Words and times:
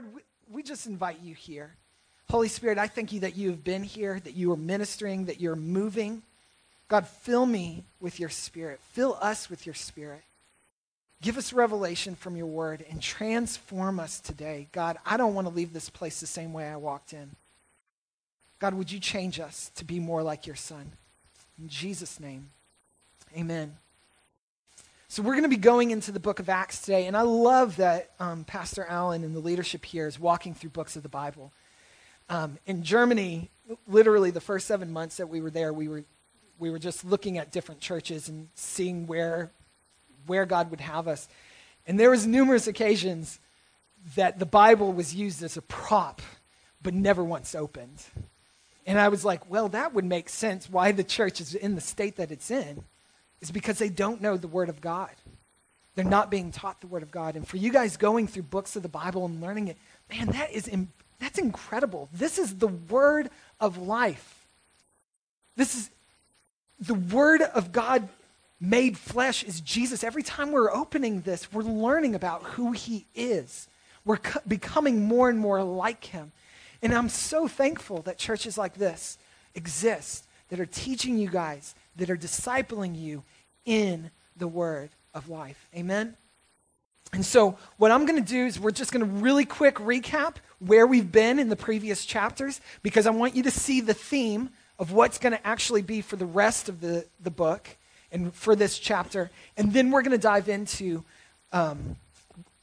Lord, 0.00 0.14
we, 0.14 0.20
we 0.50 0.62
just 0.62 0.86
invite 0.86 1.20
you 1.22 1.34
here. 1.34 1.74
Holy 2.30 2.48
Spirit, 2.48 2.78
I 2.78 2.86
thank 2.86 3.12
you 3.12 3.20
that 3.20 3.36
you 3.36 3.50
have 3.50 3.64
been 3.64 3.82
here, 3.82 4.20
that 4.20 4.34
you 4.34 4.52
are 4.52 4.56
ministering, 4.56 5.26
that 5.26 5.40
you're 5.40 5.56
moving. 5.56 6.22
God, 6.88 7.06
fill 7.06 7.44
me 7.44 7.84
with 8.00 8.20
your 8.20 8.28
spirit. 8.28 8.80
Fill 8.92 9.18
us 9.20 9.50
with 9.50 9.66
your 9.66 9.74
spirit. 9.74 10.22
Give 11.22 11.36
us 11.36 11.52
revelation 11.52 12.14
from 12.14 12.36
your 12.36 12.46
word 12.46 12.84
and 12.88 13.02
transform 13.02 14.00
us 14.00 14.20
today. 14.20 14.68
God, 14.72 14.96
I 15.04 15.16
don't 15.16 15.34
want 15.34 15.46
to 15.48 15.54
leave 15.54 15.72
this 15.72 15.90
place 15.90 16.20
the 16.20 16.26
same 16.26 16.52
way 16.52 16.66
I 16.66 16.76
walked 16.76 17.12
in. 17.12 17.32
God, 18.58 18.74
would 18.74 18.90
you 18.90 19.00
change 19.00 19.38
us 19.38 19.70
to 19.74 19.84
be 19.84 20.00
more 20.00 20.22
like 20.22 20.46
your 20.46 20.56
son? 20.56 20.92
In 21.60 21.68
Jesus' 21.68 22.20
name, 22.20 22.48
amen. 23.36 23.76
So, 25.12 25.24
we're 25.24 25.32
going 25.32 25.42
to 25.42 25.48
be 25.48 25.56
going 25.56 25.90
into 25.90 26.12
the 26.12 26.20
book 26.20 26.38
of 26.38 26.48
Acts 26.48 26.82
today, 26.82 27.08
and 27.08 27.16
I 27.16 27.22
love 27.22 27.78
that 27.78 28.12
um, 28.20 28.44
Pastor 28.44 28.86
Allen 28.88 29.24
and 29.24 29.34
the 29.34 29.40
leadership 29.40 29.84
here 29.84 30.06
is 30.06 30.20
walking 30.20 30.54
through 30.54 30.70
books 30.70 30.94
of 30.94 31.02
the 31.02 31.08
Bible. 31.08 31.52
Um, 32.28 32.58
in 32.64 32.84
Germany, 32.84 33.50
literally 33.88 34.30
the 34.30 34.40
first 34.40 34.68
seven 34.68 34.92
months 34.92 35.16
that 35.16 35.28
we 35.28 35.40
were 35.40 35.50
there, 35.50 35.72
we 35.72 35.88
were, 35.88 36.04
we 36.60 36.70
were 36.70 36.78
just 36.78 37.04
looking 37.04 37.38
at 37.38 37.50
different 37.50 37.80
churches 37.80 38.28
and 38.28 38.50
seeing 38.54 39.08
where, 39.08 39.50
where 40.26 40.46
God 40.46 40.70
would 40.70 40.80
have 40.80 41.08
us. 41.08 41.26
And 41.88 41.98
there 41.98 42.10
was 42.10 42.24
numerous 42.24 42.68
occasions 42.68 43.40
that 44.14 44.38
the 44.38 44.46
Bible 44.46 44.92
was 44.92 45.12
used 45.12 45.42
as 45.42 45.56
a 45.56 45.62
prop, 45.62 46.22
but 46.84 46.94
never 46.94 47.24
once 47.24 47.56
opened. 47.56 48.00
And 48.86 48.96
I 48.96 49.08
was 49.08 49.24
like, 49.24 49.50
well, 49.50 49.70
that 49.70 49.92
would 49.92 50.04
make 50.04 50.28
sense 50.28 50.70
why 50.70 50.92
the 50.92 51.02
church 51.02 51.40
is 51.40 51.56
in 51.56 51.74
the 51.74 51.80
state 51.80 52.14
that 52.14 52.30
it's 52.30 52.52
in, 52.52 52.84
is 53.40 53.50
because 53.50 53.78
they 53.78 53.88
don't 53.88 54.20
know 54.20 54.36
the 54.36 54.48
Word 54.48 54.68
of 54.68 54.80
God. 54.80 55.10
They're 55.94 56.04
not 56.04 56.30
being 56.30 56.52
taught 56.52 56.80
the 56.80 56.86
Word 56.86 57.02
of 57.02 57.10
God. 57.10 57.36
And 57.36 57.46
for 57.46 57.56
you 57.56 57.72
guys 57.72 57.96
going 57.96 58.26
through 58.26 58.44
books 58.44 58.76
of 58.76 58.82
the 58.82 58.88
Bible 58.88 59.24
and 59.24 59.40
learning 59.40 59.68
it, 59.68 59.76
man, 60.10 60.28
that 60.28 60.50
is 60.52 60.68
that's 61.20 61.38
incredible. 61.38 62.08
This 62.12 62.38
is 62.38 62.56
the 62.56 62.68
word 62.68 63.30
of 63.60 63.76
life. 63.76 64.46
This 65.56 65.74
is 65.74 65.90
the 66.80 66.94
word 66.94 67.42
of 67.42 67.72
God 67.72 68.08
made 68.58 68.96
flesh 68.96 69.42
is 69.42 69.60
Jesus. 69.60 70.02
Every 70.02 70.22
time 70.22 70.50
we're 70.50 70.72
opening 70.72 71.20
this, 71.20 71.52
we're 71.52 71.62
learning 71.62 72.14
about 72.14 72.42
who 72.42 72.72
he 72.72 73.06
is. 73.14 73.68
We're 74.04 74.16
co- 74.16 74.40
becoming 74.48 75.04
more 75.04 75.28
and 75.28 75.38
more 75.38 75.62
like 75.62 76.04
him. 76.04 76.32
And 76.82 76.94
I'm 76.94 77.10
so 77.10 77.46
thankful 77.46 78.00
that 78.02 78.16
churches 78.16 78.56
like 78.56 78.74
this 78.74 79.18
exist 79.54 80.24
that 80.50 80.60
are 80.60 80.66
teaching 80.66 81.18
you 81.18 81.28
guys, 81.28 81.74
that 81.96 82.10
are 82.10 82.16
discipling 82.16 82.96
you 82.98 83.22
in 83.64 84.10
the 84.36 84.48
word 84.48 84.90
of 85.14 85.28
life. 85.28 85.68
Amen? 85.74 86.16
And 87.12 87.24
so, 87.24 87.56
what 87.76 87.90
I'm 87.90 88.06
going 88.06 88.22
to 88.22 88.28
do 88.28 88.46
is 88.46 88.60
we're 88.60 88.70
just 88.70 88.92
going 88.92 89.04
to 89.04 89.12
really 89.20 89.44
quick 89.44 89.76
recap 89.76 90.36
where 90.60 90.86
we've 90.86 91.10
been 91.10 91.38
in 91.38 91.48
the 91.48 91.56
previous 91.56 92.04
chapters 92.04 92.60
because 92.82 93.06
I 93.06 93.10
want 93.10 93.34
you 93.34 93.42
to 93.44 93.50
see 93.50 93.80
the 93.80 93.94
theme 93.94 94.50
of 94.78 94.92
what's 94.92 95.18
going 95.18 95.32
to 95.32 95.46
actually 95.46 95.82
be 95.82 96.02
for 96.02 96.16
the 96.16 96.26
rest 96.26 96.68
of 96.68 96.80
the, 96.80 97.04
the 97.20 97.30
book 97.30 97.68
and 98.12 98.32
for 98.32 98.54
this 98.54 98.78
chapter. 98.78 99.30
And 99.56 99.72
then 99.72 99.90
we're 99.90 100.02
going 100.02 100.12
to 100.12 100.18
dive 100.18 100.48
into 100.48 101.04
um, 101.52 101.96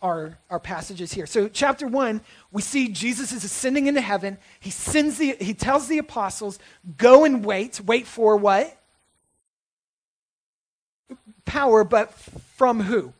our, 0.02 0.38
our 0.50 0.60
passages 0.60 1.12
here. 1.12 1.26
So, 1.26 1.48
chapter 1.48 1.88
one, 1.88 2.22
we 2.52 2.62
see 2.62 2.90
Jesus 2.90 3.32
is 3.32 3.44
ascending 3.44 3.88
into 3.88 4.02
heaven. 4.02 4.38
He, 4.60 4.70
sends 4.70 5.18
the, 5.18 5.36
he 5.40 5.54
tells 5.54 5.88
the 5.88 5.98
apostles, 5.98 6.60
go 6.98 7.26
and 7.26 7.44
wait. 7.44 7.82
Wait 7.82 8.08
for 8.08 8.38
what? 8.38 8.78
Power, 11.46 11.84
but 11.84 12.14
from 12.14 12.82
who? 12.82 13.14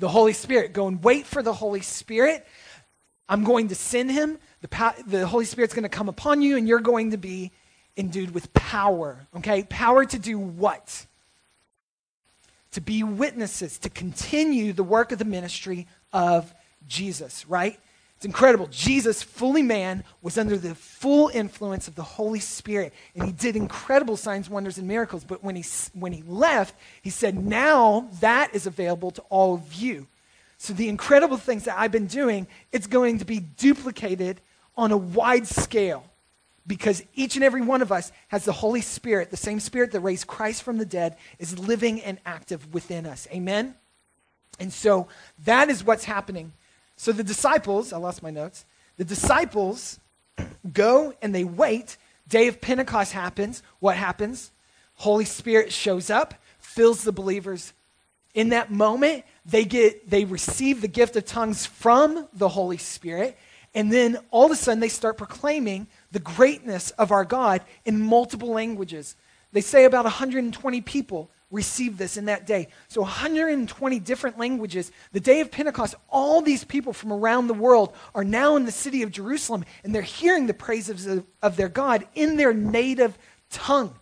the 0.00 0.08
Holy 0.08 0.32
Spirit. 0.32 0.72
Go 0.72 0.88
and 0.88 1.02
wait 1.04 1.26
for 1.26 1.42
the 1.42 1.52
Holy 1.52 1.82
Spirit. 1.82 2.46
I'm 3.28 3.44
going 3.44 3.68
to 3.68 3.74
send 3.74 4.10
him. 4.10 4.38
The, 4.62 4.94
the 5.06 5.26
Holy 5.26 5.44
Spirit's 5.44 5.74
going 5.74 5.84
to 5.84 5.88
come 5.88 6.08
upon 6.08 6.42
you, 6.42 6.56
and 6.56 6.66
you're 6.66 6.80
going 6.80 7.12
to 7.12 7.16
be 7.16 7.52
endued 7.96 8.34
with 8.34 8.52
power. 8.54 9.26
Okay? 9.36 9.62
Power 9.64 10.04
to 10.04 10.18
do 10.18 10.38
what? 10.38 11.06
To 12.72 12.80
be 12.80 13.02
witnesses, 13.02 13.78
to 13.80 13.90
continue 13.90 14.72
the 14.72 14.82
work 14.82 15.12
of 15.12 15.18
the 15.18 15.24
ministry 15.24 15.86
of 16.12 16.52
Jesus, 16.86 17.46
right? 17.46 17.78
It's 18.16 18.26
incredible. 18.26 18.66
Jesus, 18.66 19.22
fully 19.22 19.62
man, 19.62 20.04
was 20.20 20.36
under 20.36 20.58
the 20.58 20.74
full 20.74 21.30
influence 21.32 21.88
of 21.88 21.94
the 21.94 22.02
Holy 22.02 22.40
Spirit, 22.40 22.92
and 23.14 23.24
he 23.24 23.32
did 23.32 23.56
incredible 23.56 24.18
signs, 24.18 24.50
wonders, 24.50 24.76
and 24.76 24.86
miracles. 24.86 25.24
But 25.24 25.42
when 25.42 25.56
he, 25.56 25.64
when 25.94 26.12
he 26.12 26.22
left, 26.24 26.74
he 27.00 27.08
said, 27.08 27.42
Now 27.42 28.10
that 28.20 28.54
is 28.54 28.66
available 28.66 29.10
to 29.12 29.22
all 29.30 29.54
of 29.54 29.72
you. 29.72 30.06
So 30.58 30.74
the 30.74 30.90
incredible 30.90 31.38
things 31.38 31.64
that 31.64 31.78
I've 31.78 31.92
been 31.92 32.08
doing, 32.08 32.46
it's 32.72 32.86
going 32.86 33.20
to 33.20 33.24
be 33.24 33.40
duplicated 33.40 34.42
on 34.76 34.92
a 34.92 34.98
wide 34.98 35.46
scale 35.46 36.04
because 36.66 37.02
each 37.14 37.36
and 37.36 37.44
every 37.44 37.62
one 37.62 37.80
of 37.80 37.90
us 37.90 38.12
has 38.28 38.44
the 38.44 38.52
Holy 38.52 38.82
Spirit, 38.82 39.30
the 39.30 39.36
same 39.38 39.60
Spirit 39.60 39.92
that 39.92 40.00
raised 40.00 40.26
Christ 40.26 40.62
from 40.62 40.76
the 40.76 40.84
dead, 40.84 41.16
is 41.38 41.58
living 41.58 42.02
and 42.02 42.18
active 42.26 42.74
within 42.74 43.06
us. 43.06 43.26
Amen? 43.32 43.74
And 44.60 44.72
so 44.72 45.08
that 45.44 45.68
is 45.68 45.82
what's 45.82 46.04
happening 46.04 46.52
so 47.00 47.12
the 47.12 47.24
disciples, 47.24 47.94
I 47.94 47.96
lost 47.96 48.22
my 48.22 48.28
notes, 48.28 48.66
the 48.98 49.06
disciples 49.06 49.98
go 50.70 51.14
and 51.22 51.34
they 51.34 51.44
wait. 51.44 51.96
Day 52.28 52.46
of 52.46 52.60
Pentecost 52.60 53.12
happens. 53.12 53.62
What 53.78 53.96
happens? 53.96 54.50
Holy 54.96 55.24
Spirit 55.24 55.72
shows 55.72 56.10
up, 56.10 56.34
fills 56.58 57.02
the 57.02 57.10
believers. 57.10 57.72
In 58.34 58.50
that 58.50 58.70
moment, 58.70 59.24
they 59.46 59.64
get 59.64 60.10
they 60.10 60.26
receive 60.26 60.82
the 60.82 60.88
gift 60.88 61.16
of 61.16 61.24
tongues 61.24 61.64
from 61.64 62.28
the 62.34 62.50
Holy 62.50 62.76
Spirit, 62.76 63.38
and 63.74 63.90
then 63.90 64.18
all 64.30 64.44
of 64.44 64.52
a 64.52 64.56
sudden 64.56 64.80
they 64.80 64.90
start 64.90 65.16
proclaiming 65.16 65.86
the 66.12 66.18
greatness 66.18 66.90
of 66.98 67.12
our 67.12 67.24
God 67.24 67.62
in 67.86 67.98
multiple 67.98 68.50
languages. 68.50 69.16
They 69.52 69.62
say 69.62 69.86
about 69.86 70.04
120 70.04 70.82
people 70.82 71.30
received 71.50 71.98
this 71.98 72.16
in 72.16 72.26
that 72.26 72.46
day. 72.46 72.68
So 72.88 73.00
120 73.00 73.98
different 74.00 74.38
languages. 74.38 74.92
The 75.12 75.20
day 75.20 75.40
of 75.40 75.50
Pentecost, 75.50 75.94
all 76.08 76.42
these 76.42 76.64
people 76.64 76.92
from 76.92 77.12
around 77.12 77.48
the 77.48 77.54
world 77.54 77.92
are 78.14 78.24
now 78.24 78.56
in 78.56 78.64
the 78.64 78.72
city 78.72 79.02
of 79.02 79.10
Jerusalem 79.10 79.64
and 79.82 79.94
they're 79.94 80.02
hearing 80.02 80.46
the 80.46 80.54
praises 80.54 81.06
of, 81.06 81.26
of 81.42 81.56
their 81.56 81.68
God 81.68 82.06
in 82.14 82.36
their 82.36 82.54
native 82.54 83.18
tongue. 83.50 83.94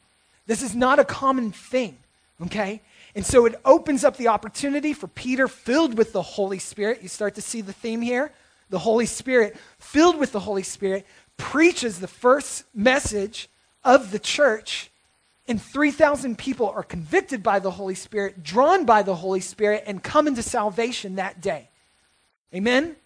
This 0.47 0.63
is 0.63 0.75
not 0.75 0.99
a 0.99 1.05
common 1.05 1.53
thing, 1.53 1.99
okay? 2.43 2.83
And 3.15 3.25
so 3.25 3.47
it 3.47 3.55
opens 3.65 4.05
up 4.05 4.17
the 4.17 4.29
opportunity 4.29 4.93
for 4.93 5.09
Peter, 5.09 5.49
filled 5.49 5.97
with 5.97 6.13
the 6.13 6.23
Holy 6.23 6.59
Spirit. 6.59 7.03
You 7.03 7.09
start 7.09 7.35
to 7.37 7.43
see 7.43 7.61
the 7.61 7.73
theme 7.73 8.03
here. 8.03 8.33
The 8.71 8.79
Holy 8.79 9.07
Spirit, 9.07 9.57
filled 9.79 10.19
with 10.19 10.33
the 10.33 10.41
Holy 10.41 10.63
Spirit, 10.63 11.07
preaches 11.39 12.01
the 12.01 12.09
first 12.09 12.65
message 12.75 13.49
of 13.83 14.11
the 14.11 14.19
church 14.19 14.91
and 15.49 15.61
3,000 15.61 16.37
people 16.37 16.69
are 16.69 16.83
convicted 16.83 17.43
by 17.43 17.59
the 17.59 17.71
Holy 17.71 17.95
Spirit, 17.95 18.43
drawn 18.43 18.85
by 18.85 19.03
the 19.03 19.15
Holy 19.15 19.41
Spirit, 19.41 19.85
and 19.87 20.03
come 20.03 20.29
into 20.29 20.43
salvation 20.43 21.17
that 21.17 21.41
day. 21.41 21.71
Amen? 22.55 22.97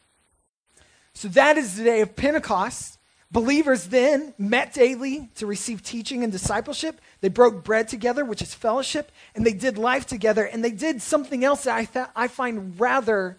So 1.14 1.28
that 1.28 1.56
is 1.56 1.76
the 1.76 1.84
day 1.84 2.00
of 2.00 2.16
Pentecost. 2.16 2.98
Believers 3.30 3.86
then 3.86 4.34
met 4.36 4.74
daily 4.74 5.30
to 5.36 5.46
receive 5.46 5.82
teaching 5.82 6.22
and 6.22 6.32
discipleship. 6.32 7.00
They 7.20 7.28
broke 7.28 7.64
bread 7.64 7.88
together, 7.88 8.24
which 8.24 8.42
is 8.42 8.54
fellowship, 8.54 9.10
and 9.34 9.46
they 9.46 9.54
did 9.54 9.78
life 9.78 10.06
together. 10.06 10.44
And 10.44 10.64
they 10.64 10.72
did 10.72 11.00
something 11.00 11.44
else 11.44 11.64
that 11.64 11.76
I, 11.76 11.84
th- 11.84 12.06
I 12.14 12.28
find 12.28 12.78
rather 12.78 13.38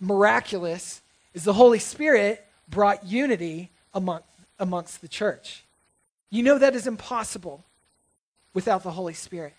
miraculous 0.00 1.02
is 1.34 1.44
the 1.44 1.52
Holy 1.52 1.78
Spirit 1.78 2.46
brought 2.68 3.04
unity 3.04 3.70
among, 3.92 4.20
amongst 4.58 5.00
the 5.00 5.08
church. 5.08 5.64
You 6.30 6.42
know 6.42 6.58
that 6.58 6.74
is 6.74 6.86
impossible 6.86 7.64
without 8.58 8.82
the 8.82 8.90
Holy 8.90 9.14
Spirit. 9.14 9.54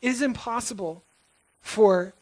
It 0.00 0.10
is 0.10 0.22
impossible 0.22 1.02
for 1.60 2.14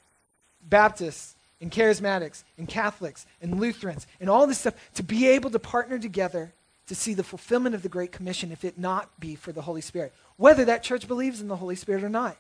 Baptists 0.67 1.37
and 1.61 1.71
charismatics 1.71 2.43
and 2.57 2.67
Catholics 2.67 3.27
and 3.43 3.61
Lutherans 3.61 4.07
and 4.19 4.31
all 4.31 4.47
this 4.47 4.61
stuff 4.61 4.73
to 4.95 5.03
be 5.03 5.29
able 5.29 5.51
to 5.51 5.59
partner 5.59 5.99
together 5.99 6.55
to 6.87 6.95
see 6.95 7.13
the 7.13 7.23
fulfillment 7.23 7.75
of 7.75 7.83
the 7.83 7.91
Great 7.91 8.13
Commission 8.13 8.51
if 8.51 8.65
it 8.65 8.79
not 8.79 9.21
be 9.21 9.35
for 9.35 9.53
the 9.53 9.61
Holy 9.61 9.83
Spirit, 9.83 10.15
whether 10.39 10.65
that 10.65 10.83
church 10.83 11.07
believes 11.07 11.43
in 11.43 11.49
the 11.49 11.57
Holy 11.57 11.77
Spirit 11.77 12.03
or 12.03 12.09
not. 12.09 12.39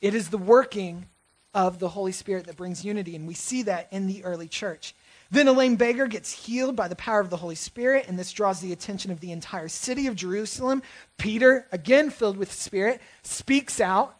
It 0.00 0.14
is 0.14 0.30
the 0.30 0.38
working 0.38 1.04
of 1.52 1.80
the 1.80 1.90
Holy 1.90 2.12
Spirit 2.12 2.46
that 2.46 2.56
brings 2.56 2.82
unity, 2.82 3.14
and 3.14 3.28
we 3.28 3.34
see 3.34 3.64
that 3.64 3.88
in 3.90 4.06
the 4.06 4.24
early 4.24 4.48
church. 4.48 4.94
Then 5.32 5.48
a 5.48 5.52
lame 5.52 5.76
beggar 5.76 6.08
gets 6.08 6.30
healed 6.30 6.76
by 6.76 6.88
the 6.88 6.94
power 6.94 7.18
of 7.18 7.30
the 7.30 7.38
Holy 7.38 7.54
Spirit, 7.54 8.04
and 8.06 8.18
this 8.18 8.32
draws 8.32 8.60
the 8.60 8.70
attention 8.70 9.10
of 9.10 9.20
the 9.20 9.32
entire 9.32 9.66
city 9.66 10.06
of 10.06 10.14
Jerusalem. 10.14 10.82
Peter, 11.16 11.66
again 11.72 12.10
filled 12.10 12.36
with 12.36 12.52
Spirit, 12.52 13.00
speaks 13.22 13.80
out 13.80 14.14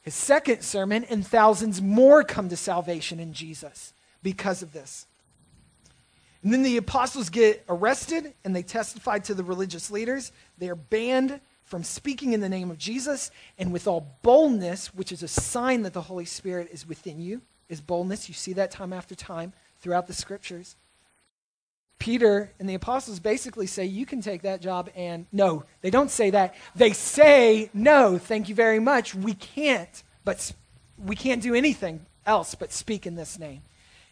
his 0.00 0.14
second 0.14 0.62
sermon, 0.62 1.04
and 1.04 1.24
thousands 1.24 1.82
more 1.82 2.24
come 2.24 2.48
to 2.48 2.56
salvation 2.56 3.20
in 3.20 3.34
Jesus 3.34 3.92
because 4.22 4.62
of 4.62 4.72
this. 4.72 5.06
And 6.42 6.50
then 6.50 6.62
the 6.62 6.78
apostles 6.78 7.28
get 7.28 7.62
arrested 7.68 8.32
and 8.42 8.56
they 8.56 8.62
testify 8.62 9.18
to 9.20 9.34
the 9.34 9.44
religious 9.44 9.90
leaders. 9.90 10.32
They 10.56 10.70
are 10.70 10.74
banned 10.74 11.40
from 11.62 11.84
speaking 11.84 12.32
in 12.32 12.40
the 12.40 12.48
name 12.48 12.70
of 12.70 12.78
Jesus 12.78 13.30
and 13.58 13.70
with 13.70 13.86
all 13.86 14.16
boldness, 14.22 14.94
which 14.94 15.12
is 15.12 15.22
a 15.22 15.28
sign 15.28 15.82
that 15.82 15.92
the 15.92 16.00
Holy 16.00 16.24
Spirit 16.24 16.70
is 16.72 16.88
within 16.88 17.20
you, 17.20 17.42
is 17.68 17.82
boldness. 17.82 18.28
You 18.28 18.34
see 18.34 18.54
that 18.54 18.70
time 18.70 18.94
after 18.94 19.14
time 19.14 19.52
throughout 19.82 20.06
the 20.06 20.14
scriptures. 20.14 20.76
Peter 21.98 22.50
and 22.58 22.68
the 22.68 22.74
apostles 22.74 23.20
basically 23.20 23.66
say, 23.66 23.84
You 23.84 24.06
can 24.06 24.22
take 24.22 24.42
that 24.42 24.60
job, 24.60 24.90
and 24.96 25.26
no, 25.30 25.64
they 25.82 25.90
don't 25.90 26.10
say 26.10 26.30
that. 26.30 26.54
They 26.74 26.92
say, 26.92 27.70
No, 27.74 28.18
thank 28.18 28.48
you 28.48 28.54
very 28.54 28.80
much. 28.80 29.14
We 29.14 29.34
can't, 29.34 30.02
but 30.24 30.52
we 30.98 31.14
can't 31.14 31.42
do 31.42 31.54
anything 31.54 32.06
else 32.26 32.54
but 32.54 32.72
speak 32.72 33.06
in 33.06 33.14
this 33.14 33.38
name. 33.38 33.62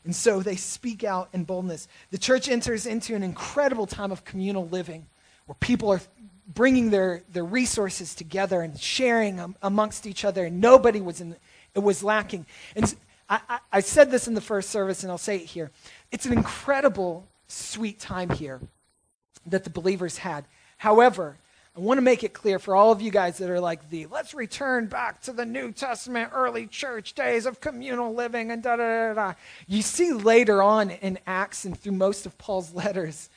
And 0.05 0.15
so 0.15 0.41
they 0.41 0.57
speak 0.57 1.05
out 1.05 1.29
in 1.33 1.45
boldness. 1.45 1.89
The 2.11 2.19
church 2.19 2.49
enters 2.49 2.87
into 2.87 3.15
an 3.15 3.23
incredible 3.23 3.87
time 3.87 4.13
of 4.13 4.25
communal 4.25 4.69
living 4.69 5.07
where 5.47 5.57
people 5.57 5.91
are 5.91 6.01
bringing 6.47 6.91
their, 6.91 7.23
their 7.33 7.45
resources 7.45 8.15
together 8.15 8.63
and 8.63 8.79
sharing 8.79 9.55
amongst 9.63 10.07
each 10.07 10.25
other, 10.25 10.45
and 10.45 10.61
nobody 10.61 11.01
was 11.01 11.21
in, 11.21 11.37
it 11.75 11.81
was 11.81 12.03
lacking. 12.03 12.47
And 12.75 12.95
I, 13.31 13.41
I, 13.49 13.59
I 13.73 13.81
said 13.81 14.11
this 14.11 14.27
in 14.27 14.35
the 14.35 14.41
first 14.41 14.71
service, 14.71 15.03
and 15.03 15.11
I'll 15.11 15.19
say 15.19 15.37
it 15.37 15.47
here. 15.47 15.71
It's 16.11 16.27
an 16.27 16.32
incredible, 16.32 17.27
sweet 17.47 18.00
time 18.00 18.31
here 18.31 18.61
that 19.47 19.65
the 19.65 19.71
believers 19.71 20.19
had. 20.19 20.44
However, 20.79 21.37
I 21.77 21.81
want 21.81 21.99
to 21.99 22.03
make 22.03 22.25
it 22.25 22.32
clear 22.32 22.59
for 22.59 22.75
all 22.75 22.91
of 22.91 23.00
you 23.00 23.12
guys 23.12 23.38
that 23.38 23.49
are 23.49 23.61
like 23.61 23.88
the 23.91 24.06
let's 24.06 24.35
return 24.35 24.87
back 24.87 25.23
to 25.23 25.32
the 25.32 25.47
New 25.47 25.71
Testament 25.71 26.32
early 26.35 26.67
church 26.67 27.15
days 27.15 27.47
of 27.47 27.61
communal 27.61 28.12
living 28.12 28.50
and 28.50 28.62
da 28.62 28.77
da 28.77 29.09
da 29.09 29.15
da. 29.15 29.35
You 29.69 29.81
see 29.83 30.12
later 30.12 30.62
on 30.62 30.91
in 30.91 31.19
Acts 31.29 31.65
and 31.65 31.79
through 31.79 31.93
most 31.93 32.26
of 32.26 32.37
Paul's 32.38 32.75
letters, 32.75 33.31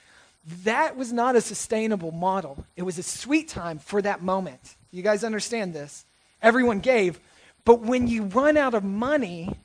that 0.63 0.97
was 0.97 1.13
not 1.13 1.35
a 1.35 1.41
sustainable 1.41 2.11
model. 2.11 2.65
It 2.75 2.83
was 2.83 2.97
a 2.97 3.03
sweet 3.03 3.47
time 3.47 3.77
for 3.77 4.01
that 4.01 4.23
moment. 4.23 4.75
You 4.91 5.03
guys 5.03 5.23
understand 5.23 5.73
this? 5.73 6.03
Everyone 6.41 6.79
gave. 6.79 7.19
But 7.65 7.81
when 7.81 8.07
you 8.07 8.23
run 8.23 8.57
out 8.57 8.73
of 8.73 8.83
money 8.83 9.55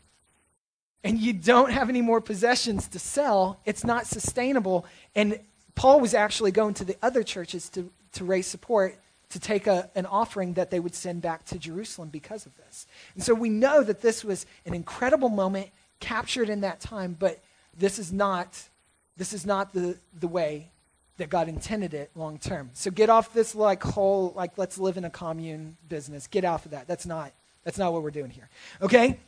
and 1.04 1.18
you 1.18 1.32
don't 1.32 1.70
have 1.70 1.88
any 1.88 2.02
more 2.02 2.20
possessions 2.20 2.88
to 2.88 2.98
sell, 2.98 3.60
it's 3.64 3.84
not 3.84 4.06
sustainable. 4.06 4.84
And 5.14 5.38
Paul 5.74 6.00
was 6.00 6.14
actually 6.14 6.50
going 6.50 6.74
to 6.74 6.84
the 6.84 6.96
other 7.02 7.22
churches 7.22 7.68
to 7.70 7.90
to 8.12 8.24
raise 8.24 8.46
support 8.46 8.96
to 9.30 9.38
take 9.38 9.66
a, 9.66 9.90
an 9.94 10.06
offering 10.06 10.54
that 10.54 10.70
they 10.70 10.80
would 10.80 10.94
send 10.94 11.20
back 11.20 11.44
to 11.46 11.58
Jerusalem 11.58 12.08
because 12.08 12.46
of 12.46 12.56
this. 12.56 12.86
And 13.14 13.22
so 13.22 13.34
we 13.34 13.50
know 13.50 13.82
that 13.82 14.00
this 14.00 14.24
was 14.24 14.46
an 14.64 14.74
incredible 14.74 15.28
moment 15.28 15.68
captured 16.00 16.48
in 16.48 16.62
that 16.62 16.80
time, 16.80 17.14
but 17.18 17.38
this 17.76 17.98
is 17.98 18.12
not, 18.12 18.68
this 19.16 19.32
is 19.32 19.44
not 19.44 19.74
the, 19.74 19.98
the 20.18 20.28
way 20.28 20.70
that 21.18 21.28
God 21.28 21.48
intended 21.48 21.92
it 21.92 22.10
long 22.14 22.38
term. 22.38 22.70
So 22.72 22.90
get 22.90 23.10
off 23.10 23.34
this 23.34 23.54
like 23.54 23.82
whole, 23.82 24.32
like 24.34 24.56
let's 24.56 24.78
live 24.78 24.96
in 24.96 25.04
a 25.04 25.10
commune 25.10 25.76
business. 25.88 26.26
Get 26.26 26.44
off 26.44 26.64
of 26.64 26.70
that. 26.70 26.88
That's 26.88 27.04
not, 27.04 27.32
that's 27.64 27.76
not 27.76 27.92
what 27.92 28.02
we're 28.02 28.10
doing 28.10 28.30
here. 28.30 28.48
Okay? 28.80 29.18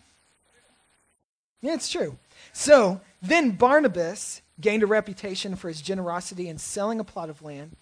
Yeah, 1.61 1.75
it's 1.75 1.91
true. 1.91 2.17
So 2.53 3.01
then 3.21 3.53
Barnabas 3.53 4.43
gained 4.61 4.83
a 4.83 4.87
reputation 4.87 5.57
for 5.57 5.69
his 5.69 5.81
generosity 5.81 6.49
in 6.49 6.59
selling 6.59 7.01
a 7.01 7.05
plot 7.05 7.31
of 7.31 7.43
land 7.43 7.77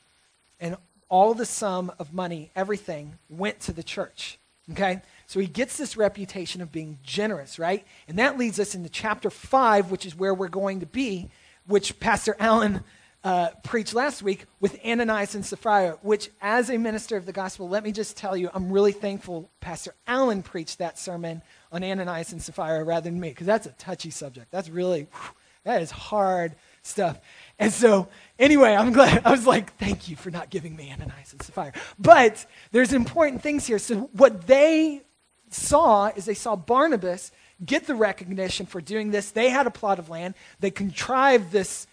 and 0.61 0.77
all 1.09 1.35
the 1.35 1.47
sum 1.47 1.93
of 1.99 2.13
money, 2.13 2.51
everything, 2.55 3.19
went 3.29 3.61
to 3.61 3.73
the 3.73 3.83
church. 3.83 4.39
Okay? 4.73 5.01
So 5.27 5.41
he 5.41 5.47
gets 5.47 5.77
this 5.77 5.97
reputation 5.97 6.61
of 6.61 6.71
being 6.71 6.99
generous, 7.03 7.59
right? 7.59 7.87
And 8.07 8.19
that 8.19 8.39
leads 8.39 8.61
us 8.61 8.75
into 8.75 8.89
chapter 8.89 9.31
5, 9.31 9.91
which 9.91 10.05
is 10.05 10.15
where 10.15 10.35
we're 10.35 10.49
going 10.49 10.81
to 10.81 10.87
be, 10.87 11.31
which 11.67 11.99
Pastor 12.01 12.37
Allen 12.39 12.83
uh, 13.25 13.49
preached 13.63 13.95
last 13.95 14.23
week 14.23 14.45
with 14.61 14.79
Ananias 14.85 15.35
and 15.35 15.45
Sapphira, 15.45 15.99
which, 16.03 16.31
as 16.41 16.71
a 16.71 16.79
minister 16.79 17.17
of 17.17 17.27
the 17.27 17.33
gospel, 17.33 17.69
let 17.69 17.83
me 17.83 17.93
just 17.93 18.17
tell 18.17 18.37
you, 18.37 18.51
I'm 18.53 18.71
really 18.71 18.93
thankful 18.93 19.51
Pastor 19.61 19.95
Allen 20.07 20.43
preached 20.43 20.79
that 20.79 20.99
sermon 20.99 21.43
on 21.73 21.85
Ananias 21.85 22.32
and 22.32 22.43
Sapphira 22.43 22.85
rather 22.85 23.11
than 23.11 23.20
me, 23.20 23.31
because 23.31 23.47
that's 23.47 23.67
a 23.67 23.73
touchy 23.73 24.11
subject. 24.11 24.50
That's 24.50 24.69
really, 24.69 25.03
whew, 25.03 25.35
that 25.65 25.82
is 25.82 25.91
hard 25.91 26.55
stuff. 26.82 27.20
And 27.59 27.73
so, 27.73 28.09
anyway, 28.38 28.75
I'm 28.75 28.93
glad. 28.93 29.23
I 29.25 29.31
was 29.31 29.47
like, 29.47 29.76
thank 29.76 30.09
you 30.09 30.17
for 30.17 30.31
not 30.31 30.50
giving 30.50 30.76
me 30.76 30.91
Ananias 30.91 31.32
and 31.32 31.43
Sapphira. 31.43 31.73
But 31.99 32.47
there's 32.73 32.93
important 32.93 33.43
things 33.43 33.67
here. 33.67 33.79
So, 33.79 34.09
what 34.12 34.47
they 34.47 35.03
saw 35.50 36.06
is 36.15 36.25
they 36.25 36.35
saw 36.35 36.56
Barnabas 36.56 37.32
get 37.65 37.87
the 37.87 37.94
recognition 37.94 38.67
for 38.67 38.81
doing 38.81 39.11
this. 39.11 39.31
They 39.32 39.50
had 39.50 39.67
a 39.67 39.71
plot 39.71 39.99
of 39.99 40.09
land. 40.09 40.35
They 40.61 40.71
contrived 40.71 41.50
this 41.50 41.88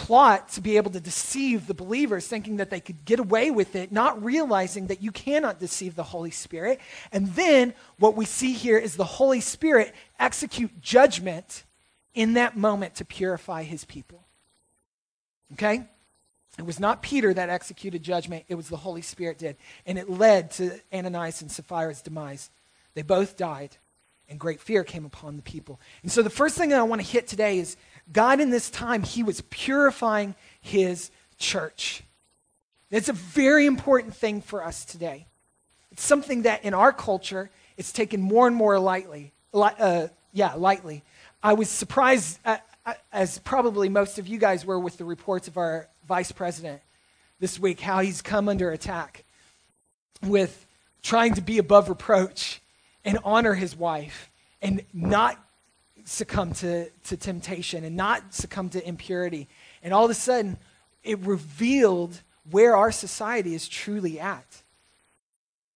plot 0.00 0.48
to 0.48 0.62
be 0.62 0.78
able 0.78 0.90
to 0.90 1.00
deceive 1.00 1.66
the 1.66 1.74
believers, 1.74 2.26
thinking 2.26 2.56
that 2.56 2.70
they 2.70 2.80
could 2.80 3.04
get 3.04 3.18
away 3.18 3.50
with 3.50 3.76
it, 3.76 3.92
not 3.92 4.22
realizing 4.24 4.86
that 4.86 5.02
you 5.02 5.12
cannot 5.12 5.60
deceive 5.60 5.94
the 5.94 6.02
Holy 6.02 6.30
Spirit. 6.30 6.80
And 7.12 7.28
then 7.34 7.74
what 7.98 8.16
we 8.16 8.24
see 8.24 8.54
here 8.54 8.78
is 8.78 8.96
the 8.96 9.04
Holy 9.04 9.40
Spirit 9.40 9.94
execute 10.18 10.80
judgment 10.80 11.64
in 12.14 12.32
that 12.34 12.56
moment 12.56 12.94
to 12.96 13.04
purify 13.04 13.62
his 13.62 13.84
people. 13.84 14.24
Okay? 15.52 15.84
It 16.58 16.64
was 16.64 16.80
not 16.80 17.02
Peter 17.02 17.34
that 17.34 17.50
executed 17.50 18.02
judgment, 18.02 18.44
it 18.48 18.54
was 18.54 18.70
the 18.70 18.78
Holy 18.78 19.02
Spirit 19.02 19.38
did. 19.38 19.56
And 19.84 19.98
it 19.98 20.08
led 20.08 20.50
to 20.52 20.80
Ananias 20.92 21.42
and 21.42 21.50
Sapphira's 21.50 22.00
demise. 22.00 22.50
They 22.94 23.02
both 23.02 23.36
died, 23.36 23.76
and 24.30 24.40
great 24.40 24.60
fear 24.60 24.82
came 24.82 25.04
upon 25.04 25.36
the 25.36 25.42
people. 25.42 25.78
And 26.02 26.10
so 26.10 26.22
the 26.22 26.30
first 26.30 26.56
thing 26.56 26.70
that 26.70 26.80
I 26.80 26.84
want 26.84 27.02
to 27.02 27.06
hit 27.06 27.28
today 27.28 27.58
is 27.58 27.76
God 28.12 28.40
in 28.40 28.50
this 28.50 28.70
time, 28.70 29.02
he 29.02 29.22
was 29.22 29.40
purifying 29.42 30.34
his 30.60 31.10
church. 31.38 32.02
It's 32.90 33.08
a 33.08 33.12
very 33.12 33.66
important 33.66 34.14
thing 34.14 34.40
for 34.42 34.64
us 34.64 34.84
today. 34.84 35.26
It's 35.92 36.02
something 36.02 36.42
that 36.42 36.64
in 36.64 36.74
our 36.74 36.92
culture, 36.92 37.50
it's 37.76 37.92
taken 37.92 38.20
more 38.20 38.46
and 38.46 38.56
more 38.56 38.78
lightly. 38.78 39.32
Uh, 39.52 40.08
yeah, 40.32 40.54
lightly. 40.54 41.02
I 41.42 41.54
was 41.54 41.68
surprised, 41.68 42.38
uh, 42.44 42.58
uh, 42.84 42.94
as 43.12 43.38
probably 43.38 43.88
most 43.88 44.18
of 44.18 44.26
you 44.26 44.38
guys 44.38 44.64
were, 44.64 44.78
with 44.78 44.98
the 44.98 45.04
reports 45.04 45.48
of 45.48 45.56
our 45.56 45.88
vice 46.06 46.32
president 46.32 46.82
this 47.38 47.58
week, 47.58 47.80
how 47.80 48.00
he's 48.00 48.22
come 48.22 48.48
under 48.48 48.70
attack 48.70 49.24
with 50.22 50.66
trying 51.02 51.34
to 51.34 51.40
be 51.40 51.58
above 51.58 51.88
reproach 51.88 52.60
and 53.04 53.18
honor 53.24 53.54
his 53.54 53.74
wife 53.74 54.30
and 54.60 54.84
not 54.92 55.42
succumb 56.10 56.52
to, 56.52 56.90
to 57.04 57.16
temptation 57.16 57.84
and 57.84 57.96
not 57.96 58.34
succumb 58.34 58.68
to 58.68 58.86
impurity. 58.86 59.48
And 59.82 59.94
all 59.94 60.04
of 60.04 60.10
a 60.10 60.14
sudden, 60.14 60.58
it 61.04 61.20
revealed 61.20 62.20
where 62.50 62.74
our 62.74 62.90
society 62.90 63.54
is 63.54 63.68
truly 63.68 64.18
at. 64.18 64.62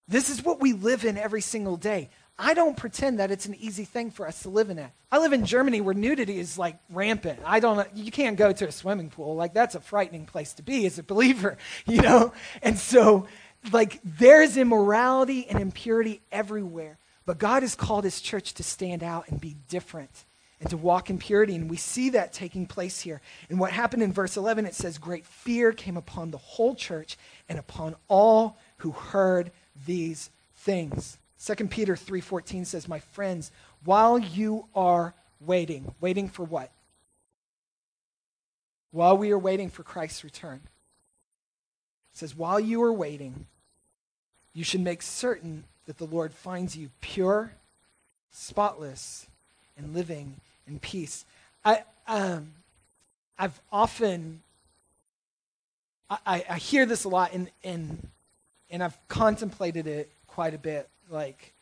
This 0.09 0.29
is 0.31 0.43
what 0.45 0.61
we 0.61 0.73
live 0.73 1.05
in 1.05 1.17
every 1.17 1.41
single 1.41 1.77
day. 1.77 2.11
I 2.37 2.53
don't 2.53 2.77
pretend 2.77 3.21
that 3.21 3.31
it's 3.31 3.47
an 3.47 3.55
easy 3.55 3.85
thing 3.85 4.11
for 4.11 4.27
us 4.27 4.43
to 4.43 4.49
live 4.49 4.71
in 4.71 4.79
it. 4.81 4.91
I 5.13 5.19
live 5.19 5.33
in 5.33 5.47
Germany 5.47 5.81
where 5.81 5.95
nudity 5.95 6.41
is 6.41 6.59
like 6.59 6.79
rampant. 6.91 7.39
I 7.45 7.61
don't 7.61 7.87
you 7.97 8.11
can't 8.11 8.37
go 8.37 8.53
to 8.53 8.67
a 8.67 8.73
swimming 8.73 9.11
pool. 9.11 9.37
Like 9.37 9.55
that's 9.55 9.76
a 9.76 9.81
frightening 9.81 10.26
place 10.26 10.53
to 10.55 10.64
be 10.64 10.85
as 10.85 10.99
a 10.99 11.05
believer, 11.05 11.57
you 11.87 12.03
know? 12.03 12.33
And 12.61 12.76
so 12.76 13.29
like 13.73 14.00
there's 14.03 14.57
immorality 14.57 15.47
and 15.47 15.61
impurity 15.61 16.23
everywhere. 16.33 16.99
But 17.26 17.38
God 17.38 17.62
has 17.62 17.75
called 17.75 18.04
his 18.04 18.21
church 18.21 18.54
to 18.54 18.62
stand 18.62 19.02
out 19.02 19.28
and 19.28 19.40
be 19.40 19.57
different 19.69 20.25
and 20.61 20.69
to 20.71 20.76
walk 20.76 21.11
in 21.11 21.19
purity. 21.19 21.54
And 21.54 21.71
we 21.71 21.76
see 21.76 22.11
that 22.11 22.33
taking 22.33 22.66
place 22.66 23.00
here. 23.00 23.21
And 23.49 23.59
what 23.59 23.73
happened 23.73 24.02
in 24.02 24.12
verse 24.12 24.37
11, 24.37 24.66
it 24.66 24.75
says, 24.75 24.99
Great 24.99 25.25
fear 25.26 25.73
came 25.73 25.97
upon 25.97 26.31
the 26.31 26.38
whole 26.38 26.75
church 26.75 27.16
and 27.49 27.59
upon 27.59 27.97
all 28.09 28.59
who 28.78 28.93
heard 28.93 29.52
these 29.87 30.31
things. 30.54 31.19
2 31.38 31.69
Peter 31.69 31.95
3:14 31.95 32.64
says, 32.64 32.88
"My 32.88 33.00
friends, 33.00 33.50
while 33.85 34.19
you 34.19 34.66
are 34.75 35.14
waiting, 35.40 35.95
waiting 36.00 36.28
for 36.28 36.45
what? 36.45 36.71
While 38.90 39.19
we 39.19 39.31
are 39.31 39.38
waiting 39.38 39.71
for 39.71 39.83
Christ's 39.83 40.25
return. 40.25 40.61
It 42.12 42.19
says, 42.19 42.37
while 42.37 42.61
you 42.61 42.83
are 42.83 42.93
waiting, 42.93 43.47
you 44.52 44.62
should 44.62 44.81
make 44.81 45.02
certain 45.02 45.64
that 45.87 45.99
the 45.99 46.07
Lord 46.07 46.33
finds 46.33 46.76
you 46.76 46.91
pure, 47.00 47.53
spotless, 48.31 49.26
and 49.76 49.95
living 49.95 50.37
in 50.67 50.79
peace. 50.79 51.25
I, 51.64 51.83
um, 52.07 52.53
I've 53.38 53.61
often, 53.73 54.41
I, 56.11 56.45
I 56.49 56.59
hear 56.59 56.87
this 56.87 57.05
a 57.05 57.09
lot, 57.09 57.33
and, 57.33 57.50
and, 57.62 58.09
and 58.71 58.83
I've 58.83 58.97
contemplated 59.09 59.87
it 59.87 60.11
quite 60.26 60.55
a 60.55 60.59
bit 60.59 60.88
like 61.11 61.53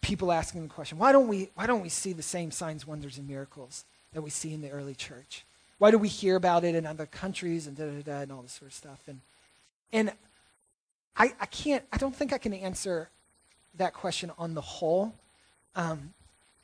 people 0.00 0.32
asking 0.32 0.62
the 0.62 0.68
question, 0.68 0.98
why 0.98 1.12
don't 1.12 1.28
we 1.28 1.50
why 1.54 1.66
don't 1.66 1.82
we 1.82 1.88
see 1.88 2.12
the 2.12 2.22
same 2.22 2.50
signs, 2.50 2.86
wonders, 2.86 3.18
and 3.18 3.28
miracles 3.28 3.84
that 4.12 4.22
we 4.22 4.30
see 4.30 4.52
in 4.52 4.62
the 4.62 4.70
early 4.70 4.94
church? 4.94 5.44
Why 5.78 5.90
do 5.90 5.98
we 5.98 6.08
hear 6.08 6.36
about 6.36 6.64
it 6.64 6.74
in 6.74 6.86
other 6.86 7.06
countries 7.06 7.66
and 7.66 7.76
da 7.76 7.84
da 7.84 8.02
da 8.02 8.20
and 8.20 8.32
all 8.32 8.42
this 8.42 8.52
sort 8.52 8.70
of 8.70 8.74
stuff? 8.74 9.00
And 9.06 9.20
and 9.92 10.12
I, 11.16 11.34
I 11.40 11.46
can't 11.46 11.84
I 11.92 11.98
don't 11.98 12.14
think 12.14 12.32
I 12.32 12.38
can 12.38 12.54
answer 12.54 13.08
that 13.78 13.94
question 13.94 14.30
on 14.38 14.54
the 14.54 14.60
whole. 14.60 15.14
Um, 15.74 16.12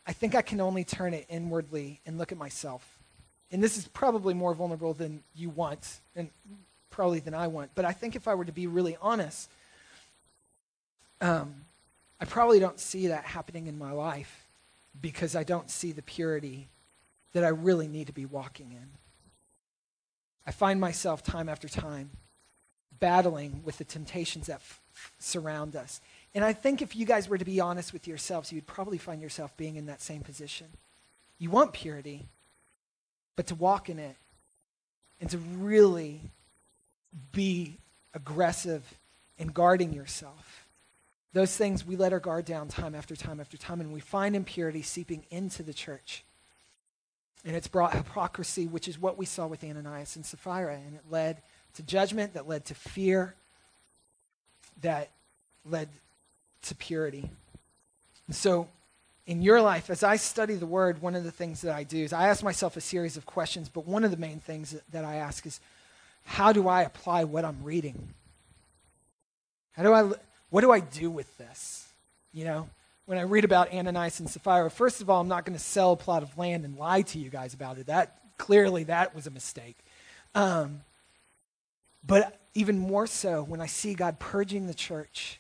I 0.07 0.13
think 0.13 0.35
I 0.35 0.43
can 0.43 0.61
only 0.61 0.85
turn 0.85 1.15
it 1.15 1.27
inwardly 1.29 2.01
and 2.07 2.19
look 2.19 2.33
at 2.33 2.39
myself. 2.39 2.99
And 3.51 3.63
this 3.63 3.79
is 3.79 3.87
probably 3.89 4.35
more 4.35 4.55
vulnerable 4.55 4.95
than 4.95 5.23
you 5.35 5.49
want, 5.49 6.01
and 6.15 6.29
probably 6.91 7.21
than 7.21 7.35
I 7.35 7.47
want. 7.47 7.71
But 7.75 7.85
I 7.85 7.93
think 7.93 8.17
if 8.17 8.29
I 8.29 8.35
were 8.35 8.45
to 8.45 8.53
be 8.53 8.67
really 8.67 8.97
honest, 9.01 9.49
um, 11.21 11.55
I 12.21 12.25
probably 12.25 12.61
don't 12.61 12.79
see 12.79 13.09
that 13.09 13.25
happening 13.25 13.67
in 13.67 13.79
my 13.79 13.93
life 13.93 14.47
because 15.01 15.35
I 15.35 15.45
don't 15.45 15.71
see 15.71 15.93
the 15.93 16.03
purity 16.03 16.69
that 17.33 17.45
I 17.45 17.49
really 17.49 17.89
need 17.89 18.07
to 18.07 18.13
be 18.13 18.27
walking 18.27 18.71
in. 18.73 18.89
I 20.47 20.51
find 20.51 20.81
myself 20.81 21.23
time 21.23 21.49
after 21.49 21.69
time 21.69 22.11
battling 23.01 23.63
with 23.65 23.79
the 23.79 23.85
temptations 23.85 24.47
that 24.47 24.57
f- 24.57 24.81
surround 25.19 25.75
us. 25.75 26.01
And 26.35 26.45
I 26.45 26.53
think 26.53 26.83
if 26.83 26.97
you 26.97 27.07
guys 27.07 27.29
were 27.29 27.39
to 27.39 27.45
be 27.45 27.61
honest 27.61 27.93
with 27.93 28.09
yourselves, 28.09 28.53
you'd 28.53 28.67
probably 28.67 28.99
find 28.99 29.23
yourself 29.23 29.57
being 29.57 29.77
in 29.77 29.87
that 29.87 30.03
same 30.03 30.23
position. 30.23 30.67
You 31.39 31.51
want 31.51 31.73
purity, 31.73 32.27
but 33.37 33.47
to 33.49 33.55
walk 33.55 33.89
in 33.89 33.99
it 33.99 34.17
and 35.21 35.31
to 35.31 35.39
really 35.39 36.21
be 37.33 37.77
aggressive 38.15 38.83
in 39.39 39.49
guarding 39.49 39.93
yourself. 39.93 40.67
Those 41.33 41.57
things 41.57 41.87
we 41.87 41.97
let 41.97 42.13
our 42.13 42.21
guard 42.21 42.45
down 42.45 42.69
time 42.69 42.95
after 42.95 43.17
time 43.17 43.41
after 43.41 43.57
time, 43.57 43.81
and 43.81 43.93
we 43.93 44.01
find 44.01 44.37
impurity 44.37 44.83
seeping 44.83 45.25
into 45.31 45.63
the 45.63 45.75
church. 45.75 46.25
And 47.45 47.55
it's 47.55 47.69
brought 47.69 47.95
hypocrisy, 47.95 48.67
which 48.67 48.89
is 48.89 48.99
what 48.99 49.19
we 49.19 49.27
saw 49.27 49.47
with 49.47 49.65
Ananias 49.65 50.17
and 50.17 50.25
Sapphira. 50.25 50.77
And 50.77 50.95
it 50.95 51.03
led 51.11 51.43
to 51.75 51.83
judgment, 51.83 52.35
that 52.35 52.49
led 52.49 52.65
to 52.67 52.75
fear, 52.75 53.35
that 54.81 55.11
led 55.69 55.89
to 56.65 56.75
purity. 56.75 57.31
So, 58.31 58.69
in 59.27 59.41
your 59.41 59.61
life, 59.63 59.89
as 59.89 60.03
I 60.03 60.17
study 60.17 60.55
the 60.55 60.67
word, 60.67 61.01
one 61.01 61.15
of 61.15 61.25
the 61.25 61.31
things 61.31 61.63
that 61.63 61.75
I 61.75 61.83
do 61.83 61.99
is 61.99 62.13
I 62.13 62.29
ask 62.29 62.43
myself 62.43 62.77
a 62.77 62.81
series 62.81 63.17
of 63.17 63.25
questions, 63.25 63.71
but 63.71 63.87
one 63.87 64.05
of 64.05 64.11
the 64.11 64.19
main 64.19 64.39
things 64.39 64.77
that 64.93 65.05
I 65.05 65.17
ask 65.17 65.47
is 65.47 65.61
how 66.25 66.53
do 66.53 66.69
I 66.69 66.83
apply 66.83 67.25
what 67.25 67.45
I'm 67.45 67.63
reading? 67.63 68.11
How 69.73 69.83
do 69.83 69.93
I, 69.93 70.11
what 70.51 70.61
do 70.61 70.71
I 70.71 70.81
do 70.81 71.11
with 71.11 71.37
this? 71.39 71.89
You 72.33 72.45
know, 72.45 72.69
when 73.07 73.19
I 73.19 73.23
read 73.23 73.45
about 73.45 73.73
Ananias 73.73 74.21
and 74.21 74.29
Sapphira, 74.29 74.71
first 74.71 75.01
of 75.01 75.09
all, 75.09 75.21
I'm 75.21 75.29
not 75.29 75.45
going 75.45 75.57
to 75.57 75.63
sell 75.63 75.93
a 75.93 75.97
plot 75.97 76.23
of 76.23 76.37
land 76.37 76.65
and 76.65 76.77
lie 76.77 77.03
to 77.03 77.19
you 77.19 77.31
guys 77.31 77.55
about 77.55 77.79
it. 77.79 77.87
That 77.87 78.19
clearly 78.39 78.85
that 78.85 79.15
was 79.15 79.27
a 79.27 79.31
mistake. 79.31 79.79
Um, 80.35 80.83
but 82.07 82.39
even 82.55 82.79
more 82.79 83.07
so, 83.07 83.43
when 83.43 83.61
I 83.61 83.67
see 83.67 83.95
God 83.95 84.19
purging 84.19 84.67
the 84.67 84.75
church, 84.75 85.39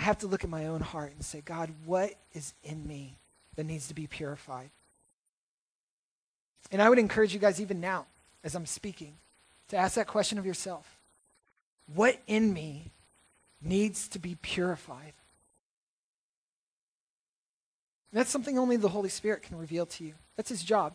I 0.00 0.04
have 0.04 0.18
to 0.20 0.26
look 0.26 0.44
at 0.44 0.50
my 0.50 0.64
own 0.64 0.80
heart 0.80 1.12
and 1.12 1.22
say, 1.22 1.42
God, 1.42 1.70
what 1.84 2.14
is 2.32 2.54
in 2.64 2.86
me 2.86 3.18
that 3.56 3.64
needs 3.64 3.88
to 3.88 3.94
be 3.94 4.06
purified? 4.06 4.70
And 6.72 6.80
I 6.80 6.88
would 6.88 6.98
encourage 6.98 7.34
you 7.34 7.38
guys, 7.38 7.60
even 7.60 7.82
now, 7.82 8.06
as 8.42 8.54
I'm 8.54 8.64
speaking, 8.64 9.12
to 9.68 9.76
ask 9.76 9.96
that 9.96 10.06
question 10.06 10.38
of 10.38 10.46
yourself 10.46 10.96
What 11.94 12.18
in 12.26 12.54
me 12.54 12.92
needs 13.60 14.08
to 14.08 14.18
be 14.18 14.36
purified? 14.40 15.12
That's 18.10 18.30
something 18.30 18.58
only 18.58 18.78
the 18.78 18.88
Holy 18.88 19.10
Spirit 19.10 19.42
can 19.42 19.58
reveal 19.58 19.84
to 19.84 20.04
you. 20.04 20.14
That's 20.34 20.48
his 20.48 20.62
job. 20.62 20.94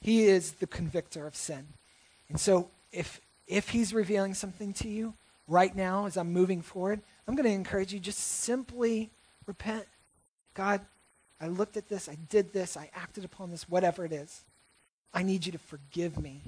He 0.00 0.24
is 0.24 0.52
the 0.52 0.66
convictor 0.66 1.26
of 1.26 1.36
sin. 1.36 1.66
And 2.30 2.40
so 2.40 2.70
if 2.92 3.20
if 3.46 3.68
he's 3.68 3.92
revealing 3.92 4.32
something 4.32 4.72
to 4.72 4.88
you 4.88 5.12
right 5.46 5.76
now 5.76 6.06
as 6.06 6.16
I'm 6.16 6.32
moving 6.32 6.62
forward, 6.62 7.02
I'm 7.26 7.34
going 7.34 7.48
to 7.48 7.54
encourage 7.54 7.92
you 7.92 8.00
just 8.00 8.18
simply 8.18 9.10
repent. 9.46 9.86
God, 10.54 10.80
I 11.40 11.48
looked 11.48 11.76
at 11.76 11.88
this, 11.88 12.08
I 12.08 12.16
did 12.28 12.52
this, 12.52 12.76
I 12.76 12.90
acted 12.94 13.24
upon 13.24 13.50
this, 13.50 13.68
whatever 13.68 14.04
it 14.04 14.12
is. 14.12 14.44
I 15.12 15.22
need 15.22 15.46
you 15.46 15.52
to 15.52 15.58
forgive 15.58 16.18
me 16.18 16.42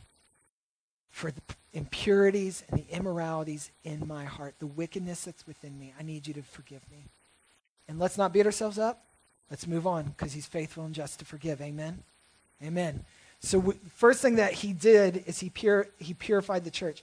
for 1.10 1.30
the 1.30 1.40
impurities 1.72 2.62
and 2.68 2.78
the 2.78 2.94
immoralities 2.94 3.70
in 3.84 4.06
my 4.06 4.24
heart, 4.24 4.54
the 4.58 4.66
wickedness 4.66 5.24
that's 5.24 5.46
within 5.46 5.78
me. 5.78 5.92
I 5.98 6.02
need 6.02 6.26
you 6.26 6.34
to 6.34 6.42
forgive 6.42 6.82
me. 6.90 7.06
And 7.88 7.98
let's 7.98 8.18
not 8.18 8.32
beat 8.32 8.46
ourselves 8.46 8.78
up. 8.78 9.04
Let's 9.50 9.66
move 9.66 9.86
on 9.86 10.04
because 10.04 10.32
he's 10.32 10.46
faithful 10.46 10.84
and 10.84 10.94
just 10.94 11.18
to 11.20 11.24
forgive. 11.24 11.60
Amen. 11.60 12.02
Amen. 12.62 13.04
So, 13.40 13.60
w- 13.60 13.78
first 13.96 14.20
thing 14.20 14.36
that 14.36 14.52
he 14.52 14.72
did 14.72 15.24
is 15.26 15.38
he, 15.40 15.48
pur- 15.48 15.88
he 15.98 16.12
purified 16.12 16.64
the 16.64 16.70
church. 16.70 17.02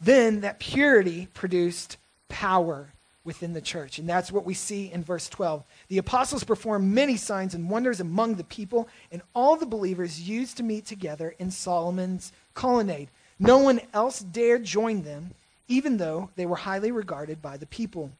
Then 0.00 0.40
that 0.40 0.60
purity 0.60 1.28
produced 1.34 1.98
power 2.28 2.93
within 3.24 3.54
the 3.54 3.60
church. 3.60 3.98
And 3.98 4.08
that's 4.08 4.30
what 4.30 4.44
we 4.44 4.54
see 4.54 4.92
in 4.92 5.02
verse 5.02 5.28
12. 5.28 5.64
The 5.88 5.98
apostles 5.98 6.44
performed 6.44 6.92
many 6.92 7.16
signs 7.16 7.54
and 7.54 7.70
wonders 7.70 8.00
among 8.00 8.34
the 8.34 8.44
people, 8.44 8.88
and 9.10 9.22
all 9.34 9.56
the 9.56 9.66
believers 9.66 10.28
used 10.28 10.58
to 10.58 10.62
meet 10.62 10.86
together 10.86 11.34
in 11.38 11.50
Solomon's 11.50 12.32
colonnade. 12.52 13.08
No 13.38 13.58
one 13.58 13.80
else 13.92 14.20
dared 14.20 14.64
join 14.64 15.02
them, 15.02 15.32
even 15.68 15.96
though 15.96 16.30
they 16.36 16.46
were 16.46 16.56
highly 16.56 16.92
regarded 16.92 17.40
by 17.40 17.56
the 17.56 17.66
people. 17.66 18.10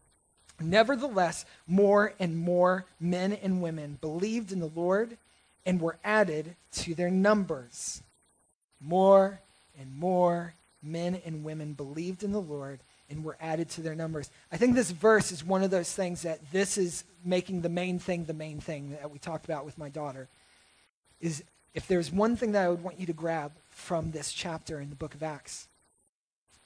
Nevertheless, 0.61 1.45
more 1.67 2.15
and 2.19 2.37
more 2.37 2.87
men 2.99 3.33
and 3.33 3.61
women 3.61 3.99
believed 4.01 4.53
in 4.53 4.61
the 4.61 4.71
Lord 4.75 5.17
and 5.67 5.81
were 5.81 5.99
added 6.05 6.57
to 6.73 6.95
their 6.95 7.11
numbers. 7.11 8.03
More 8.81 9.41
and 9.79 9.95
more 9.97 10.55
men 10.83 11.21
and 11.25 11.45
women 11.45 11.73
believed 11.73 12.23
in 12.23 12.33
the 12.33 12.41
Lord 12.41 12.81
and 13.11 13.25
were 13.25 13.37
added 13.41 13.69
to 13.71 13.81
their 13.81 13.95
numbers. 13.95 14.31
I 14.51 14.57
think 14.57 14.75
this 14.75 14.91
verse 14.91 15.33
is 15.33 15.45
one 15.45 15.63
of 15.63 15.71
those 15.71 15.93
things 15.93 16.23
that 16.23 16.41
this 16.53 16.79
is 16.79 17.05
making 17.25 17.61
the 17.61 17.69
main 17.69 17.99
thing 17.99 18.25
the 18.25 18.35
main 18.35 18.61
thing 18.61 18.91
that 18.91 19.11
we 19.11 19.19
talked 19.19 19.45
about 19.45 19.65
with 19.65 19.79
my 19.79 19.89
daughter. 19.89 20.29
Is 21.21 21.43
if 21.75 21.87
there's 21.87 22.13
one 22.13 22.37
thing 22.37 22.53
that 22.53 22.65
I 22.65 22.69
would 22.69 22.83
want 22.83 23.01
you 23.01 23.07
to 23.07 23.13
grab 23.13 23.53
from 23.71 24.11
this 24.11 24.33
chapter 24.33 24.81
in 24.81 24.91
the 24.91 24.97
book 24.97 25.15
of 25.15 25.23
Acts, 25.23 25.67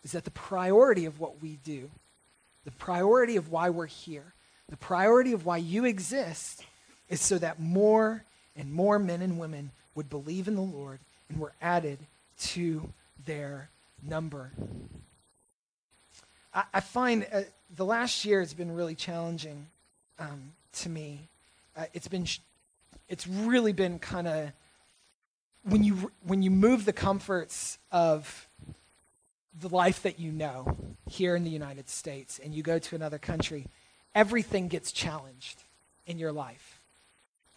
is 0.05 0.13
that 0.13 0.25
the 0.25 0.31
priority 0.31 1.05
of 1.07 1.21
what 1.21 1.43
we 1.43 1.59
do, 1.65 1.91
the 2.65 2.71
priority 2.73 3.37
of 3.37 3.51
why 3.51 3.71
we're 3.71 3.87
here, 3.87 4.35
the 4.69 4.77
priority 4.77 5.33
of 5.33 5.47
why 5.47 5.57
you 5.57 5.85
exist 5.85 6.65
is 7.09 7.21
so 7.21 7.39
that 7.39 7.59
more 7.59 8.23
and 8.55 8.73
more 8.73 8.99
men 8.99 9.23
and 9.23 9.39
women 9.39 9.71
would 9.95 10.11
believe 10.11 10.47
in 10.47 10.55
the 10.55 10.61
Lord 10.61 10.99
and 11.29 11.41
were 11.41 11.53
added 11.63 11.99
to 12.41 12.93
their 13.25 13.69
number. 14.03 14.51
I, 16.59 16.65
I 16.75 16.81
find 16.81 17.25
uh, 17.33 17.43
the 17.77 17.85
last 17.85 18.25
year 18.25 18.41
has 18.41 18.53
been 18.53 18.75
really 18.75 18.97
challenging 18.97 19.67
um, 20.19 20.53
to 20.75 20.89
me. 20.89 21.21
Uh, 21.77 21.85
it's 21.95 22.09
been, 22.09 22.25
sh- 22.25 22.41
it's 23.09 23.27
really 23.27 23.73
been 23.73 24.01
kind 24.01 24.27
of 24.27 24.51
when 25.63 25.85
you 25.85 26.11
when 26.23 26.43
you 26.43 26.51
move 26.51 26.85
the 26.85 26.93
comforts 26.93 27.79
of 27.93 28.47
the 29.61 29.69
life 29.69 30.03
that 30.03 30.19
you 30.19 30.33
know 30.33 30.77
here 31.09 31.37
in 31.37 31.45
the 31.45 31.51
United 31.51 31.89
States 31.89 32.41
and 32.43 32.55
you 32.55 32.63
go 32.63 32.79
to 32.79 32.97
another 32.97 33.19
country, 33.19 33.67
everything 34.15 34.69
gets 34.69 34.93
challenged 34.93 35.63
in 36.07 36.19
your 36.19 36.33
life 36.33 36.81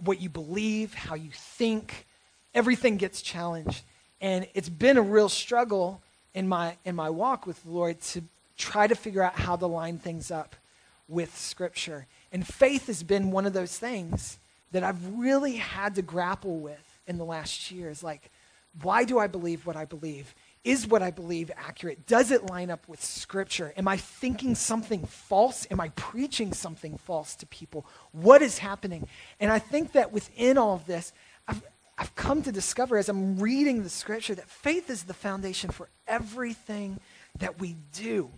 what 0.04 0.20
you 0.20 0.30
believe, 0.30 0.94
how 0.94 1.16
you 1.16 1.30
think, 1.32 2.06
everything 2.54 2.98
gets 2.98 3.22
challenged. 3.22 3.84
And 4.20 4.48
it's 4.54 4.70
been 4.70 4.98
a 4.98 5.02
real 5.02 5.30
struggle 5.30 6.02
in 6.34 6.48
my 6.48 6.76
in 6.86 6.96
my 6.96 7.10
walk 7.10 7.46
with 7.46 7.64
the 7.64 7.72
Lord 7.72 8.02
to 8.02 8.24
try 8.62 8.88
to 8.88 8.96
figure 8.96 9.24
out 9.24 9.36
how 9.36 9.56
to 9.56 9.66
line 9.66 9.98
things 9.98 10.30
up 10.30 10.56
with 11.08 11.36
scripture. 11.38 12.06
And 12.32 12.48
faith 12.48 12.88
has 12.88 13.04
been 13.04 13.32
one 13.32 13.46
of 13.46 13.54
those 13.54 13.78
things 13.78 14.38
that 14.72 14.84
I've 14.84 15.18
really 15.18 15.56
had 15.56 15.96
to 15.96 16.02
grapple 16.02 16.60
with 16.60 17.00
in 17.08 17.18
the 17.18 17.26
last 17.26 17.72
years. 17.72 18.04
Like, 18.04 18.32
why 18.82 19.04
do 19.04 19.20
I 19.20 19.28
believe 19.28 19.66
what 19.66 19.76
I 19.76 19.86
believe? 19.86 20.34
Is 20.64 20.88
what 20.88 21.02
I 21.02 21.10
believe 21.10 21.52
accurate? 21.58 22.06
Does 22.06 22.30
it 22.32 22.50
line 22.50 22.70
up 22.70 22.88
with 22.88 23.04
Scripture? 23.04 23.74
Am 23.76 23.88
I 23.88 23.98
thinking 23.98 24.54
something 24.54 25.06
false? 25.06 25.68
Am 25.72 25.82
I 25.82 25.90
preaching 25.90 26.54
something 26.54 26.98
false 26.98 27.36
to 27.38 27.48
people? 27.48 27.86
What 28.12 28.44
is 28.44 28.60
happening? 28.60 29.08
And 29.40 29.52
I 29.52 29.60
think 29.60 29.94
that 29.94 30.14
within 30.14 30.60
all 30.60 30.76
of 30.76 30.86
this, 30.86 31.12
I've, 31.48 31.64
I've 31.98 32.16
come 32.16 32.44
to 32.44 32.52
discover 32.52 32.98
as 32.98 33.10
I'm 33.10 33.40
reading 33.40 33.84
the 33.84 33.90
Scripture 33.90 34.36
that 34.36 34.50
faith 34.50 34.90
is 34.90 35.04
the 35.04 35.16
foundation 35.16 35.72
for 35.72 35.90
everything 36.08 37.00
that 37.40 37.60
we 37.60 37.76
do. 37.92 38.30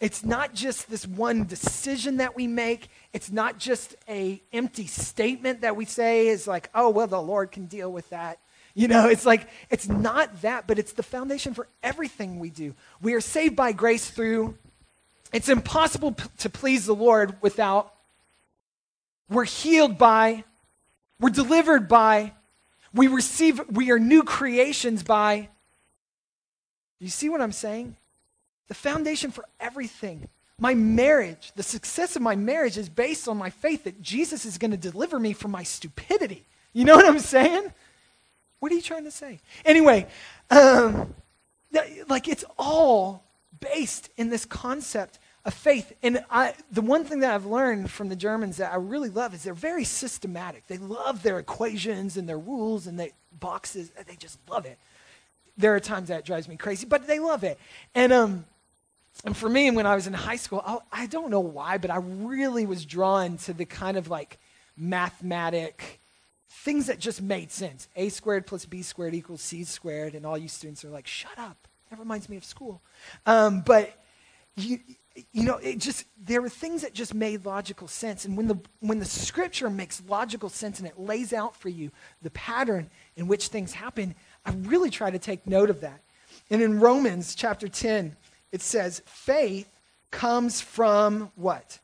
It's 0.00 0.24
not 0.24 0.54
just 0.54 0.90
this 0.90 1.06
one 1.06 1.44
decision 1.44 2.18
that 2.18 2.36
we 2.36 2.46
make. 2.46 2.88
It's 3.12 3.32
not 3.32 3.58
just 3.58 3.96
a 4.08 4.40
empty 4.52 4.86
statement 4.86 5.62
that 5.62 5.76
we 5.76 5.84
say 5.84 6.28
is 6.28 6.46
like, 6.46 6.70
"Oh, 6.74 6.90
well, 6.90 7.06
the 7.06 7.20
Lord 7.20 7.50
can 7.50 7.66
deal 7.66 7.92
with 7.92 8.08
that." 8.10 8.38
You 8.74 8.86
know, 8.86 9.08
it's 9.08 9.26
like, 9.26 9.48
it's 9.70 9.88
not 9.88 10.42
that, 10.42 10.68
but 10.68 10.78
it's 10.78 10.92
the 10.92 11.02
foundation 11.02 11.52
for 11.52 11.66
everything 11.82 12.38
we 12.38 12.48
do. 12.48 12.76
We 13.02 13.14
are 13.14 13.20
saved 13.20 13.56
by 13.56 13.72
grace 13.72 14.08
through, 14.08 14.56
it's 15.32 15.48
impossible 15.48 16.12
p- 16.12 16.28
to 16.38 16.48
please 16.48 16.86
the 16.86 16.94
Lord 16.94 17.36
without, 17.42 17.92
we're 19.28 19.44
healed 19.44 19.98
by, 19.98 20.44
we're 21.18 21.30
delivered 21.30 21.88
by, 21.88 22.34
we 22.94 23.08
receive, 23.08 23.60
we 23.68 23.90
are 23.90 23.98
new 23.98 24.22
creations 24.22 25.02
by. 25.02 25.48
You 27.00 27.08
see 27.08 27.28
what 27.28 27.40
I'm 27.40 27.52
saying? 27.52 27.96
The 28.68 28.74
foundation 28.74 29.30
for 29.30 29.44
everything. 29.58 30.28
My 30.60 30.74
marriage, 30.74 31.52
the 31.56 31.62
success 31.62 32.16
of 32.16 32.22
my 32.22 32.36
marriage 32.36 32.76
is 32.76 32.88
based 32.88 33.28
on 33.28 33.36
my 33.36 33.50
faith 33.50 33.84
that 33.84 34.02
Jesus 34.02 34.44
is 34.44 34.58
going 34.58 34.72
to 34.72 34.76
deliver 34.76 35.18
me 35.18 35.32
from 35.32 35.50
my 35.50 35.62
stupidity. 35.62 36.44
You 36.72 36.84
know 36.84 36.96
what 36.96 37.06
I'm 37.06 37.18
saying? 37.18 37.72
What 38.60 38.72
are 38.72 38.74
you 38.74 38.82
trying 38.82 39.04
to 39.04 39.10
say? 39.10 39.40
Anyway, 39.64 40.06
um, 40.50 41.14
like 42.08 42.28
it's 42.28 42.44
all 42.58 43.22
based 43.60 44.10
in 44.16 44.30
this 44.30 44.44
concept 44.44 45.18
of 45.44 45.54
faith. 45.54 45.92
And 46.02 46.24
I, 46.30 46.54
the 46.70 46.82
one 46.82 47.04
thing 47.04 47.20
that 47.20 47.34
I've 47.34 47.46
learned 47.46 47.90
from 47.90 48.08
the 48.08 48.16
Germans 48.16 48.56
that 48.58 48.72
I 48.72 48.76
really 48.76 49.08
love 49.08 49.34
is 49.34 49.44
they're 49.44 49.54
very 49.54 49.84
systematic. 49.84 50.66
They 50.66 50.78
love 50.78 51.22
their 51.22 51.38
equations 51.38 52.16
and 52.16 52.28
their 52.28 52.38
rules 52.38 52.86
and 52.86 52.98
their 52.98 53.10
boxes. 53.38 53.90
They 54.06 54.16
just 54.16 54.38
love 54.48 54.66
it. 54.66 54.78
There 55.56 55.74
are 55.74 55.80
times 55.80 56.08
that 56.08 56.24
drives 56.24 56.48
me 56.48 56.56
crazy, 56.56 56.86
but 56.86 57.06
they 57.06 57.18
love 57.18 57.44
it. 57.44 57.58
And 57.94 58.12
um, 58.12 58.44
and 59.24 59.36
for 59.36 59.48
me, 59.48 59.70
when 59.70 59.86
I 59.86 59.94
was 59.94 60.06
in 60.06 60.12
high 60.12 60.36
school, 60.36 60.62
I, 60.64 60.78
I 60.92 61.06
don't 61.06 61.30
know 61.30 61.40
why, 61.40 61.78
but 61.78 61.90
I 61.90 61.96
really 61.96 62.66
was 62.66 62.84
drawn 62.84 63.36
to 63.38 63.52
the 63.52 63.64
kind 63.64 63.96
of 63.96 64.08
like 64.08 64.38
mathematic 64.76 66.00
things 66.48 66.86
that 66.86 66.98
just 66.98 67.20
made 67.20 67.50
sense. 67.50 67.88
A 67.96 68.08
squared 68.08 68.46
plus 68.46 68.64
B 68.64 68.82
squared 68.82 69.14
equals 69.14 69.42
C 69.42 69.64
squared, 69.64 70.14
and 70.14 70.24
all 70.24 70.38
you 70.38 70.48
students 70.48 70.84
are 70.84 70.90
like, 70.90 71.06
shut 71.06 71.38
up. 71.38 71.66
That 71.90 71.98
reminds 71.98 72.28
me 72.28 72.36
of 72.36 72.44
school. 72.44 72.82
Um, 73.26 73.62
but 73.62 74.04
you, 74.56 74.78
you 75.32 75.42
know, 75.44 75.56
it 75.56 75.78
just 75.78 76.04
there 76.22 76.40
were 76.40 76.48
things 76.48 76.82
that 76.82 76.92
just 76.94 77.14
made 77.14 77.44
logical 77.44 77.88
sense. 77.88 78.24
And 78.24 78.36
when 78.36 78.46
the 78.46 78.58
when 78.80 78.98
the 78.98 79.04
scripture 79.04 79.70
makes 79.70 80.02
logical 80.06 80.48
sense 80.48 80.78
and 80.78 80.88
it 80.88 80.98
lays 80.98 81.32
out 81.32 81.56
for 81.56 81.68
you 81.68 81.90
the 82.22 82.30
pattern 82.30 82.90
in 83.16 83.26
which 83.26 83.48
things 83.48 83.72
happen, 83.72 84.14
I 84.44 84.52
really 84.52 84.90
try 84.90 85.10
to 85.10 85.18
take 85.18 85.46
note 85.46 85.70
of 85.70 85.80
that. 85.80 86.02
And 86.50 86.62
in 86.62 86.80
Romans 86.80 87.34
chapter 87.34 87.68
10, 87.68 88.16
it 88.52 88.62
says, 88.62 89.02
faith 89.06 89.68
comes 90.10 90.60
from 90.60 91.30
what? 91.36 91.78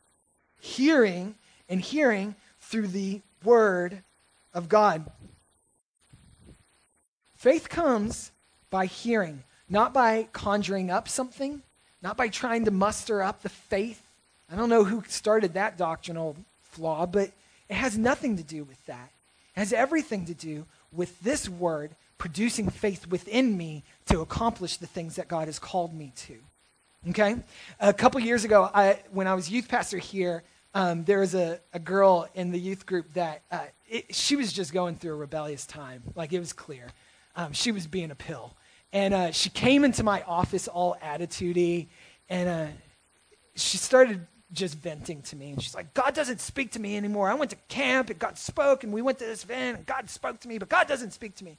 Hearing, 0.60 1.34
and 1.68 1.80
hearing 1.80 2.34
through 2.60 2.88
the 2.88 3.20
word 3.42 4.02
of 4.52 4.68
God. 4.68 5.10
Faith 7.34 7.68
comes 7.68 8.32
by 8.70 8.86
hearing, 8.86 9.44
not 9.68 9.92
by 9.92 10.28
conjuring 10.32 10.90
up 10.90 11.08
something, 11.08 11.62
not 12.02 12.16
by 12.16 12.28
trying 12.28 12.64
to 12.64 12.70
muster 12.70 13.22
up 13.22 13.42
the 13.42 13.48
faith. 13.48 14.02
I 14.50 14.56
don't 14.56 14.70
know 14.70 14.84
who 14.84 15.04
started 15.08 15.54
that 15.54 15.76
doctrinal 15.76 16.36
flaw, 16.62 17.06
but 17.06 17.30
it 17.68 17.74
has 17.74 17.98
nothing 17.98 18.36
to 18.36 18.42
do 18.42 18.64
with 18.64 18.84
that. 18.86 19.10
It 19.56 19.60
has 19.60 19.72
everything 19.72 20.24
to 20.26 20.34
do 20.34 20.66
with 20.92 21.20
this 21.20 21.48
word 21.48 21.90
producing 22.18 22.70
faith 22.70 23.06
within 23.06 23.56
me 23.56 23.82
to 24.06 24.20
accomplish 24.20 24.76
the 24.76 24.86
things 24.86 25.16
that 25.16 25.28
God 25.28 25.46
has 25.46 25.58
called 25.58 25.92
me 25.92 26.12
to. 26.16 26.36
Okay? 27.10 27.36
A 27.80 27.92
couple 27.92 28.20
years 28.20 28.44
ago, 28.44 28.70
I, 28.72 29.00
when 29.12 29.26
I 29.26 29.34
was 29.34 29.50
youth 29.50 29.68
pastor 29.68 29.98
here, 29.98 30.42
um, 30.74 31.04
there 31.04 31.20
was 31.20 31.34
a, 31.34 31.60
a 31.72 31.78
girl 31.78 32.28
in 32.34 32.50
the 32.50 32.58
youth 32.58 32.86
group 32.86 33.12
that 33.14 33.42
uh, 33.50 33.60
it, 33.88 34.14
she 34.14 34.36
was 34.36 34.52
just 34.52 34.72
going 34.72 34.96
through 34.96 35.12
a 35.12 35.16
rebellious 35.16 35.66
time. 35.66 36.02
Like 36.14 36.32
it 36.32 36.40
was 36.40 36.52
clear. 36.52 36.88
Um, 37.36 37.52
she 37.52 37.72
was 37.72 37.86
being 37.86 38.10
a 38.10 38.14
pill. 38.14 38.54
And 38.92 39.12
uh, 39.12 39.32
she 39.32 39.50
came 39.50 39.84
into 39.84 40.04
my 40.04 40.22
office 40.22 40.68
all 40.68 40.96
attitudey, 41.02 41.88
and 42.28 42.48
uh, 42.48 42.66
she 43.56 43.76
started 43.76 44.24
just 44.52 44.76
venting 44.76 45.20
to 45.22 45.36
me. 45.36 45.50
And 45.50 45.60
she's 45.60 45.74
like, 45.74 45.92
God 45.94 46.14
doesn't 46.14 46.40
speak 46.40 46.70
to 46.72 46.80
me 46.80 46.96
anymore. 46.96 47.28
I 47.28 47.34
went 47.34 47.50
to 47.50 47.56
camp, 47.68 48.10
and 48.10 48.18
God 48.20 48.38
spoke, 48.38 48.84
and 48.84 48.92
we 48.92 49.02
went 49.02 49.18
to 49.18 49.24
this 49.24 49.42
event, 49.42 49.78
and 49.78 49.86
God 49.86 50.08
spoke 50.08 50.38
to 50.40 50.48
me, 50.48 50.58
but 50.58 50.68
God 50.68 50.86
doesn't 50.86 51.12
speak 51.12 51.34
to 51.36 51.44
me. 51.44 51.58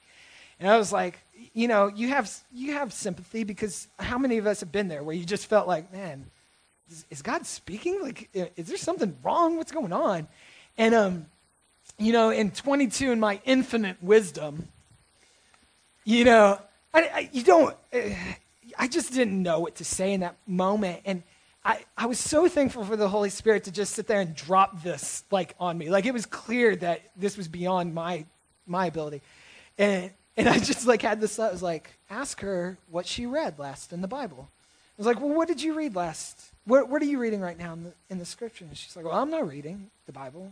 And 0.60 0.70
I 0.70 0.78
was 0.78 0.92
like, 0.92 1.20
you 1.54 1.68
know, 1.68 1.88
you 1.88 2.10
have, 2.10 2.32
you 2.52 2.74
have 2.74 2.94
sympathy 2.94 3.44
because 3.44 3.88
how 4.00 4.18
many 4.18 4.38
of 4.38 4.48
us 4.48 4.60
have 4.60 4.72
been 4.72 4.88
there 4.88 5.04
where 5.04 5.16
you 5.16 5.26
just 5.26 5.48
felt 5.48 5.68
like, 5.68 5.92
man, 5.92 6.26
is, 6.90 7.06
is 7.10 7.22
God 7.22 7.46
speaking? 7.46 8.02
Like, 8.02 8.30
is 8.34 8.68
there 8.68 8.78
something 8.78 9.16
wrong? 9.24 9.58
What's 9.58 9.72
going 9.72 9.94
on? 9.94 10.28
And, 10.78 10.94
um, 10.94 11.26
you 11.98 12.12
know, 12.12 12.30
in 12.30 12.52
22, 12.52 13.12
in 13.12 13.20
my 13.20 13.40
infinite 13.46 13.98
wisdom, 14.02 14.68
you 16.04 16.26
know, 16.26 16.60
I, 16.94 17.02
I, 17.02 17.30
you 17.32 17.44
don't, 17.44 17.76
uh, 17.94 18.00
I 18.78 18.88
just 18.88 19.14
didn't 19.14 19.42
know 19.42 19.60
what 19.60 19.76
to 19.76 19.86
say 19.86 20.14
in 20.14 20.20
that 20.22 20.36
moment. 20.46 21.02
And 21.06 21.24
I, 21.64 21.86
I 21.98 22.06
was 22.06 22.20
so 22.20 22.48
thankful 22.48 22.84
for 22.84 22.96
the 22.96 23.08
Holy 23.08 23.30
Spirit 23.30 23.64
to 23.64 23.72
just 23.72 23.94
sit 23.94 24.08
there 24.08 24.20
and 24.20 24.36
drop 24.36 24.84
this 24.84 25.24
like 25.32 25.56
on 25.60 25.78
me. 25.78 25.90
Like 25.90 26.06
it 26.06 26.14
was 26.14 26.26
clear 26.26 26.76
that 26.76 27.02
this 27.16 27.38
was 27.38 27.48
beyond 27.48 27.94
my, 27.94 28.26
my 28.68 28.88
ability. 28.88 29.22
And, 29.78 30.12
and 30.38 30.50
I 30.50 30.60
just 30.60 30.86
like 30.86 31.02
had 31.02 31.22
this 31.22 31.40
I 31.40 31.52
was 31.52 31.64
like, 31.64 31.92
ask 32.10 32.42
her 32.42 32.78
what 32.90 33.06
she 33.06 33.26
read 33.26 33.58
last 33.60 33.94
in 33.94 34.02
the 34.02 34.08
Bible. 34.08 34.50
I 34.50 34.94
was 34.98 35.08
like, 35.08 35.20
well, 35.20 35.34
what 35.34 35.48
did 35.48 35.62
you 35.62 35.74
read 35.74 35.96
last? 35.96 36.52
What, 36.66 36.90
what 36.90 37.02
are 37.02 37.06
you 37.06 37.20
reading 37.20 37.42
right 37.42 37.58
now 37.58 37.74
in 37.74 37.84
the, 37.84 37.94
in 38.10 38.18
the 38.18 38.26
scripture? 38.26 38.66
And 38.66 38.78
she's 38.78 38.96
like, 38.96 39.06
well, 39.06 39.16
I'm 39.16 39.30
not 39.30 39.48
reading 39.48 39.90
the 40.06 40.14
Bible. 40.14 40.52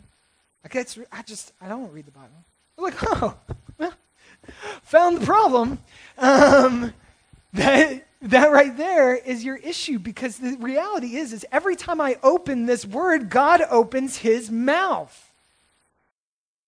Like, 0.63 0.75
it's, 0.75 0.97
I 1.11 1.21
just, 1.21 1.53
I 1.61 1.67
don't 1.67 1.91
read 1.91 2.05
the 2.05 2.11
Bible. 2.11 2.29
I'm 2.77 2.83
like, 2.83 2.95
oh, 3.01 3.35
well, 3.77 3.93
found 4.83 5.17
the 5.17 5.25
problem. 5.25 5.79
Um, 6.17 6.93
that, 7.53 8.05
that 8.21 8.51
right 8.51 8.75
there 8.75 9.15
is 9.15 9.43
your 9.43 9.57
issue 9.57 9.99
because 9.99 10.37
the 10.37 10.57
reality 10.59 11.15
is, 11.15 11.33
is 11.33 11.45
every 11.51 11.75
time 11.75 12.01
I 12.01 12.17
open 12.21 12.65
this 12.65 12.85
word, 12.85 13.29
God 13.29 13.61
opens 13.69 14.17
his 14.17 14.51
mouth. 14.51 15.31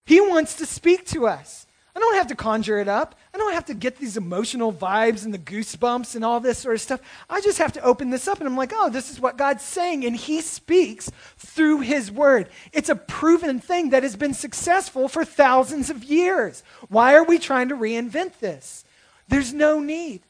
He 0.05 0.21
wants 0.21 0.55
to 0.55 0.65
speak 0.65 1.05
to 1.07 1.27
us. 1.27 1.64
I 1.95 1.99
don't 1.99 2.15
have 2.15 2.27
to 2.27 2.35
conjure 2.35 2.79
it 2.79 2.89
up. 2.89 3.15
I 3.33 3.37
don't 3.37 3.53
have 3.53 3.65
to 3.65 3.73
get 3.73 3.97
these 3.97 4.17
emotional 4.17 4.73
vibes 4.73 5.23
and 5.23 5.33
the 5.33 5.39
goosebumps 5.39 6.15
and 6.15 6.25
all 6.25 6.41
this 6.41 6.59
sort 6.59 6.75
of 6.75 6.81
stuff. 6.81 6.99
I 7.29 7.39
just 7.39 7.57
have 7.57 7.71
to 7.73 7.81
open 7.81 8.09
this 8.09 8.27
up 8.27 8.39
and 8.39 8.47
I'm 8.47 8.57
like, 8.57 8.73
oh, 8.75 8.89
this 8.89 9.09
is 9.09 9.19
what 9.19 9.37
God's 9.37 9.63
saying. 9.63 10.05
And 10.05 10.15
He 10.15 10.41
speaks 10.41 11.09
through 11.37 11.81
His 11.81 12.11
Word. 12.11 12.49
It's 12.73 12.89
a 12.89 12.95
proven 12.95 13.59
thing 13.59 13.91
that 13.91 14.03
has 14.03 14.17
been 14.17 14.33
successful 14.33 15.07
for 15.07 15.23
thousands 15.23 15.89
of 15.89 16.03
years. 16.03 16.63
Why 16.89 17.15
are 17.15 17.23
we 17.23 17.39
trying 17.39 17.69
to 17.69 17.75
reinvent 17.75 18.39
this? 18.39 18.83
There's 19.29 19.53
no 19.53 19.79
need. 19.79 20.21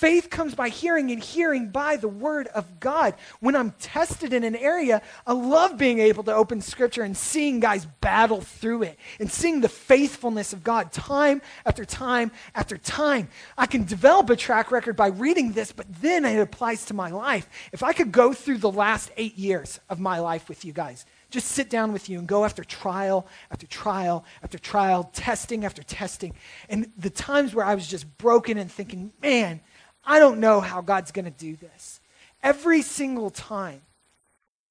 Faith 0.00 0.30
comes 0.30 0.54
by 0.54 0.70
hearing, 0.70 1.10
and 1.10 1.22
hearing 1.22 1.68
by 1.68 1.96
the 1.96 2.08
word 2.08 2.46
of 2.46 2.80
God. 2.80 3.12
When 3.40 3.54
I'm 3.54 3.72
tested 3.72 4.32
in 4.32 4.44
an 4.44 4.56
area, 4.56 5.02
I 5.26 5.34
love 5.34 5.76
being 5.76 5.98
able 5.98 6.24
to 6.24 6.34
open 6.34 6.62
scripture 6.62 7.02
and 7.02 7.14
seeing 7.14 7.60
guys 7.60 7.84
battle 8.00 8.40
through 8.40 8.84
it 8.84 8.98
and 9.18 9.30
seeing 9.30 9.60
the 9.60 9.68
faithfulness 9.68 10.54
of 10.54 10.64
God 10.64 10.90
time 10.90 11.42
after 11.66 11.84
time 11.84 12.32
after 12.54 12.78
time. 12.78 13.28
I 13.58 13.66
can 13.66 13.84
develop 13.84 14.30
a 14.30 14.36
track 14.36 14.70
record 14.70 14.96
by 14.96 15.08
reading 15.08 15.52
this, 15.52 15.70
but 15.70 15.84
then 16.00 16.24
it 16.24 16.40
applies 16.40 16.86
to 16.86 16.94
my 16.94 17.10
life. 17.10 17.46
If 17.70 17.82
I 17.82 17.92
could 17.92 18.10
go 18.10 18.32
through 18.32 18.56
the 18.56 18.72
last 18.72 19.10
eight 19.18 19.36
years 19.36 19.80
of 19.90 20.00
my 20.00 20.18
life 20.18 20.48
with 20.48 20.64
you 20.64 20.72
guys, 20.72 21.04
just 21.28 21.48
sit 21.48 21.68
down 21.68 21.92
with 21.92 22.08
you 22.08 22.18
and 22.18 22.26
go 22.26 22.46
after 22.46 22.64
trial 22.64 23.26
after 23.50 23.66
trial 23.66 24.24
after 24.42 24.58
trial, 24.58 25.10
testing 25.12 25.66
after 25.66 25.82
testing. 25.82 26.32
And 26.70 26.90
the 26.96 27.10
times 27.10 27.54
where 27.54 27.66
I 27.66 27.74
was 27.74 27.86
just 27.86 28.16
broken 28.16 28.56
and 28.56 28.72
thinking, 28.72 29.12
man, 29.20 29.60
I 30.04 30.18
don't 30.18 30.40
know 30.40 30.60
how 30.60 30.80
God's 30.80 31.12
going 31.12 31.26
to 31.26 31.30
do 31.30 31.56
this. 31.56 32.00
Every 32.42 32.82
single 32.82 33.30
time, 33.30 33.82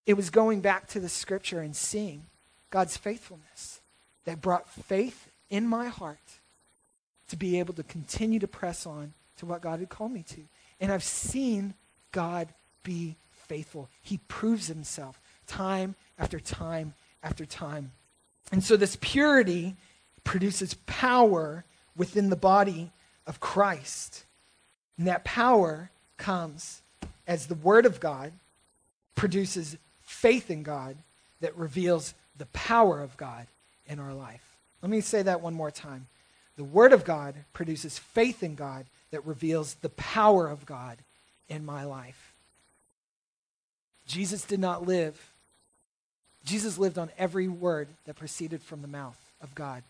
it 0.05 0.15
was 0.15 0.29
going 0.29 0.61
back 0.61 0.87
to 0.89 0.99
the 0.99 1.09
scripture 1.09 1.59
and 1.61 1.75
seeing 1.75 2.23
God's 2.71 2.97
faithfulness 2.97 3.81
that 4.25 4.41
brought 4.41 4.69
faith 4.69 5.29
in 5.49 5.67
my 5.67 5.87
heart 5.87 6.17
to 7.29 7.35
be 7.35 7.59
able 7.59 7.73
to 7.75 7.83
continue 7.83 8.39
to 8.39 8.47
press 8.47 8.85
on 8.85 9.13
to 9.37 9.45
what 9.45 9.61
God 9.61 9.79
had 9.79 9.89
called 9.89 10.11
me 10.11 10.23
to. 10.29 10.41
And 10.79 10.91
I've 10.91 11.03
seen 11.03 11.73
God 12.11 12.47
be 12.83 13.15
faithful. 13.31 13.89
He 14.01 14.19
proves 14.27 14.67
himself 14.67 15.19
time 15.47 15.95
after 16.17 16.39
time 16.39 16.93
after 17.21 17.45
time. 17.45 17.91
And 18.51 18.63
so 18.63 18.77
this 18.77 18.97
purity 18.99 19.75
produces 20.23 20.73
power 20.85 21.65
within 21.95 22.29
the 22.29 22.35
body 22.35 22.91
of 23.27 23.39
Christ. 23.39 24.25
And 24.99 25.07
that 25.07 25.23
power 25.23 25.89
comes 26.17 26.81
as 27.25 27.47
the 27.47 27.55
Word 27.55 27.85
of 27.85 28.01
God 28.01 28.33
produces 29.15 29.77
faith 30.01 30.51
in 30.51 30.61
God 30.61 30.97
that 31.39 31.55
reveals 31.55 32.13
the 32.37 32.47
power 32.47 33.01
of 33.01 33.15
God 33.15 33.47
in 33.87 33.97
our 33.97 34.13
life. 34.13 34.57
Let 34.81 34.91
me 34.91 34.99
say 34.99 35.21
that 35.21 35.39
one 35.39 35.53
more 35.53 35.71
time. 35.71 36.07
The 36.57 36.65
Word 36.65 36.91
of 36.91 37.05
God 37.05 37.35
produces 37.53 37.97
faith 37.97 38.43
in 38.43 38.55
God 38.55 38.85
that 39.11 39.25
reveals 39.25 39.75
the 39.75 39.89
power 39.89 40.49
of 40.49 40.65
God 40.65 40.97
in 41.47 41.65
my 41.65 41.85
life. 41.85 42.33
Jesus 44.05 44.43
did 44.43 44.59
not 44.59 44.85
live. 44.85 45.17
Jesus 46.43 46.77
lived 46.77 46.97
on 46.97 47.09
every 47.17 47.47
word 47.47 47.87
that 48.05 48.17
proceeded 48.17 48.61
from 48.61 48.81
the 48.81 48.87
mouth 48.87 49.17
of 49.41 49.55
God. 49.55 49.81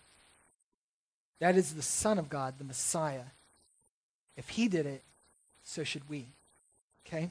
That 1.40 1.56
is 1.56 1.74
the 1.74 1.82
Son 1.82 2.20
of 2.20 2.30
God, 2.30 2.56
the 2.60 2.64
Messiah. 2.64 3.24
If 4.40 4.50
he 4.50 4.70
did 4.70 4.86
it, 4.86 5.04
so 5.64 5.84
should 5.84 6.08
we. 6.10 6.26
Okay? 7.06 7.30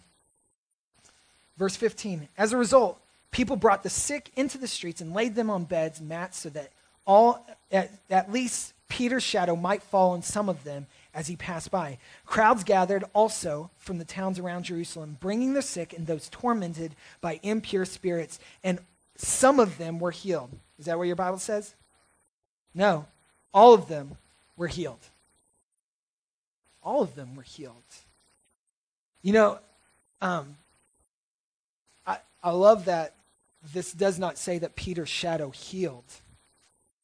Verse 1.57 1.75
15. 1.75 2.29
As 2.37 2.53
a 2.53 2.59
result, 2.59 3.01
people 3.31 3.57
brought 3.57 3.83
the 3.83 3.88
sick 3.88 4.31
into 4.37 4.59
the 4.59 4.68
streets 4.68 5.01
and 5.01 5.14
laid 5.14 5.35
them 5.35 5.49
on 5.49 5.64
beds 5.64 6.03
mats 6.03 6.38
so 6.38 6.51
that 6.51 6.71
all 7.07 7.47
at, 7.73 7.90
at 8.11 8.31
least 8.31 8.75
Peter's 8.88 9.23
shadow 9.23 9.57
might 9.57 9.83
fall 9.83 10.11
on 10.11 10.21
some 10.21 10.51
of 10.51 10.64
them 10.64 10.87
as 11.14 11.29
he 11.29 11.35
passed 11.35 11.71
by. 11.71 11.97
Crowds 12.27 12.62
gathered 12.62 13.05
also 13.14 13.71
from 13.79 13.97
the 13.97 14.05
towns 14.05 14.38
around 14.38 14.64
Jerusalem, 14.64 15.16
bringing 15.18 15.55
the 15.55 15.62
sick 15.62 15.94
and 15.94 16.07
those 16.07 16.29
tormented 16.29 16.94
by 17.23 17.40
impure 17.42 17.87
spirits, 17.87 18.38
and 18.62 18.81
some 19.16 19.59
of 19.59 19.79
them 19.79 19.99
were 19.99 20.11
healed. 20.11 20.51
Is 20.79 20.85
that 20.85 20.99
what 20.99 21.07
your 21.07 21.16
Bible 21.16 21.38
says? 21.38 21.75
No. 22.75 23.07
All 23.55 23.73
of 23.73 23.88
them 23.88 24.18
were 24.59 24.68
healed 24.68 25.09
all 26.88 27.03
of 27.03 27.14
them 27.14 27.37
were 27.37 27.42
healed. 27.42 27.85
You 29.20 29.35
know, 29.35 29.59
um, 30.22 30.57
I 32.42 32.51
love 32.51 32.87
that 32.87 33.14
this 33.74 33.92
does 33.92 34.18
not 34.18 34.38
say 34.38 34.59
that 34.59 34.74
Peter's 34.74 35.09
shadow 35.09 35.51
healed 35.51 36.11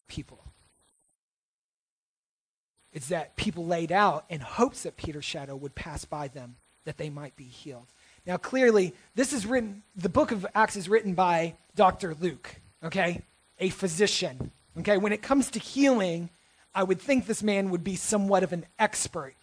people. 0.09 0.39
It's 2.95 3.09
that 3.09 3.37
people 3.37 3.67
laid 3.67 3.93
out 3.93 4.25
in 4.31 4.41
hopes 4.41 4.85
that 4.85 4.97
Peter's 4.97 5.25
shadow 5.25 5.55
would 5.55 5.75
pass 5.75 6.07
by 6.07 6.29
them, 6.29 6.57
that 6.85 6.97
they 6.97 7.11
might 7.11 7.37
be 7.37 7.45
healed. 7.45 7.89
Now, 8.25 8.39
clearly, 8.39 8.95
this 9.15 9.35
is 9.35 9.45
written, 9.45 9.83
the 9.95 10.09
book 10.09 10.31
of 10.33 10.47
Acts 10.55 10.77
is 10.77 10.89
written 10.89 11.13
by 11.13 11.57
Dr. 11.77 12.17
Luke, 12.19 12.55
okay? 12.83 13.21
A 13.59 13.69
physician. 13.69 14.51
Okay, 14.79 14.97
when 14.97 15.13
it 15.13 15.21
comes 15.21 15.51
to 15.51 15.59
healing, 15.59 16.31
I 16.75 16.85
would 16.85 17.03
think 17.03 17.27
this 17.27 17.43
man 17.43 17.69
would 17.71 17.85
be 17.85 17.97
somewhat 17.97 18.45
of 18.45 18.55
an 18.55 18.65
expert 18.79 19.35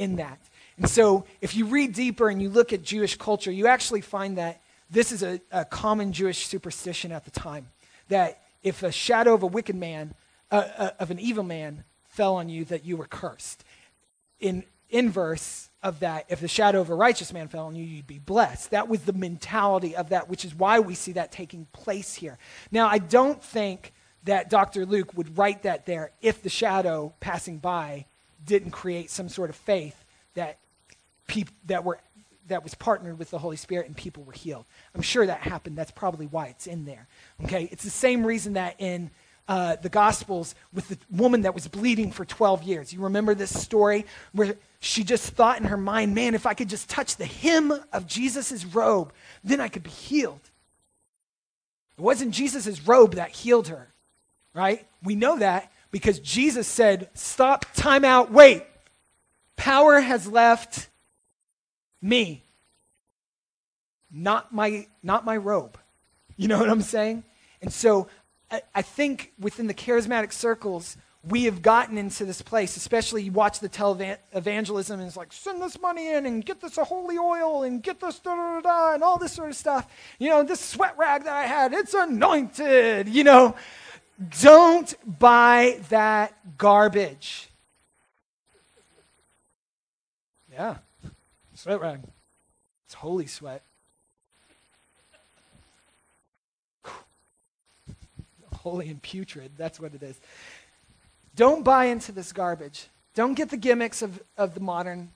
in 0.00 0.16
that. 0.16 0.40
And 0.78 0.88
so, 0.88 1.24
if 1.42 1.54
you 1.54 1.66
read 1.66 1.92
deeper 1.92 2.30
and 2.30 2.40
you 2.40 2.48
look 2.48 2.72
at 2.72 2.82
Jewish 2.82 3.16
culture, 3.16 3.52
you 3.52 3.66
actually 3.66 4.00
find 4.00 4.38
that 4.38 4.62
this 4.90 5.12
is 5.12 5.22
a, 5.22 5.40
a 5.52 5.66
common 5.66 6.12
Jewish 6.12 6.46
superstition 6.46 7.12
at 7.12 7.26
the 7.26 7.30
time 7.30 7.68
that 8.08 8.40
if 8.62 8.82
a 8.82 8.90
shadow 8.90 9.34
of 9.34 9.42
a 9.42 9.46
wicked 9.46 9.76
man, 9.76 10.14
uh, 10.50 10.66
uh, 10.76 10.90
of 10.98 11.10
an 11.10 11.20
evil 11.20 11.44
man, 11.44 11.84
fell 12.08 12.36
on 12.36 12.48
you, 12.48 12.64
that 12.64 12.84
you 12.84 12.96
were 12.96 13.06
cursed. 13.06 13.62
In 14.40 14.64
inverse 14.88 15.68
of 15.82 16.00
that, 16.00 16.24
if 16.30 16.40
the 16.40 16.48
shadow 16.48 16.80
of 16.80 16.88
a 16.88 16.94
righteous 16.94 17.32
man 17.32 17.48
fell 17.48 17.66
on 17.66 17.76
you, 17.76 17.84
you'd 17.84 18.06
be 18.06 18.18
blessed. 18.18 18.70
That 18.70 18.88
was 18.88 19.02
the 19.02 19.12
mentality 19.12 19.94
of 19.94 20.08
that, 20.08 20.30
which 20.30 20.46
is 20.46 20.54
why 20.54 20.80
we 20.80 20.94
see 20.94 21.12
that 21.12 21.30
taking 21.30 21.66
place 21.72 22.14
here. 22.14 22.38
Now, 22.72 22.88
I 22.88 22.98
don't 22.98 23.42
think 23.42 23.92
that 24.24 24.48
Dr. 24.48 24.86
Luke 24.86 25.14
would 25.14 25.36
write 25.36 25.62
that 25.62 25.84
there 25.84 26.10
if 26.22 26.42
the 26.42 26.48
shadow 26.48 27.12
passing 27.20 27.58
by 27.58 28.06
didn't 28.44 28.70
create 28.70 29.10
some 29.10 29.28
sort 29.28 29.50
of 29.50 29.56
faith 29.56 30.04
that 30.34 30.58
peop- 31.26 31.50
that 31.66 31.84
were 31.84 31.98
that 32.48 32.64
was 32.64 32.74
partnered 32.74 33.18
with 33.18 33.30
the 33.30 33.38
Holy 33.38 33.56
Spirit 33.56 33.86
and 33.86 33.96
people 33.96 34.24
were 34.24 34.32
healed. 34.32 34.66
I'm 34.94 35.02
sure 35.02 35.24
that 35.24 35.40
happened. 35.40 35.78
That's 35.78 35.92
probably 35.92 36.26
why 36.26 36.46
it's 36.46 36.66
in 36.66 36.84
there. 36.84 37.06
Okay, 37.44 37.68
it's 37.70 37.84
the 37.84 37.90
same 37.90 38.26
reason 38.26 38.54
that 38.54 38.74
in 38.78 39.10
uh, 39.48 39.76
the 39.76 39.88
Gospels 39.88 40.54
with 40.72 40.88
the 40.88 40.98
woman 41.10 41.42
that 41.42 41.54
was 41.54 41.66
bleeding 41.68 42.12
for 42.12 42.24
12 42.24 42.62
years. 42.62 42.92
You 42.92 43.00
remember 43.00 43.34
this 43.34 43.56
story 43.58 44.06
where 44.32 44.56
she 44.80 45.04
just 45.04 45.32
thought 45.32 45.58
in 45.58 45.64
her 45.64 45.76
mind, 45.76 46.14
man, 46.14 46.34
if 46.34 46.46
I 46.46 46.54
could 46.54 46.68
just 46.68 46.88
touch 46.88 47.16
the 47.16 47.26
hem 47.26 47.72
of 47.92 48.06
Jesus' 48.06 48.64
robe, 48.64 49.12
then 49.42 49.60
I 49.60 49.68
could 49.68 49.82
be 49.82 49.90
healed. 49.90 50.40
It 51.98 52.02
wasn't 52.02 52.32
Jesus' 52.32 52.80
robe 52.86 53.14
that 53.14 53.30
healed 53.30 53.68
her, 53.68 53.88
right? 54.54 54.86
We 55.02 55.14
know 55.16 55.38
that 55.38 55.72
because 55.90 56.18
Jesus 56.20 56.66
said, 56.66 57.08
Stop, 57.14 57.66
time 57.74 58.04
out, 58.04 58.30
wait. 58.30 58.64
Power 59.56 60.00
has 60.00 60.26
left 60.26 60.88
me, 62.00 62.42
not 64.10 64.54
my, 64.54 64.86
not 65.02 65.24
my 65.24 65.36
robe. 65.36 65.78
You 66.36 66.48
know 66.48 66.58
what 66.58 66.70
I'm 66.70 66.80
saying? 66.80 67.24
And 67.60 67.70
so 67.70 68.08
I, 68.50 68.62
I 68.74 68.82
think 68.82 69.32
within 69.38 69.66
the 69.66 69.74
charismatic 69.74 70.32
circles, 70.32 70.96
we 71.22 71.44
have 71.44 71.60
gotten 71.60 71.98
into 71.98 72.24
this 72.24 72.40
place, 72.40 72.78
especially 72.78 73.24
you 73.24 73.32
watch 73.32 73.60
the 73.60 73.68
televangelism 73.68 74.90
and 74.90 75.02
it's 75.02 75.16
like, 75.16 75.32
send 75.32 75.60
this 75.60 75.78
money 75.78 76.10
in 76.10 76.24
and 76.24 76.44
get 76.44 76.62
this 76.62 76.78
a 76.78 76.84
holy 76.84 77.18
oil 77.18 77.62
and 77.62 77.82
get 77.82 78.00
this 78.00 78.18
da 78.20 78.34
da 78.34 78.54
da 78.54 78.60
da 78.60 78.94
and 78.94 79.02
all 79.02 79.18
this 79.18 79.32
sort 79.32 79.50
of 79.50 79.56
stuff. 79.56 79.86
You 80.18 80.30
know, 80.30 80.42
this 80.42 80.60
sweat 80.60 80.96
rag 80.96 81.24
that 81.24 81.36
I 81.36 81.44
had, 81.44 81.74
it's 81.74 81.92
anointed, 81.92 83.08
you 83.08 83.24
know. 83.24 83.54
Don't 84.42 84.94
buy 85.18 85.80
that 85.88 86.58
garbage. 86.58 87.48
Yeah, 90.52 90.76
sweat 91.54 91.80
rag. 91.80 92.00
It's 92.84 92.94
holy 92.94 93.26
sweat. 93.26 93.62
Holy 98.56 98.90
and 98.90 99.00
putrid, 99.00 99.52
that's 99.56 99.80
what 99.80 99.94
it 99.94 100.02
is. 100.02 100.20
Don't 101.34 101.64
buy 101.64 101.86
into 101.86 102.12
this 102.12 102.30
garbage. 102.30 102.88
Don't 103.14 103.32
get 103.32 103.48
the 103.48 103.56
gimmicks 103.56 104.02
of, 104.02 104.22
of 104.36 104.52
the 104.52 104.60
modern, 104.60 105.12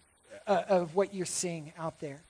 uh, 0.46 0.62
of 0.66 0.94
what 0.94 1.12
you're 1.12 1.26
seeing 1.26 1.74
out 1.78 2.00
there. 2.00 2.22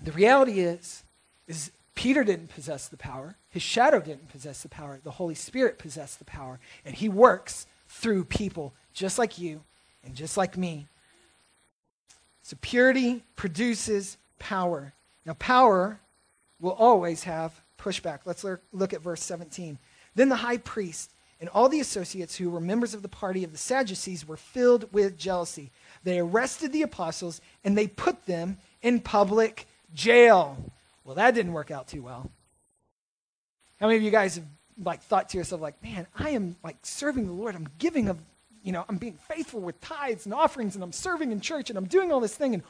The 0.00 0.12
reality 0.12 0.60
is, 0.60 1.02
is 1.48 1.72
Peter 1.94 2.24
didn't 2.24 2.48
possess 2.48 2.88
the 2.88 2.96
power. 2.96 3.36
His 3.50 3.62
shadow 3.62 4.00
didn't 4.00 4.30
possess 4.30 4.62
the 4.62 4.68
power. 4.68 4.98
The 5.02 5.10
Holy 5.10 5.34
Spirit 5.34 5.78
possessed 5.78 6.18
the 6.18 6.24
power. 6.24 6.58
And 6.84 6.94
he 6.94 7.08
works 7.08 7.66
through 7.86 8.24
people 8.24 8.72
just 8.94 9.18
like 9.18 9.38
you 9.38 9.62
and 10.04 10.14
just 10.14 10.36
like 10.36 10.56
me. 10.56 10.86
So 12.42 12.56
purity 12.60 13.22
produces 13.36 14.16
power. 14.38 14.94
Now, 15.24 15.34
power 15.34 16.00
will 16.60 16.72
always 16.72 17.24
have 17.24 17.60
pushback. 17.78 18.20
Let's 18.24 18.44
look 18.72 18.92
at 18.92 19.02
verse 19.02 19.22
17. 19.22 19.78
Then 20.14 20.28
the 20.28 20.36
high 20.36 20.58
priest 20.58 21.12
and 21.40 21.48
all 21.50 21.68
the 21.68 21.80
associates 21.80 22.36
who 22.36 22.50
were 22.50 22.60
members 22.60 22.94
of 22.94 23.02
the 23.02 23.08
party 23.08 23.44
of 23.44 23.52
the 23.52 23.58
Sadducees 23.58 24.26
were 24.26 24.36
filled 24.36 24.92
with 24.92 25.18
jealousy. 25.18 25.70
They 26.04 26.20
arrested 26.20 26.72
the 26.72 26.82
apostles 26.82 27.40
and 27.64 27.76
they 27.76 27.86
put 27.86 28.26
them 28.26 28.58
in 28.80 29.00
public 29.00 29.66
jail. 29.92 30.72
Well, 31.04 31.16
that 31.16 31.34
didn't 31.34 31.52
work 31.52 31.70
out 31.70 31.88
too 31.88 32.02
well. 32.02 32.30
How 33.80 33.86
many 33.86 33.96
of 33.96 34.02
you 34.02 34.10
guys 34.10 34.36
have 34.36 34.46
like 34.82 35.02
thought 35.02 35.28
to 35.30 35.38
yourself 35.38 35.60
like, 35.60 35.82
"Man, 35.82 36.06
I 36.16 36.30
am 36.30 36.56
like 36.62 36.76
serving 36.82 37.26
the 37.26 37.32
Lord. 37.32 37.54
I'm 37.54 37.68
giving 37.78 38.08
of, 38.08 38.18
you 38.62 38.72
know, 38.72 38.84
I'm 38.88 38.96
being 38.96 39.18
faithful 39.28 39.60
with 39.60 39.80
tithes 39.80 40.24
and 40.24 40.34
offerings 40.34 40.74
and 40.74 40.84
I'm 40.84 40.92
serving 40.92 41.32
in 41.32 41.40
church 41.40 41.70
and 41.70 41.76
I'm 41.76 41.86
doing 41.86 42.12
all 42.12 42.20
this 42.20 42.36
thing 42.36 42.54
and 42.54 42.62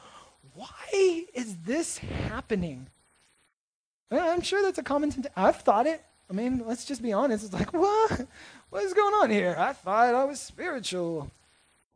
why 0.55 1.25
is 1.33 1.57
this 1.65 1.99
happening?" 1.99 2.87
I'm 4.11 4.41
sure 4.41 4.61
that's 4.61 4.77
a 4.77 4.83
common. 4.83 5.11
T- 5.11 5.29
I've 5.35 5.57
thought 5.57 5.87
it. 5.87 6.03
I 6.29 6.33
mean, 6.33 6.63
let's 6.65 6.85
just 6.85 7.01
be 7.01 7.13
honest. 7.13 7.45
It's 7.45 7.53
like, 7.53 7.73
what? 7.73 8.27
What 8.69 8.83
is 8.83 8.93
going 8.93 9.13
on 9.15 9.29
here? 9.29 9.55
I 9.57 9.73
thought 9.73 10.13
I 10.13 10.23
was 10.23 10.39
spiritual. 10.39 11.31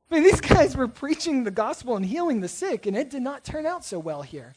I 0.10 0.15
mean, 0.15 0.23
these 0.23 0.41
guys 0.41 0.76
were 0.76 0.88
preaching 0.88 1.43
the 1.43 1.52
gospel 1.52 1.95
and 1.95 2.06
healing 2.06 2.41
the 2.41 2.47
sick, 2.47 2.86
and 2.86 2.95
it 2.95 3.10
did 3.10 3.21
not 3.21 3.43
turn 3.43 3.65
out 3.65 3.84
so 3.84 4.00
well 4.00 4.21
here. 4.21 4.56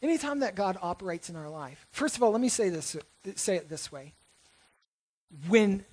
Anytime 0.00 0.40
that 0.40 0.54
God 0.54 0.78
operates 0.80 1.28
in 1.28 1.36
our 1.36 1.48
life, 1.48 1.86
first 1.90 2.16
of 2.16 2.22
all, 2.22 2.30
let 2.30 2.40
me 2.40 2.48
say 2.48 2.68
this, 2.68 2.96
say 3.34 3.56
it 3.56 3.68
this 3.68 3.90
way. 3.90 4.14
When, 5.48 5.84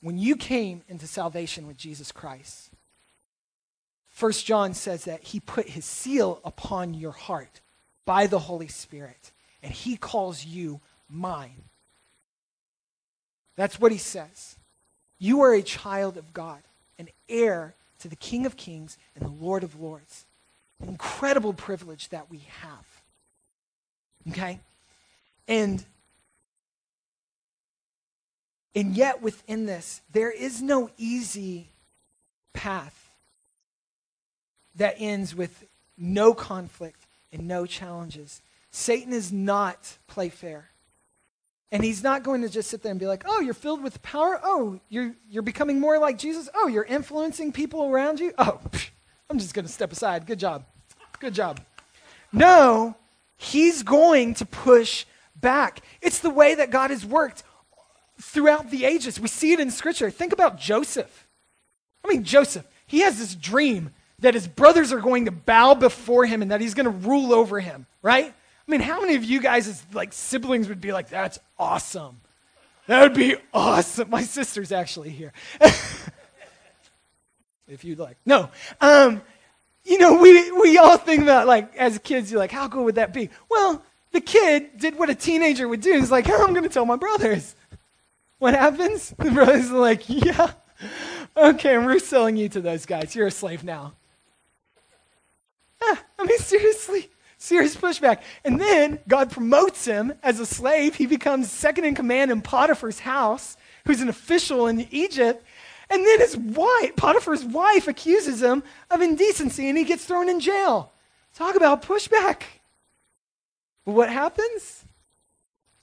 when 0.00 0.16
you 0.16 0.36
came 0.36 0.82
into 0.88 1.06
salvation 1.06 1.66
with 1.66 1.76
Jesus 1.76 2.12
Christ, 2.12 2.70
First 4.16 4.46
John 4.46 4.72
says 4.72 5.04
that 5.04 5.22
he 5.24 5.40
put 5.40 5.68
his 5.68 5.84
seal 5.84 6.40
upon 6.42 6.94
your 6.94 7.12
heart 7.12 7.60
by 8.06 8.26
the 8.26 8.38
Holy 8.38 8.68
Spirit, 8.68 9.30
and 9.62 9.70
he 9.70 9.98
calls 9.98 10.46
you 10.46 10.80
mine. 11.06 11.64
That's 13.56 13.78
what 13.78 13.92
he 13.92 13.98
says. 13.98 14.56
You 15.18 15.42
are 15.42 15.52
a 15.52 15.62
child 15.62 16.16
of 16.16 16.32
God, 16.32 16.62
an 16.98 17.08
heir 17.28 17.74
to 17.98 18.08
the 18.08 18.16
King 18.16 18.46
of 18.46 18.56
Kings 18.56 18.96
and 19.14 19.24
the 19.24 19.44
Lord 19.44 19.62
of 19.64 19.80
Lords. 19.80 20.25
Incredible 20.82 21.52
privilege 21.52 22.08
that 22.10 22.30
we 22.30 22.42
have. 22.60 22.86
Okay? 24.28 24.60
And 25.48 25.84
and 28.74 28.94
yet 28.94 29.22
within 29.22 29.64
this, 29.64 30.02
there 30.12 30.30
is 30.30 30.60
no 30.60 30.90
easy 30.98 31.68
path 32.52 33.10
that 34.74 34.96
ends 34.98 35.34
with 35.34 35.64
no 35.96 36.34
conflict 36.34 37.00
and 37.32 37.48
no 37.48 37.64
challenges. 37.64 38.42
Satan 38.70 39.14
is 39.14 39.32
not 39.32 39.96
play 40.06 40.28
fair. 40.28 40.68
And 41.72 41.82
he's 41.82 42.02
not 42.02 42.22
going 42.22 42.42
to 42.42 42.48
just 42.50 42.68
sit 42.70 42.82
there 42.82 42.90
and 42.90 43.00
be 43.00 43.06
like, 43.06 43.24
oh, 43.26 43.40
you're 43.40 43.54
filled 43.54 43.82
with 43.82 44.02
power. 44.02 44.38
Oh, 44.42 44.78
you're, 44.88 45.14
you're 45.30 45.42
becoming 45.42 45.80
more 45.80 45.98
like 45.98 46.18
Jesus. 46.18 46.48
Oh, 46.54 46.68
you're 46.68 46.84
influencing 46.84 47.52
people 47.52 47.86
around 47.86 48.20
you. 48.20 48.32
Oh, 48.38 48.60
psh, 48.70 48.90
I'm 49.28 49.38
just 49.38 49.54
going 49.54 49.66
to 49.66 49.72
step 49.72 49.92
aside. 49.92 50.26
Good 50.26 50.38
job. 50.38 50.64
Good 51.18 51.34
job. 51.34 51.60
No, 52.32 52.96
he's 53.36 53.82
going 53.82 54.34
to 54.34 54.46
push 54.46 55.04
back. 55.34 55.80
It's 56.00 56.20
the 56.20 56.30
way 56.30 56.54
that 56.54 56.70
God 56.70 56.90
has 56.90 57.04
worked 57.04 57.42
throughout 58.20 58.70
the 58.70 58.84
ages. 58.84 59.20
We 59.20 59.28
see 59.28 59.52
it 59.52 59.60
in 59.60 59.70
Scripture. 59.70 60.10
Think 60.10 60.32
about 60.32 60.58
Joseph. 60.58 61.26
I 62.04 62.08
mean, 62.08 62.24
Joseph, 62.24 62.66
he 62.86 63.00
has 63.00 63.18
this 63.18 63.34
dream 63.34 63.90
that 64.20 64.34
his 64.34 64.48
brothers 64.48 64.92
are 64.92 65.00
going 65.00 65.26
to 65.26 65.30
bow 65.30 65.74
before 65.74 66.24
him 66.24 66.42
and 66.42 66.50
that 66.50 66.60
he's 66.60 66.74
going 66.74 66.84
to 66.84 67.08
rule 67.08 67.32
over 67.32 67.60
him, 67.60 67.86
right? 68.02 68.26
I 68.26 68.70
mean, 68.70 68.80
how 68.80 69.00
many 69.00 69.14
of 69.14 69.24
you 69.24 69.40
guys 69.40 69.68
as 69.68 69.84
like 69.92 70.12
siblings 70.12 70.68
would 70.68 70.80
be 70.80 70.92
like, 70.92 71.08
that's 71.08 71.38
awesome? 71.58 72.20
That 72.86 73.02
would 73.02 73.14
be 73.14 73.36
awesome. 73.52 74.10
My 74.10 74.22
sister's 74.22 74.72
actually 74.72 75.10
here. 75.10 75.32
if 77.68 77.84
you'd 77.84 77.98
like. 77.98 78.16
No. 78.24 78.50
Um, 78.80 79.22
you 79.84 79.98
know, 79.98 80.20
we, 80.20 80.50
we 80.52 80.78
all 80.78 80.98
think 80.98 81.22
about, 81.22 81.46
like, 81.46 81.74
as 81.76 81.98
kids, 81.98 82.30
you're 82.30 82.40
like, 82.40 82.50
how 82.50 82.68
cool 82.68 82.84
would 82.84 82.96
that 82.96 83.12
be? 83.12 83.30
Well, 83.48 83.82
the 84.12 84.20
kid 84.20 84.78
did 84.78 84.98
what 84.98 85.10
a 85.10 85.14
teenager 85.14 85.68
would 85.68 85.80
do. 85.80 85.94
He's 85.94 86.10
like, 86.10 86.28
oh, 86.28 86.44
I'm 86.44 86.52
going 86.52 86.64
to 86.64 86.68
tell 86.68 86.86
my 86.86 86.96
brothers. 86.96 87.54
What 88.38 88.54
happens? 88.54 89.14
The 89.18 89.30
brothers 89.30 89.70
are 89.70 89.78
like, 89.78 90.08
yeah. 90.08 90.52
Okay, 91.36 91.78
we're 91.78 91.98
selling 91.98 92.36
you 92.36 92.48
to 92.50 92.60
those 92.60 92.86
guys. 92.86 93.14
You're 93.14 93.28
a 93.28 93.30
slave 93.30 93.64
now. 93.64 93.94
I 95.80 96.24
mean, 96.24 96.38
seriously, 96.38 97.10
Serious 97.38 97.76
pushback. 97.76 98.22
And 98.44 98.60
then 98.60 98.98
God 99.06 99.30
promotes 99.30 99.84
him 99.84 100.14
as 100.22 100.40
a 100.40 100.46
slave. 100.46 100.94
He 100.94 101.06
becomes 101.06 101.50
second 101.50 101.84
in 101.84 101.94
command 101.94 102.30
in 102.30 102.40
Potiphar's 102.40 102.98
house, 102.98 103.56
who's 103.84 104.00
an 104.00 104.08
official 104.08 104.66
in 104.66 104.88
Egypt. 104.90 105.45
And 105.88 106.04
then 106.04 106.20
his 106.20 106.36
wife, 106.36 106.96
Potiphar's 106.96 107.44
wife, 107.44 107.86
accuses 107.86 108.42
him 108.42 108.62
of 108.90 109.02
indecency 109.02 109.68
and 109.68 109.78
he 109.78 109.84
gets 109.84 110.04
thrown 110.04 110.28
in 110.28 110.40
jail. 110.40 110.92
Talk 111.34 111.54
about 111.54 111.82
pushback. 111.82 112.42
But 113.84 113.92
what 113.92 114.10
happens? 114.10 114.84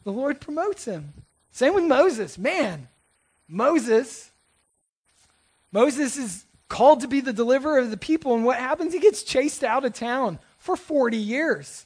The 0.04 0.12
Lord 0.12 0.42
promotes 0.42 0.86
him. 0.86 1.14
Same 1.52 1.74
with 1.74 1.86
Moses. 1.86 2.38
Man, 2.38 2.90
Moses, 3.48 4.32
Moses 5.72 6.18
is 6.18 6.46
called 6.68 7.02
to 7.02 7.08
be 7.08 7.22
the 7.22 7.32
deliverer 7.32 7.78
of 7.78 7.92
the 7.92 7.98
people, 7.98 8.34
and 8.34 8.44
what 8.44 8.58
happens? 8.58 8.94
He 8.94 9.00
gets 9.00 9.24
chased 9.24 9.64
out 9.64 9.86
of 9.86 9.94
town 9.94 10.40
for 10.58 10.76
40 10.76 11.18
years. 11.18 11.86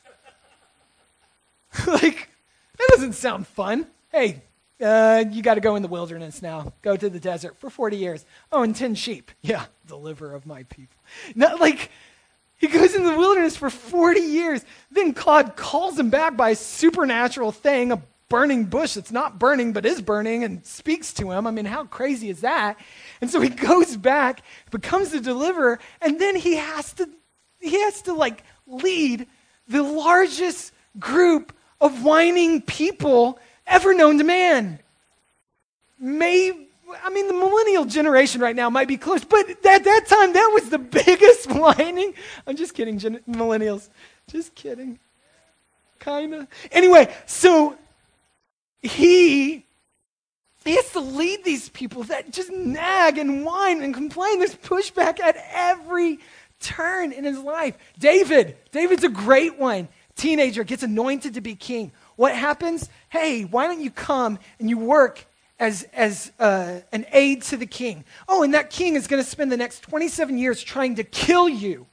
like, 1.87 2.29
that 2.77 2.87
doesn't 2.91 3.13
sound 3.13 3.45
fun. 3.47 3.87
Hey, 4.11 4.43
uh, 4.81 5.25
you 5.29 5.41
got 5.41 5.55
to 5.55 5.61
go 5.61 5.75
in 5.75 5.81
the 5.81 5.87
wilderness 5.87 6.41
now. 6.41 6.73
Go 6.81 6.95
to 6.95 7.09
the 7.09 7.19
desert 7.19 7.57
for 7.57 7.69
40 7.69 7.97
years. 7.97 8.25
Oh, 8.51 8.63
and 8.63 8.75
10 8.75 8.95
sheep. 8.95 9.31
Yeah, 9.41 9.65
deliver 9.87 10.33
of 10.33 10.45
my 10.45 10.63
people. 10.63 10.97
Not 11.35 11.59
like 11.59 11.89
he 12.57 12.67
goes 12.67 12.95
in 12.95 13.03
the 13.03 13.15
wilderness 13.15 13.55
for 13.55 13.69
40 13.69 14.19
years. 14.19 14.65
Then 14.91 15.11
God 15.11 15.55
calls 15.55 15.97
him 15.97 16.09
back 16.09 16.35
by 16.35 16.49
a 16.49 16.55
supernatural 16.55 17.51
thing, 17.51 17.91
a 17.91 18.01
burning 18.29 18.65
bush 18.65 18.95
that's 18.95 19.11
not 19.11 19.39
burning 19.39 19.71
but 19.71 19.85
is 19.85 20.01
burning, 20.01 20.43
and 20.43 20.65
speaks 20.65 21.13
to 21.13 21.31
him. 21.31 21.47
I 21.47 21.51
mean, 21.51 21.65
how 21.65 21.85
crazy 21.85 22.29
is 22.29 22.41
that? 22.41 22.77
And 23.21 23.29
so 23.29 23.39
he 23.39 23.49
goes 23.69 23.95
back, 23.95 24.41
becomes 24.69 25.11
the 25.11 25.21
deliverer, 25.21 25.79
and 26.01 26.19
then 26.19 26.35
he 26.35 26.55
has 26.55 26.93
to 26.93 27.09
he 27.59 27.79
has 27.81 28.01
to 28.03 28.13
like 28.13 28.43
lead 28.67 29.27
the 29.67 29.83
largest 29.83 30.73
group 30.99 31.53
of 31.79 32.03
whining 32.03 32.61
people 32.61 33.39
ever 33.67 33.93
known 33.93 34.17
to 34.17 34.23
man. 34.23 34.79
May, 35.99 36.51
I 37.03 37.09
mean, 37.09 37.27
the 37.27 37.33
millennial 37.33 37.85
generation 37.85 38.41
right 38.41 38.55
now 38.55 38.69
might 38.69 38.87
be 38.87 38.97
close, 38.97 39.23
but 39.23 39.49
at 39.49 39.63
that 39.63 40.05
time, 40.07 40.33
that 40.33 40.51
was 40.53 40.69
the 40.69 40.77
biggest 41.05 41.49
whining. 41.51 42.13
I'm 42.45 42.55
just 42.55 42.73
kidding, 42.73 42.99
gen- 42.99 43.21
millennials. 43.29 43.89
Just 44.29 44.55
kidding. 44.55 44.99
Kind 45.99 46.33
of. 46.33 46.47
Anyway, 46.71 47.13
so 47.25 47.75
he 48.81 49.65
he 50.63 50.75
has 50.75 50.91
to 50.91 50.99
lead 50.99 51.43
these 51.45 51.69
people 51.69 52.03
that 52.03 52.31
just 52.31 52.51
nag 52.51 53.17
and 53.17 53.45
whine 53.45 53.81
and 53.81 53.93
complain. 53.93 54.39
There's 54.39 54.55
pushback 54.55 55.19
at 55.19 55.37
every 55.53 56.19
turn 56.59 57.13
in 57.13 57.23
his 57.23 57.39
life. 57.39 57.77
David, 57.97 58.57
David's 58.71 59.05
a 59.05 59.09
great 59.09 59.57
one. 59.57 59.87
Teenager 60.15 60.63
gets 60.63 60.83
anointed 60.83 61.35
to 61.35 61.41
be 61.41 61.55
king. 61.55 61.91
What 62.17 62.35
happens? 62.35 62.89
Hey, 63.09 63.43
why 63.43 63.67
don't 63.67 63.79
you 63.79 63.91
come 63.91 64.39
and 64.59 64.69
you 64.69 64.77
work 64.77 65.25
as, 65.59 65.83
as 65.93 66.31
uh, 66.39 66.81
an 66.91 67.05
aide 67.13 67.43
to 67.43 67.57
the 67.57 67.65
king? 67.65 68.03
Oh, 68.27 68.43
and 68.43 68.53
that 68.53 68.69
king 68.69 68.95
is 68.95 69.07
going 69.07 69.23
to 69.23 69.29
spend 69.29 69.51
the 69.51 69.57
next 69.57 69.81
27 69.83 70.37
years 70.37 70.61
trying 70.61 70.95
to 70.95 71.03
kill 71.03 71.47
you. 71.47 71.87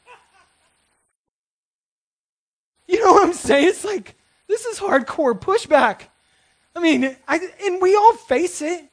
You 2.86 3.02
know 3.02 3.12
what 3.12 3.26
I'm 3.26 3.34
saying? 3.34 3.68
It's 3.68 3.84
like, 3.84 4.14
this 4.48 4.64
is 4.64 4.78
hardcore 4.78 5.38
pushback. 5.38 6.02
I 6.76 6.80
mean, 6.80 7.16
I, 7.28 7.40
and 7.64 7.80
we 7.80 7.94
all 7.94 8.14
face 8.14 8.60
it. 8.60 8.84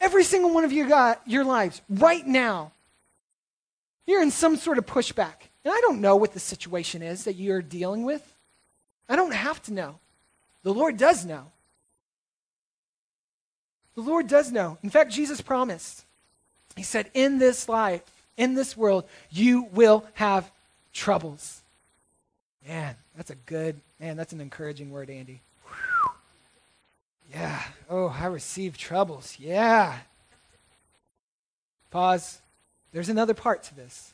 Every 0.00 0.24
single 0.24 0.52
one 0.52 0.64
of 0.64 0.72
you 0.72 0.88
got 0.88 1.22
your 1.26 1.44
lives 1.44 1.82
right 1.88 2.26
now. 2.26 2.72
You're 4.06 4.22
in 4.22 4.30
some 4.30 4.56
sort 4.56 4.78
of 4.78 4.86
pushback. 4.86 5.34
And 5.64 5.72
I 5.72 5.80
don't 5.82 6.00
know 6.00 6.16
what 6.16 6.32
the 6.32 6.40
situation 6.40 7.02
is 7.02 7.24
that 7.24 7.34
you're 7.34 7.62
dealing 7.62 8.04
with. 8.04 8.34
I 9.08 9.14
don't 9.14 9.34
have 9.34 9.62
to 9.64 9.72
know. 9.72 9.98
The 10.62 10.72
Lord 10.72 10.96
does 10.96 11.24
know. 11.24 11.50
The 13.94 14.02
Lord 14.02 14.28
does 14.28 14.50
know. 14.50 14.78
In 14.82 14.90
fact, 14.90 15.12
Jesus 15.12 15.40
promised. 15.40 16.04
He 16.76 16.82
said, 16.82 17.10
In 17.14 17.38
this 17.38 17.68
life, 17.68 18.02
in 18.36 18.54
this 18.54 18.76
world, 18.76 19.04
you 19.30 19.68
will 19.72 20.06
have 20.14 20.50
troubles. 20.92 21.60
Man, 22.66 22.94
that's 23.16 23.30
a 23.30 23.34
good, 23.34 23.80
man, 24.00 24.16
that's 24.16 24.32
an 24.32 24.40
encouraging 24.40 24.90
word, 24.90 25.10
Andy. 25.10 25.40
Yeah. 27.32 27.60
Oh, 27.90 28.14
I 28.18 28.26
receive 28.26 28.76
troubles. 28.76 29.36
Yeah. 29.38 29.98
Pause. 31.90 32.40
There's 32.92 33.08
another 33.08 33.34
part 33.34 33.62
to 33.64 33.74
this. 33.74 34.12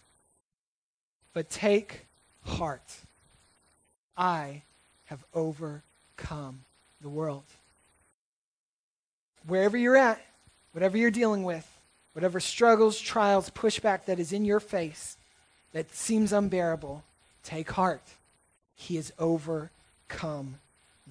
But 1.34 1.50
take 1.50 2.06
heart. 2.44 2.96
I 4.16 4.62
have 5.06 5.24
overcome 5.34 5.82
the 7.00 7.08
world. 7.08 7.44
Wherever 9.46 9.76
you're 9.76 9.96
at, 9.96 10.20
whatever 10.72 10.96
you're 10.96 11.10
dealing 11.10 11.44
with, 11.44 11.66
whatever 12.12 12.40
struggles, 12.40 12.98
trials, 12.98 13.50
pushback 13.50 14.04
that 14.06 14.18
is 14.18 14.32
in 14.32 14.44
your 14.44 14.60
face 14.60 15.16
that 15.72 15.94
seems 15.94 16.32
unbearable, 16.32 17.04
take 17.42 17.70
heart. 17.72 18.02
He 18.74 18.96
has 18.96 19.12
overcome 19.18 20.56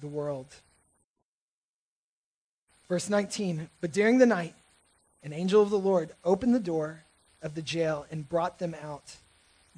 the 0.00 0.06
world. 0.06 0.46
Verse 2.88 3.08
19 3.08 3.68
But 3.80 3.92
during 3.92 4.18
the 4.18 4.26
night, 4.26 4.54
an 5.22 5.32
angel 5.32 5.62
of 5.62 5.70
the 5.70 5.78
Lord 5.78 6.10
opened 6.24 6.54
the 6.54 6.60
door 6.60 7.04
of 7.42 7.54
the 7.54 7.62
jail 7.62 8.06
and 8.10 8.28
brought 8.28 8.58
them 8.58 8.74
out. 8.82 9.16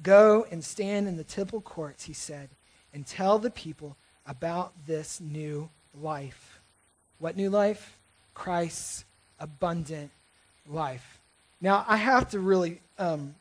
Go 0.03 0.45
and 0.51 0.63
stand 0.63 1.07
in 1.07 1.17
the 1.17 1.23
temple 1.23 1.61
courts, 1.61 2.05
he 2.05 2.13
said, 2.13 2.49
and 2.93 3.05
tell 3.05 3.37
the 3.37 3.51
people 3.51 3.97
about 4.25 4.73
this 4.85 5.19
new 5.19 5.69
life. 5.99 6.59
What 7.19 7.37
new 7.37 7.49
life? 7.49 7.97
Christ's 8.33 9.05
abundant 9.39 10.11
life. 10.67 11.19
Now, 11.59 11.85
I 11.87 11.97
have 11.97 12.29
to 12.31 12.39
really, 12.39 12.81
um, 12.97 13.35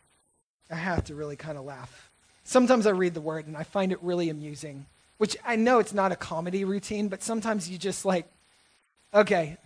I 0.71 0.75
have 0.75 1.05
to 1.05 1.15
really 1.15 1.37
kind 1.37 1.57
of 1.57 1.65
laugh. 1.65 2.11
Sometimes 2.45 2.87
I 2.87 2.91
read 2.91 3.15
the 3.15 3.21
word 3.21 3.47
and 3.47 3.57
I 3.57 3.63
find 3.63 3.93
it 3.93 4.03
really 4.03 4.29
amusing, 4.29 4.87
which 5.19 5.37
I 5.45 5.57
know 5.57 5.79
it's 5.79 5.95
not 5.95 6.13
a 6.13 6.17
comedy 6.17 6.65
routine, 6.65 7.09
but 7.09 7.23
sometimes 7.23 7.71
you 7.71 7.79
just 7.79 8.05
like, 8.05 8.27
okay, 9.15 9.57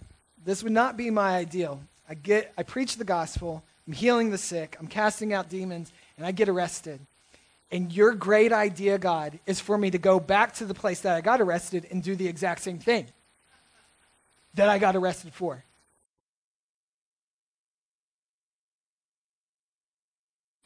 this 0.44 0.62
would 0.62 0.72
not 0.72 0.96
be 0.96 1.10
my 1.10 1.36
ideal. 1.36 1.80
I 2.08 2.14
get, 2.14 2.52
I 2.58 2.62
preach 2.62 2.96
the 2.96 3.04
gospel, 3.04 3.62
I'm 3.86 3.92
healing 3.92 4.30
the 4.30 4.38
sick, 4.38 4.76
I'm 4.78 4.86
casting 4.86 5.32
out 5.32 5.48
demons, 5.48 5.90
and 6.16 6.26
I 6.26 6.32
get 6.32 6.48
arrested. 6.48 7.00
And 7.70 7.92
your 7.92 8.14
great 8.14 8.52
idea, 8.52 8.98
God, 8.98 9.38
is 9.46 9.60
for 9.60 9.76
me 9.76 9.90
to 9.90 9.98
go 9.98 10.20
back 10.20 10.54
to 10.54 10.64
the 10.64 10.74
place 10.74 11.00
that 11.00 11.16
I 11.16 11.20
got 11.20 11.40
arrested 11.40 11.86
and 11.90 12.02
do 12.02 12.14
the 12.14 12.28
exact 12.28 12.62
same 12.62 12.78
thing 12.78 13.06
that 14.54 14.68
I 14.68 14.78
got 14.78 14.94
arrested 14.94 15.32
for. 15.32 15.64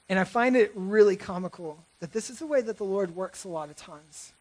And 0.09 0.19
I 0.19 0.25
find 0.25 0.57
it 0.57 0.73
really 0.75 1.17
comical 1.17 1.85
that 2.01 2.13
this 2.13 2.31
is 2.31 2.39
the 2.39 2.47
way 2.47 2.61
that 2.61 2.79
the 2.79 2.85
Lord 2.85 3.15
works 3.15 3.45
a 3.45 3.49
lot 3.49 3.69
of 3.69 3.77
times. 3.77 4.33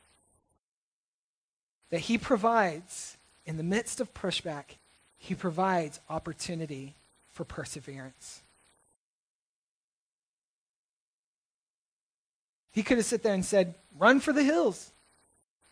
That 1.89 2.02
He 2.02 2.17
provides, 2.17 3.17
in 3.46 3.58
the 3.58 3.63
midst 3.63 4.00
of 4.00 4.13
pushback, 4.13 4.78
He 5.17 5.36
provides 5.36 6.00
opportunity 6.10 6.96
for 7.32 7.43
perseverance. 7.43 8.41
He 12.78 12.84
could 12.84 12.98
have 12.98 13.08
sit 13.08 13.24
there 13.24 13.34
and 13.34 13.44
said, 13.44 13.74
Run 13.98 14.20
for 14.20 14.32
the 14.32 14.44
hills. 14.44 14.92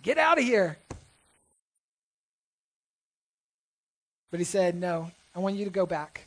Get 0.02 0.18
out 0.18 0.39
of 0.39 0.44
here. 0.44 0.76
But 4.32 4.39
he 4.39 4.44
said, 4.44 4.74
No, 4.74 5.12
I 5.36 5.39
want 5.39 5.56
you 5.56 5.65
to 5.65 5.70
go 5.70 5.86
back. 5.86 6.26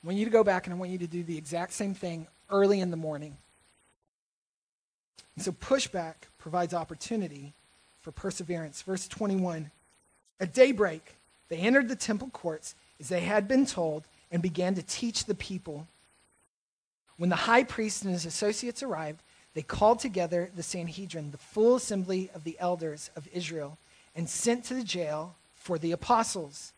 I 0.00 0.06
want 0.06 0.16
you 0.16 0.24
to 0.24 0.30
go 0.30 0.44
back 0.44 0.68
and 0.68 0.74
I 0.74 0.78
want 0.78 0.92
you 0.92 0.98
to 0.98 1.08
do 1.08 1.24
the 1.24 1.36
exact 1.36 1.72
same 1.72 1.92
thing 1.92 2.28
early 2.50 2.78
in 2.78 2.92
the 2.92 2.96
morning. 2.96 3.36
And 5.34 5.44
so 5.44 5.50
pushback 5.50 6.14
provides 6.38 6.72
opportunity 6.72 7.52
for 8.00 8.12
perseverance. 8.12 8.80
Verse 8.82 9.08
21 9.08 9.72
At 10.38 10.54
daybreak, 10.54 11.16
they 11.48 11.56
entered 11.56 11.88
the 11.88 11.96
temple 11.96 12.28
courts 12.28 12.76
as 13.00 13.08
they 13.08 13.22
had 13.22 13.48
been 13.48 13.66
told 13.66 14.04
and 14.30 14.40
began 14.40 14.76
to 14.76 14.84
teach 14.84 15.24
the 15.24 15.34
people. 15.34 15.88
When 17.16 17.30
the 17.30 17.36
high 17.36 17.64
priest 17.64 18.02
and 18.04 18.12
his 18.12 18.26
associates 18.26 18.82
arrived, 18.82 19.20
they 19.54 19.62
called 19.62 20.00
together 20.00 20.50
the 20.54 20.62
Sanhedrin, 20.62 21.30
the 21.30 21.38
full 21.38 21.76
assembly 21.76 22.30
of 22.34 22.44
the 22.44 22.56
elders 22.58 23.10
of 23.14 23.28
Israel, 23.32 23.78
and 24.14 24.28
sent 24.28 24.64
to 24.64 24.74
the 24.74 24.82
jail 24.82 25.36
for 25.54 25.78
the 25.78 25.92
apostles. 25.92 26.72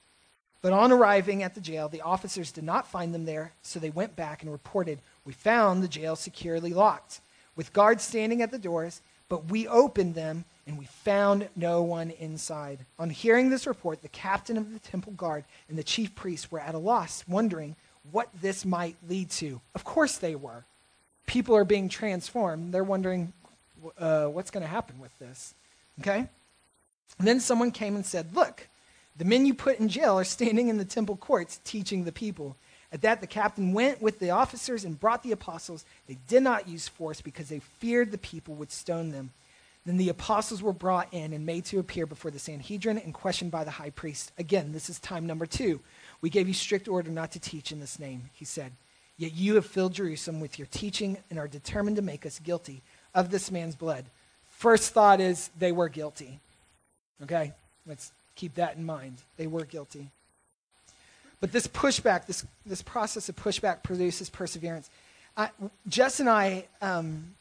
But 0.61 0.72
on 0.72 0.92
arriving 0.92 1.42
at 1.42 1.55
the 1.55 1.61
jail, 1.61 1.88
the 1.88 2.03
officers 2.03 2.53
did 2.53 2.64
not 2.64 2.90
find 2.90 3.14
them 3.14 3.25
there, 3.25 3.53
so 3.62 3.79
they 3.79 3.90
went 3.90 4.16
back 4.16 4.42
and 4.42 4.53
reported, 4.53 4.99
We 5.25 5.33
found 5.33 5.83
the 5.83 5.88
jail 5.88 6.16
securely 6.16 6.72
locked, 6.75 7.20
with 7.55 7.72
guards 7.72 8.05
standing 8.05 8.42
at 8.42 8.51
the 8.51 8.59
doors, 8.59 9.01
but 9.29 9.51
we 9.51 9.66
opened 9.66 10.14
them 10.14 10.44
and 10.66 10.79
we 10.79 10.85
found 10.85 11.49
no 11.57 11.83
one 11.83 12.11
inside. 12.11 12.81
On 12.99 13.09
hearing 13.09 13.51
this 13.51 13.66
report, 13.66 14.03
the 14.03 14.09
captain 14.09 14.57
of 14.57 14.72
the 14.72 14.79
temple 14.81 15.12
guard 15.12 15.44
and 15.68 15.79
the 15.79 15.85
chief 15.85 16.14
priests 16.14 16.51
were 16.51 16.61
at 16.61 16.75
a 16.75 16.79
loss, 16.79 17.25
wondering 17.29 17.77
what 18.12 18.29
this 18.40 18.64
might 18.64 18.97
lead 19.09 19.31
to. 19.31 19.61
Of 19.75 19.85
course 19.85 20.19
they 20.19 20.35
were. 20.35 20.64
People 21.27 21.57
are 21.57 21.64
being 21.64 21.88
transformed. 21.88 22.73
They're 22.73 22.85
wondering, 22.85 23.33
uh, 23.99 24.27
what's 24.27 24.51
going 24.51 24.62
to 24.62 24.69
happen 24.69 24.99
with 24.99 25.16
this? 25.19 25.55
Okay? 26.01 26.29
And 27.19 27.27
then 27.27 27.40
someone 27.40 27.71
came 27.71 27.97
and 27.97 28.05
said, 28.05 28.35
Look, 28.35 28.69
the 29.16 29.25
men 29.25 29.47
you 29.47 29.55
put 29.55 29.79
in 29.79 29.88
jail 29.88 30.19
are 30.19 30.25
standing 30.25 30.69
in 30.69 30.79
the 30.79 30.85
temple 30.85 31.16
courts 31.16 31.61
teaching 31.64 32.05
the 32.05 32.12
people. 32.12 32.57
At 32.92 33.03
that, 33.03 33.21
the 33.21 33.27
captain 33.27 33.73
went 33.73 34.01
with 34.01 34.21
the 34.21 34.31
officers 34.31 34.85
and 34.85 34.99
brought 34.99 35.23
the 35.23 35.33
apostles. 35.33 35.85
They 36.07 36.19
did 36.29 36.42
not 36.42 36.69
use 36.69 36.88
force 36.88 37.21
because 37.21 37.49
they 37.49 37.59
feared 37.59 38.12
the 38.12 38.19
people 38.19 38.55
would 38.55 38.71
stone 38.71 39.11
them. 39.11 39.31
Then 39.85 39.97
the 39.97 40.09
apostles 40.09 40.62
were 40.62 40.73
brought 40.73 41.12
in 41.12 41.33
and 41.33 41.47
made 41.47 41.64
to 41.66 41.79
appear 41.79 42.07
before 42.07 42.31
the 42.31 42.38
Sanhedrin 42.38 42.99
and 42.99 43.14
questioned 43.14 43.51
by 43.53 43.64
the 43.64 43.71
high 43.71 43.90
priest. 43.90 44.33
Again, 44.37 44.73
this 44.73 44.90
is 44.90 44.99
time 44.99 45.27
number 45.27 45.47
two. 45.47 45.81
We 46.20 46.31
gave 46.31 46.48
you 46.48 46.55
strict 46.55 46.88
order 46.88 47.11
not 47.11 47.33
to 47.33 47.40
teach 47.40 47.72
in 47.72 47.81
this 47.81 47.98
name, 47.98 48.31
he 48.33 48.44
said. 48.44 48.72
Yet 49.18 49.35
you 49.35 49.55
have 49.55 49.66
filled 49.66 49.94
Jerusalem 49.94 50.40
with 50.40 50.59
your 50.59 50.66
teaching 50.70 51.18
and 51.31 51.38
are 51.38 51.48
determined 51.48 51.96
to 51.96 52.02
make 52.02 52.26
us 52.26 52.38
guilty 52.38 52.83
of 53.14 53.31
this 53.31 53.50
man's 53.50 53.74
blood. 53.74 54.05
First 54.59 54.92
thought 54.92 55.20
is 55.20 55.50
they 55.59 55.72
were 55.72 55.88
guilty. 55.88 56.40
Okay? 57.22 57.52
Let's 57.87 58.12
keep 58.35 58.55
that 58.57 58.76
in 58.76 58.85
mind. 58.85 59.16
They 59.37 59.46
were 59.46 59.64
guilty. 59.64 60.11
But 61.40 61.52
this 61.52 61.66
pushback, 61.66 62.26
this, 62.26 62.44
this 62.64 62.83
process 62.83 63.29
of 63.29 63.37
pushback 63.37 63.83
produces 63.83 64.31
perseverance. 64.31 64.90
I, 65.37 65.50
Jess 65.88 66.20
and 66.20 66.29
I, 66.29 66.64
um, 66.81 67.35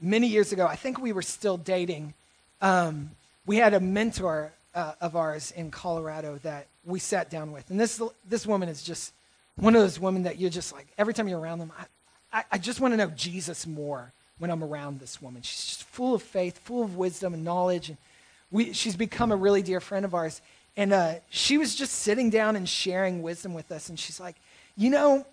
many 0.00 0.26
years 0.26 0.52
ago, 0.52 0.66
I 0.66 0.76
think 0.76 0.98
we 0.98 1.12
were 1.12 1.22
still 1.22 1.56
dating. 1.56 2.14
Um, 2.60 3.10
we 3.46 3.56
had 3.56 3.72
a 3.74 3.80
mentor 3.80 4.52
uh, 4.74 4.92
of 5.00 5.16
ours 5.16 5.50
in 5.52 5.70
Colorado 5.70 6.38
that 6.42 6.66
we 6.88 6.98
sat 6.98 7.30
down 7.30 7.52
with. 7.52 7.70
And 7.70 7.78
this, 7.78 8.00
this 8.26 8.46
woman 8.46 8.68
is 8.68 8.82
just 8.82 9.12
one 9.56 9.76
of 9.76 9.82
those 9.82 10.00
women 10.00 10.22
that 10.22 10.38
you're 10.38 10.50
just 10.50 10.72
like, 10.72 10.86
every 10.96 11.12
time 11.12 11.28
you're 11.28 11.38
around 11.38 11.58
them, 11.58 11.72
I, 11.78 12.38
I, 12.38 12.44
I 12.52 12.58
just 12.58 12.80
want 12.80 12.92
to 12.92 12.96
know 12.96 13.10
Jesus 13.10 13.66
more 13.66 14.12
when 14.38 14.50
I'm 14.50 14.64
around 14.64 14.98
this 14.98 15.20
woman. 15.20 15.42
She's 15.42 15.66
just 15.66 15.84
full 15.84 16.14
of 16.14 16.22
faith, 16.22 16.58
full 16.58 16.82
of 16.82 16.96
wisdom 16.96 17.34
and 17.34 17.44
knowledge. 17.44 17.90
And 17.90 17.98
we, 18.50 18.72
she's 18.72 18.96
become 18.96 19.30
a 19.30 19.36
really 19.36 19.62
dear 19.62 19.80
friend 19.80 20.04
of 20.04 20.14
ours. 20.14 20.40
And 20.76 20.92
uh, 20.92 21.14
she 21.28 21.58
was 21.58 21.74
just 21.74 21.92
sitting 21.92 22.30
down 22.30 22.56
and 22.56 22.68
sharing 22.68 23.20
wisdom 23.20 23.52
with 23.52 23.70
us. 23.70 23.90
And 23.90 23.98
she's 23.98 24.18
like, 24.18 24.36
you 24.76 24.90
know, 24.90 25.26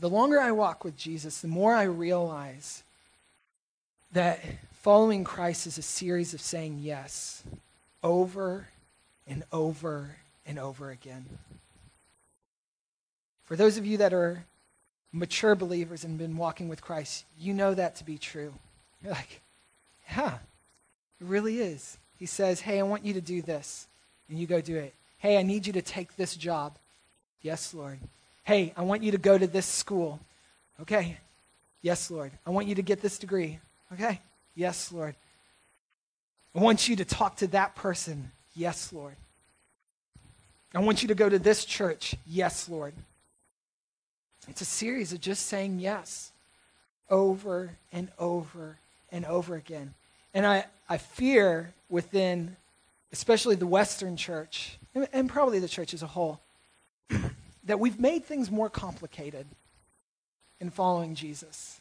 the 0.00 0.10
longer 0.10 0.38
I 0.38 0.52
walk 0.52 0.84
with 0.84 0.96
Jesus, 0.96 1.40
the 1.40 1.48
more 1.48 1.74
I 1.74 1.84
realize 1.84 2.82
that 4.12 4.40
following 4.82 5.24
Christ 5.24 5.66
is 5.66 5.78
a 5.78 5.82
series 5.82 6.34
of 6.34 6.40
saying 6.40 6.80
yes 6.82 7.42
over 8.02 8.66
and 9.30 9.44
over 9.52 10.16
and 10.44 10.58
over 10.58 10.90
again. 10.90 11.24
For 13.44 13.56
those 13.56 13.78
of 13.78 13.86
you 13.86 13.96
that 13.98 14.12
are 14.12 14.44
mature 15.12 15.54
believers 15.54 16.04
and 16.04 16.18
been 16.18 16.36
walking 16.36 16.68
with 16.68 16.82
Christ, 16.82 17.24
you 17.38 17.54
know 17.54 17.72
that 17.72 17.96
to 17.96 18.04
be 18.04 18.18
true. 18.18 18.52
You're 19.02 19.12
like, 19.12 19.40
yeah, 20.14 20.34
it 21.20 21.26
really 21.26 21.60
is. 21.60 21.96
He 22.18 22.26
says, 22.26 22.60
hey, 22.60 22.78
I 22.78 22.82
want 22.82 23.04
you 23.06 23.14
to 23.14 23.20
do 23.20 23.40
this. 23.40 23.86
And 24.28 24.38
you 24.38 24.46
go 24.46 24.60
do 24.60 24.76
it. 24.76 24.94
Hey, 25.18 25.38
I 25.38 25.42
need 25.42 25.66
you 25.66 25.72
to 25.72 25.82
take 25.82 26.16
this 26.16 26.36
job. 26.36 26.76
Yes, 27.42 27.74
Lord. 27.74 27.98
Hey, 28.44 28.72
I 28.76 28.82
want 28.82 29.02
you 29.02 29.12
to 29.12 29.18
go 29.18 29.36
to 29.36 29.46
this 29.46 29.66
school. 29.66 30.20
Okay. 30.82 31.18
Yes, 31.82 32.10
Lord. 32.10 32.30
I 32.46 32.50
want 32.50 32.68
you 32.68 32.74
to 32.76 32.82
get 32.82 33.00
this 33.00 33.18
degree. 33.18 33.58
Okay. 33.92 34.20
Yes, 34.54 34.92
Lord. 34.92 35.14
I 36.54 36.60
want 36.60 36.88
you 36.88 36.96
to 36.96 37.04
talk 37.04 37.36
to 37.36 37.46
that 37.48 37.74
person. 37.74 38.30
Yes, 38.60 38.92
Lord. 38.92 39.16
I 40.74 40.80
want 40.80 41.00
you 41.00 41.08
to 41.08 41.14
go 41.14 41.30
to 41.30 41.38
this 41.38 41.64
church. 41.64 42.14
Yes, 42.26 42.68
Lord. 42.68 42.92
It's 44.48 44.60
a 44.60 44.66
series 44.66 45.14
of 45.14 45.20
just 45.22 45.46
saying 45.46 45.80
yes 45.80 46.30
over 47.08 47.70
and 47.90 48.10
over 48.18 48.76
and 49.10 49.24
over 49.24 49.56
again. 49.56 49.94
And 50.34 50.44
I, 50.44 50.66
I 50.90 50.98
fear 50.98 51.72
within, 51.88 52.54
especially 53.14 53.54
the 53.54 53.66
Western 53.66 54.18
church, 54.18 54.76
and, 54.94 55.08
and 55.14 55.30
probably 55.30 55.58
the 55.58 55.66
church 55.66 55.94
as 55.94 56.02
a 56.02 56.06
whole, 56.06 56.38
that 57.64 57.80
we've 57.80 57.98
made 57.98 58.26
things 58.26 58.50
more 58.50 58.68
complicated 58.68 59.46
in 60.60 60.68
following 60.68 61.14
Jesus. 61.14 61.80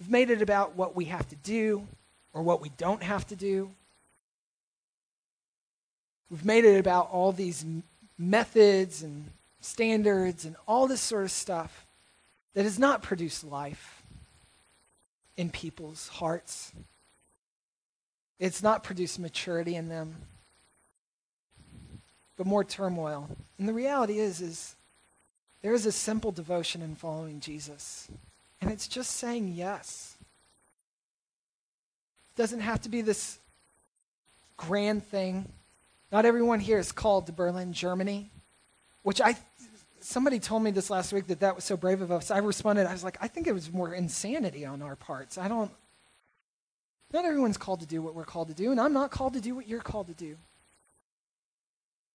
We've 0.00 0.10
made 0.10 0.30
it 0.30 0.42
about 0.42 0.74
what 0.74 0.96
we 0.96 1.04
have 1.04 1.28
to 1.28 1.36
do 1.36 1.86
or 2.32 2.42
what 2.42 2.60
we 2.60 2.70
don't 2.70 3.04
have 3.04 3.28
to 3.28 3.36
do. 3.36 3.70
We've 6.30 6.44
made 6.44 6.64
it 6.64 6.78
about 6.78 7.10
all 7.10 7.32
these 7.32 7.64
methods 8.18 9.02
and 9.02 9.26
standards 9.60 10.44
and 10.44 10.56
all 10.66 10.86
this 10.86 11.00
sort 11.00 11.24
of 11.24 11.30
stuff 11.30 11.86
that 12.54 12.64
has 12.64 12.78
not 12.78 13.02
produced 13.02 13.44
life 13.44 14.02
in 15.36 15.50
people's 15.50 16.08
hearts. 16.08 16.72
It's 18.38 18.62
not 18.62 18.84
produced 18.84 19.18
maturity 19.18 19.76
in 19.76 19.88
them, 19.88 20.14
but 22.36 22.46
more 22.46 22.64
turmoil. 22.64 23.28
And 23.58 23.68
the 23.68 23.72
reality 23.72 24.18
is, 24.18 24.40
is 24.40 24.74
there 25.62 25.74
is 25.74 25.86
a 25.86 25.92
simple 25.92 26.32
devotion 26.32 26.82
in 26.82 26.94
following 26.94 27.40
Jesus, 27.40 28.08
and 28.60 28.70
it's 28.70 28.88
just 28.88 29.12
saying 29.12 29.52
yes. 29.54 30.16
It 32.30 32.40
doesn't 32.40 32.60
have 32.60 32.82
to 32.82 32.88
be 32.88 33.00
this 33.00 33.38
grand 34.56 35.04
thing. 35.04 35.50
Not 36.12 36.24
everyone 36.24 36.60
here 36.60 36.78
is 36.78 36.92
called 36.92 37.26
to 37.26 37.32
Berlin, 37.32 37.72
Germany, 37.72 38.30
which 39.02 39.20
I 39.20 39.36
somebody 40.00 40.38
told 40.38 40.62
me 40.62 40.70
this 40.70 40.88
last 40.88 41.12
week 41.12 41.26
that 41.26 41.40
that 41.40 41.56
was 41.56 41.64
so 41.64 41.76
brave 41.76 42.00
of 42.00 42.12
us. 42.12 42.30
I 42.30 42.38
responded, 42.38 42.86
I 42.86 42.92
was 42.92 43.02
like, 43.02 43.18
I 43.20 43.26
think 43.26 43.48
it 43.48 43.52
was 43.52 43.72
more 43.72 43.92
insanity 43.92 44.64
on 44.64 44.80
our 44.80 44.94
parts. 44.94 45.36
I 45.36 45.48
don't, 45.48 45.70
not 47.12 47.24
everyone's 47.24 47.56
called 47.56 47.80
to 47.80 47.86
do 47.86 48.00
what 48.00 48.14
we're 48.14 48.24
called 48.24 48.48
to 48.48 48.54
do, 48.54 48.70
and 48.70 48.80
I'm 48.80 48.92
not 48.92 49.10
called 49.10 49.34
to 49.34 49.40
do 49.40 49.56
what 49.56 49.66
you're 49.68 49.80
called 49.80 50.06
to 50.06 50.14
do. 50.14 50.36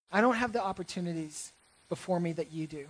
I 0.09 0.21
don't 0.21 0.35
have 0.35 0.53
the 0.53 0.63
opportunities 0.63 1.51
before 1.89 2.19
me 2.19 2.31
that 2.33 2.51
you 2.51 2.65
do. 2.65 2.87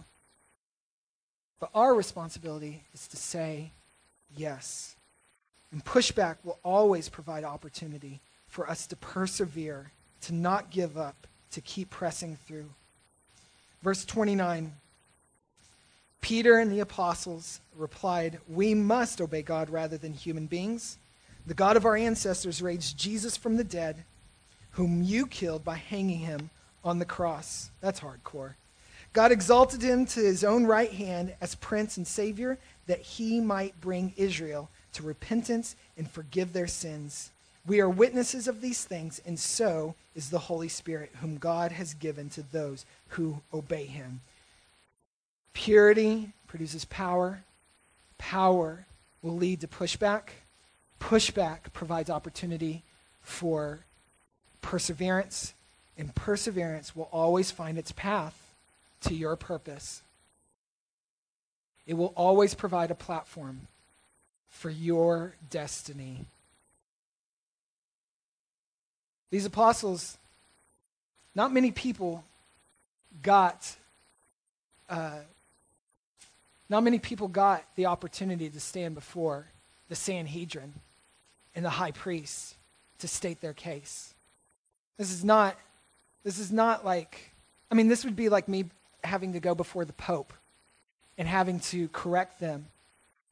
But 1.59 1.69
our 1.75 1.93
responsibility 1.93 2.83
is 2.93 3.07
to 3.09 3.17
say 3.17 3.71
yes. 4.35 4.95
And 5.71 5.83
pushback 5.85 6.37
will 6.43 6.59
always 6.63 7.09
provide 7.09 7.43
opportunity 7.43 8.19
for 8.47 8.69
us 8.69 8.87
to 8.87 8.95
persevere, 8.95 9.91
to 10.21 10.34
not 10.34 10.69
give 10.69 10.97
up, 10.97 11.27
to 11.51 11.62
keep 11.62 11.89
pressing 11.89 12.36
through. 12.36 12.69
Verse 13.81 14.05
29 14.05 14.73
Peter 16.21 16.60
and 16.60 16.71
the 16.71 16.79
apostles 16.79 17.62
replied, 17.75 18.39
We 18.47 18.75
must 18.75 19.19
obey 19.19 19.41
God 19.41 19.69
rather 19.69 19.97
than 19.97 20.13
human 20.13 20.45
beings. 20.45 20.97
The 21.47 21.55
God 21.55 21.75
of 21.75 21.86
our 21.86 21.95
ancestors 21.97 22.62
raised 22.62 22.97
Jesus 22.97 23.36
from 23.36 23.57
the 23.57 23.63
dead, 23.63 24.03
whom 24.71 25.01
you 25.01 25.25
killed 25.25 25.65
by 25.65 25.75
hanging 25.75 26.19
him 26.19 26.51
on 26.84 26.99
the 26.99 27.05
cross. 27.05 27.71
That's 27.81 27.99
hardcore. 27.99 28.53
God 29.13 29.31
exalted 29.31 29.81
him 29.81 30.05
to 30.05 30.19
his 30.21 30.43
own 30.43 30.65
right 30.65 30.91
hand 30.91 31.34
as 31.41 31.55
Prince 31.55 31.97
and 31.97 32.07
Savior, 32.07 32.57
that 32.88 33.01
he 33.01 33.41
might 33.41 33.81
bring 33.81 34.13
Israel 34.15 34.69
to 34.93 35.03
repentance 35.03 35.75
and 35.97 36.10
forgive 36.10 36.53
their 36.53 36.67
sins. 36.67 37.31
We 37.65 37.80
are 37.80 37.89
witnesses 37.89 38.47
of 38.47 38.62
these 38.62 38.84
things, 38.84 39.21
and 39.26 39.39
so 39.39 39.95
is 40.15 40.30
the 40.30 40.39
Holy 40.39 40.67
Spirit, 40.67 41.12
whom 41.21 41.38
God 41.38 41.71
has 41.71 41.93
given 41.93 42.30
to 42.32 42.41
those 42.41 42.86
who 43.10 43.41
obey 43.54 43.86
him. 43.86 44.21
Purity 45.54 46.30
produces 46.47 46.86
power. 46.86 47.43
Power 48.17 48.86
will 49.21 49.36
lead 49.36 49.62
to 49.62 49.67
pushback. 49.67 50.30
Pushback 51.00 51.74
provides 51.74 52.10
opportunity 52.10 52.84
for 53.21 53.80
perseverance, 54.62 55.54
and 55.97 56.13
perseverance 56.15 56.95
will 56.95 57.10
always 57.12 57.52
find 57.52 57.78
its 57.78 57.91
path 57.91 58.36
to 59.02 59.13
your 59.13 59.36
purpose. 59.36 60.02
It 61.86 61.95
will 61.95 62.13
always 62.15 62.54
provide 62.54 62.91
a 62.91 62.95
platform 62.95 63.67
for 64.50 64.69
your 64.69 65.34
destiny. 65.50 66.26
These 69.32 69.46
apostles, 69.46 70.17
not 71.34 71.52
many 71.52 71.71
people 71.71 72.23
got 73.23 73.75
uh, 74.90 75.19
not 76.71 76.84
many 76.86 77.00
people 77.00 77.27
got 77.27 77.65
the 77.75 77.88
opportunity 77.88 78.50
to 78.50 78.60
stand 78.62 78.96
before 78.96 79.46
the 79.90 79.96
Sanhedrin 79.96 80.73
and 81.54 81.65
the 81.65 81.69
high 81.69 81.92
priest 81.92 82.56
to 83.00 83.10
state 83.10 83.42
their 83.42 83.52
case. 83.54 84.13
This 84.98 85.12
is 85.12 85.21
not, 85.21 85.58
this 86.23 86.40
is 86.40 86.50
not 86.50 86.86
like, 86.86 87.32
I 87.69 87.75
mean, 87.75 87.90
this 87.90 88.06
would 88.06 88.15
be 88.15 88.29
like 88.29 88.48
me 88.48 88.65
having 89.04 89.34
to 89.34 89.42
go 89.42 89.54
before 89.54 89.84
the 89.84 89.92
Pope 89.92 90.32
and 91.17 91.27
having 91.27 91.60
to 91.60 91.90
correct 91.90 92.40
them 92.40 92.67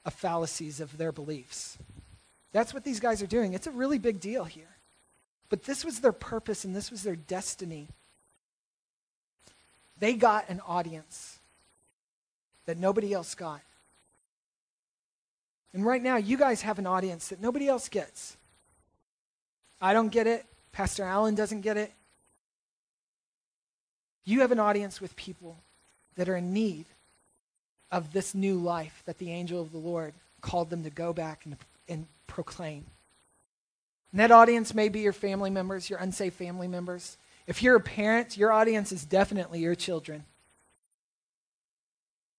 of 0.04 0.14
fallacies 0.14 0.82
of 0.82 0.98
their 0.98 1.14
beliefs. 1.14 1.78
That's 2.52 2.74
what 2.74 2.84
these 2.84 3.00
guys 3.00 3.22
are 3.22 3.28
doing. 3.28 3.54
It's 3.54 3.68
a 3.68 3.72
really 3.72 4.00
big 4.00 4.20
deal 4.20 4.44
here. 4.44 4.76
But 5.50 5.64
this 5.64 5.84
was 5.84 6.00
their 6.00 6.12
purpose 6.12 6.64
and 6.64 6.76
this 6.76 6.92
was 6.92 7.04
their 7.04 7.16
destiny. 7.16 7.88
They 9.98 10.14
got 10.14 10.50
an 10.50 10.62
audience 10.66 11.40
that 12.66 12.78
nobody 12.78 13.14
else 13.14 13.36
got. 13.36 13.62
And 15.74 15.86
right 15.86 16.02
now, 16.02 16.18
you 16.18 16.38
guys 16.38 16.62
have 16.62 16.80
an 16.80 16.88
audience 16.88 17.28
that 17.30 17.42
nobody 17.42 17.68
else 17.68 17.90
gets. 17.90 18.38
I 19.82 19.94
don't 19.94 20.10
get 20.10 20.28
it. 20.28 20.46
Pastor 20.72 21.04
Allen 21.04 21.36
doesn't 21.36 21.62
get 21.62 21.78
it. 21.78 21.92
You 24.26 24.42
have 24.42 24.52
an 24.52 24.60
audience 24.60 25.02
with 25.02 25.16
people 25.16 25.58
that 26.16 26.30
are 26.30 26.36
in 26.36 26.54
need 26.54 26.86
of 27.92 28.14
this 28.14 28.36
new 28.36 28.56
life 28.56 29.02
that 29.06 29.18
the 29.18 29.32
angel 29.32 29.62
of 29.62 29.72
the 29.72 29.78
Lord 29.78 30.14
called 30.42 30.70
them 30.70 30.84
to 30.84 30.90
go 30.90 31.14
back 31.14 31.46
and, 31.46 31.58
and 31.88 32.06
proclaim. 32.28 32.86
And 34.12 34.20
that 34.20 34.32
audience 34.32 34.74
may 34.74 34.90
be 34.90 35.02
your 35.02 35.14
family 35.14 35.50
members, 35.50 35.90
your 35.90 36.00
unsafe 36.00 36.34
family 36.34 36.68
members. 36.68 37.18
If 37.46 37.62
you're 37.62 37.76
a 37.76 37.82
parent, 37.82 38.38
your 38.38 38.52
audience 38.52 38.92
is 38.92 39.06
definitely 39.06 39.60
your 39.60 39.76
children. 39.76 40.24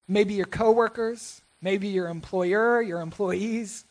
Maybe 0.09 0.35
your 0.35 0.47
coworkers, 0.47 1.43
maybe 1.63 1.89
your 1.89 2.09
employer, 2.09 2.83
your 2.83 3.01
employees, 3.01 3.85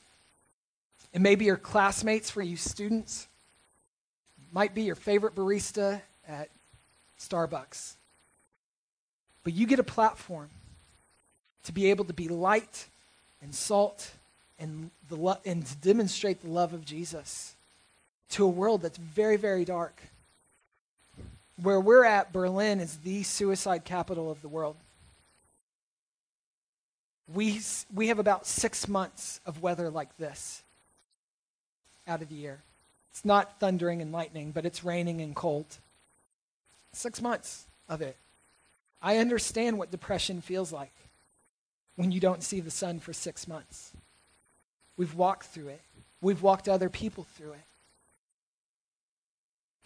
and 1.14 1.24
maybe 1.24 1.46
your 1.46 1.58
classmates 1.58 2.30
for 2.30 2.42
you 2.42 2.58
students. 2.58 3.28
Might 4.52 4.76
be 4.76 4.84
your 4.84 4.96
favorite 4.96 5.36
barista 5.36 6.02
at 6.28 6.50
Starbucks. 7.18 7.94
But 9.44 9.54
you 9.54 9.66
get 9.66 9.80
a 9.80 9.84
platform 9.84 10.50
to 11.64 11.72
be 11.72 11.90
able 11.90 12.06
to 12.06 12.14
be 12.14 12.28
light 12.28 12.88
and 13.42 13.56
salt 13.56 14.12
and, 14.60 14.92
the 15.08 15.16
lo- 15.16 15.38
and 15.46 15.66
to 15.66 15.76
demonstrate 15.78 16.42
the 16.42 16.50
love 16.50 16.74
of 16.74 16.84
Jesus 16.84 17.56
to 18.30 18.46
a 18.46 18.50
world 18.50 18.82
that's 18.82 18.98
very, 18.98 19.38
very 19.38 19.66
dark. 19.66 20.02
Where 21.62 21.80
we're 21.80 22.06
at, 22.06 22.32
Berlin 22.32 22.80
is 22.80 22.98
the 22.98 23.24
suicide 23.24 23.84
capital 23.84 24.32
of 24.32 24.42
the 24.42 24.48
world. 24.48 24.76
We, 27.34 27.62
we 27.94 28.08
have 28.08 28.20
about 28.20 28.48
six 28.48 28.88
months 28.88 29.40
of 29.46 29.62
weather 29.62 29.90
like 29.90 30.16
this 30.18 30.64
out 32.08 32.22
of 32.22 32.30
the 32.30 32.36
year. 32.36 32.60
It's 33.12 33.26
not 33.26 33.60
thundering 33.60 34.02
and 34.02 34.12
lightning, 34.12 34.52
but 34.52 34.66
it's 34.66 34.84
raining 34.84 35.22
and 35.22 35.36
cold. 35.36 35.66
Six 36.94 37.22
months 37.22 37.66
of 37.88 38.02
it. 38.02 38.16
I 39.02 39.18
understand 39.18 39.78
what 39.78 39.92
depression 39.92 40.42
feels 40.42 40.72
like 40.72 40.94
when 41.96 42.12
you 42.12 42.20
don't 42.20 42.44
see 42.44 42.60
the 42.60 42.72
sun 42.72 43.00
for 43.00 43.14
six 43.14 43.48
months. 43.48 43.92
We've 44.98 45.16
walked 45.16 45.48
through 45.48 45.70
it, 45.70 45.82
we've 46.22 46.42
walked 46.42 46.68
other 46.68 46.90
people 46.90 47.26
through 47.36 47.54
it. 47.54 47.69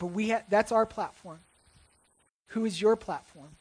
But 0.04 0.12
we 0.12 0.32
ha- 0.32 0.44
that's 0.50 0.74
our 0.74 0.86
platform. 0.86 1.40
Who 2.48 2.66
is 2.66 2.82
your 2.82 2.98
platform? 2.98 3.56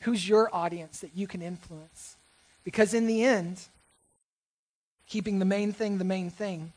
Who's 0.00 0.28
your 0.28 0.54
audience 0.54 1.00
that 1.00 1.12
you 1.14 1.26
can 1.26 1.40
influence? 1.40 2.16
Because 2.62 2.92
in 2.92 3.06
the 3.06 3.24
end, 3.24 3.58
keeping 5.08 5.38
the 5.38 5.46
main 5.46 5.72
thing 5.72 5.96
the 5.96 6.04
main 6.04 6.28
thing, 6.28 6.74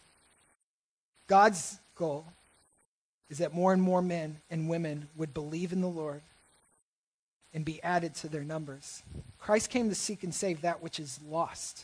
God's 1.27 1.77
goal 1.93 2.25
is 3.29 3.39
that 3.39 3.53
more 3.53 3.73
and 3.73 3.81
more 3.81 4.01
men 4.01 4.37
and 4.49 4.69
women 4.69 5.09
would 5.17 5.33
believe 5.33 5.73
in 5.73 5.81
the 5.81 5.89
Lord 5.89 6.21
and 7.53 7.65
be 7.65 7.83
added 7.83 8.15
to 8.15 8.29
their 8.29 8.45
numbers. 8.45 9.03
Christ 9.39 9.69
came 9.69 9.89
to 9.89 9.95
seek 9.95 10.23
and 10.23 10.33
save 10.33 10.61
that 10.61 10.81
which 10.81 11.01
is 11.01 11.19
lost. 11.27 11.83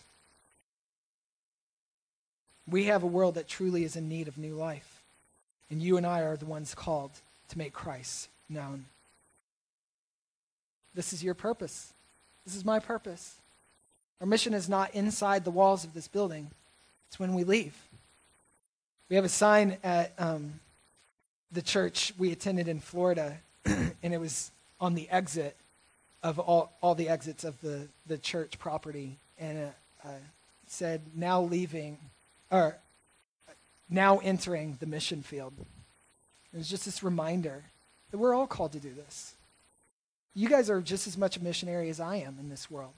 We 2.65 2.85
have 2.85 3.03
a 3.03 3.07
world 3.07 3.35
that 3.35 3.49
truly 3.49 3.83
is 3.83 3.97
in 3.97 4.07
need 4.07 4.29
of 4.29 4.37
new 4.37 4.55
life. 4.55 4.92
And 5.73 5.81
you 5.81 5.97
and 5.97 6.05
I 6.05 6.19
are 6.19 6.37
the 6.37 6.45
ones 6.45 6.75
called 6.75 7.09
to 7.49 7.57
make 7.57 7.73
Christ 7.73 8.29
known. 8.47 8.85
This 10.93 11.13
is 11.13 11.23
your 11.23 11.33
purpose. 11.33 11.93
This 12.45 12.55
is 12.55 12.63
my 12.63 12.77
purpose. 12.77 13.37
Our 14.21 14.27
mission 14.27 14.53
is 14.53 14.69
not 14.69 14.93
inside 14.93 15.43
the 15.43 15.49
walls 15.49 15.83
of 15.83 15.95
this 15.95 16.07
building, 16.07 16.51
it's 17.07 17.19
when 17.19 17.33
we 17.33 17.43
leave. 17.43 17.73
We 19.09 19.15
have 19.15 19.25
a 19.25 19.29
sign 19.29 19.77
at 19.83 20.13
um, 20.19 20.59
the 21.51 21.63
church 21.63 22.13
we 22.19 22.31
attended 22.31 22.67
in 22.67 22.79
Florida, 22.79 23.39
and 23.65 24.13
it 24.13 24.19
was 24.19 24.51
on 24.79 24.93
the 24.93 25.09
exit 25.09 25.55
of 26.21 26.37
all, 26.37 26.71
all 26.83 26.93
the 26.93 27.09
exits 27.09 27.43
of 27.43 27.59
the, 27.61 27.87
the 28.05 28.19
church 28.19 28.59
property, 28.59 29.15
and 29.39 29.57
it 29.57 29.73
uh, 30.05 30.09
said, 30.67 31.01
now 31.15 31.41
leaving, 31.41 31.97
or 32.51 32.75
now 33.93 34.17
entering 34.17 34.77
the 34.79 34.85
mission 34.85 35.21
field. 35.21 35.53
It 36.53 36.57
was 36.57 36.69
just 36.69 36.85
this 36.85 37.03
reminder 37.03 37.63
that 38.11 38.17
we're 38.17 38.33
all 38.33 38.47
called 38.47 38.73
to 38.73 38.79
do 38.79 38.93
this. 38.93 39.35
You 40.35 40.49
guys 40.49 40.69
are 40.69 40.81
just 40.81 41.07
as 41.07 41.17
much 41.17 41.37
a 41.37 41.43
missionary 41.43 41.89
as 41.89 41.99
I 41.99 42.17
am 42.17 42.37
in 42.39 42.49
this 42.49 42.69
world. 42.69 42.93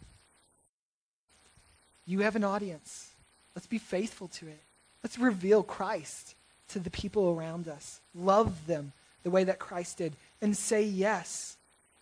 You 2.06 2.22
have 2.22 2.36
an 2.36 2.44
audience. 2.44 3.10
Let's 3.56 3.68
be 3.68 3.78
faithful 3.78 4.28
to 4.30 4.48
it. 4.48 4.62
Let's 5.04 5.20
reveal 5.20 5.64
Christ 5.64 6.36
to 6.70 6.80
the 6.80 6.90
people 6.90 7.30
around 7.30 7.68
us. 7.68 8.00
Love 8.14 8.68
them 8.68 8.94
the 9.24 9.30
way 9.30 9.44
that 9.44 9.60
Christ 9.60 9.98
did. 9.98 10.14
And 10.42 10.56
say 10.56 10.84
yes 10.84 11.58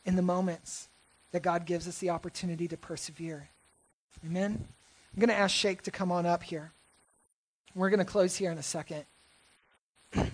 in 0.06 0.16
the 0.16 0.22
moments 0.22 0.88
that 1.32 1.42
God 1.42 1.66
gives 1.66 1.88
us 1.88 1.98
the 1.98 2.12
opportunity 2.12 2.68
to 2.68 2.78
persevere. 2.78 3.50
Amen? 4.26 4.66
I'm 5.14 5.20
going 5.20 5.30
to 5.30 5.36
ask 5.36 5.56
Shake 5.56 5.82
to 5.84 5.92
come 5.92 6.12
on 6.12 6.26
up 6.26 6.44
here. 6.44 6.72
We're 7.76 7.90
going 7.90 8.00
to 8.00 8.06
close 8.06 8.36
here 8.36 8.52
in 8.52 8.58
a 8.58 8.64
second. 8.64 9.04
and 10.14 10.32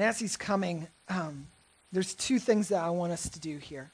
as 0.00 0.18
he's 0.18 0.36
coming, 0.36 0.86
um, 1.08 1.46
there's 1.92 2.14
two 2.14 2.38
things 2.38 2.68
that 2.68 2.82
I 2.82 2.88
want 2.90 3.12
us 3.12 3.28
to 3.28 3.38
do 3.38 3.58
here. 3.58 3.90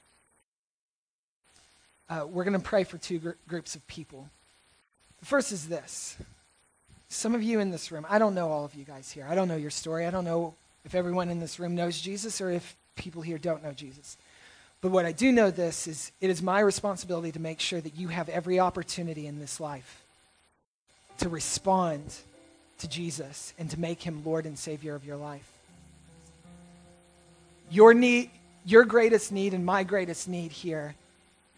Uh, 2.08 2.26
we're 2.28 2.44
going 2.44 2.58
to 2.58 2.64
pray 2.64 2.84
for 2.84 2.96
two 2.96 3.18
gr- 3.18 3.30
groups 3.48 3.74
of 3.74 3.84
people. 3.88 4.28
The 5.18 5.26
first 5.26 5.50
is 5.50 5.68
this. 5.68 6.16
Some 7.08 7.34
of 7.34 7.42
you 7.42 7.58
in 7.58 7.70
this 7.70 7.90
room, 7.90 8.06
I 8.08 8.20
don't 8.20 8.36
know 8.36 8.50
all 8.50 8.64
of 8.64 8.74
you 8.74 8.84
guys 8.84 9.10
here. 9.10 9.26
I 9.28 9.34
don't 9.34 9.48
know 9.48 9.56
your 9.56 9.70
story. 9.70 10.06
I 10.06 10.10
don't 10.10 10.24
know 10.24 10.54
if 10.84 10.94
everyone 10.94 11.28
in 11.28 11.40
this 11.40 11.58
room 11.58 11.74
knows 11.74 12.00
Jesus 12.00 12.40
or 12.40 12.50
if 12.50 12.76
people 12.94 13.22
here 13.22 13.38
don't 13.38 13.64
know 13.64 13.72
Jesus. 13.72 14.16
But 14.80 14.92
what 14.92 15.06
I 15.06 15.12
do 15.12 15.32
know 15.32 15.50
this 15.50 15.88
is 15.88 16.12
it 16.20 16.30
is 16.30 16.40
my 16.40 16.60
responsibility 16.60 17.32
to 17.32 17.40
make 17.40 17.58
sure 17.58 17.80
that 17.80 17.96
you 17.96 18.08
have 18.08 18.28
every 18.28 18.60
opportunity 18.60 19.26
in 19.26 19.40
this 19.40 19.58
life 19.58 19.99
to 21.20 21.28
respond 21.28 22.02
to 22.78 22.88
Jesus 22.88 23.54
and 23.58 23.70
to 23.70 23.78
make 23.78 24.02
him 24.02 24.22
Lord 24.24 24.46
and 24.46 24.58
Savior 24.58 24.94
of 24.94 25.04
your 25.04 25.16
life. 25.16 25.48
Your 27.70 27.94
need, 27.94 28.30
your 28.64 28.84
greatest 28.84 29.30
need 29.30 29.54
and 29.54 29.64
my 29.64 29.84
greatest 29.84 30.28
need 30.28 30.50
here 30.50 30.94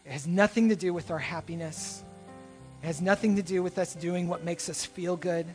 has 0.07 0.27
nothing 0.27 0.69
to 0.69 0.77
do 0.77 0.93
with 0.93 1.11
our 1.11 1.19
happiness. 1.19 2.03
It 2.83 2.87
has 2.87 3.01
nothing 3.01 3.37
to 3.37 3.43
do 3.43 3.63
with 3.63 3.79
us 3.79 3.95
doing 3.95 4.29
what 4.29 4.45
makes 4.45 4.69
us 4.69 4.85
feel 4.85 5.17
good. 5.17 5.47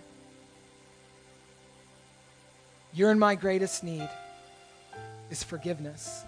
Your 2.93 3.11
and 3.11 3.19
my 3.19 3.35
greatest 3.35 3.83
need 3.83 4.09
is 5.29 5.43
forgiveness. 5.43 6.23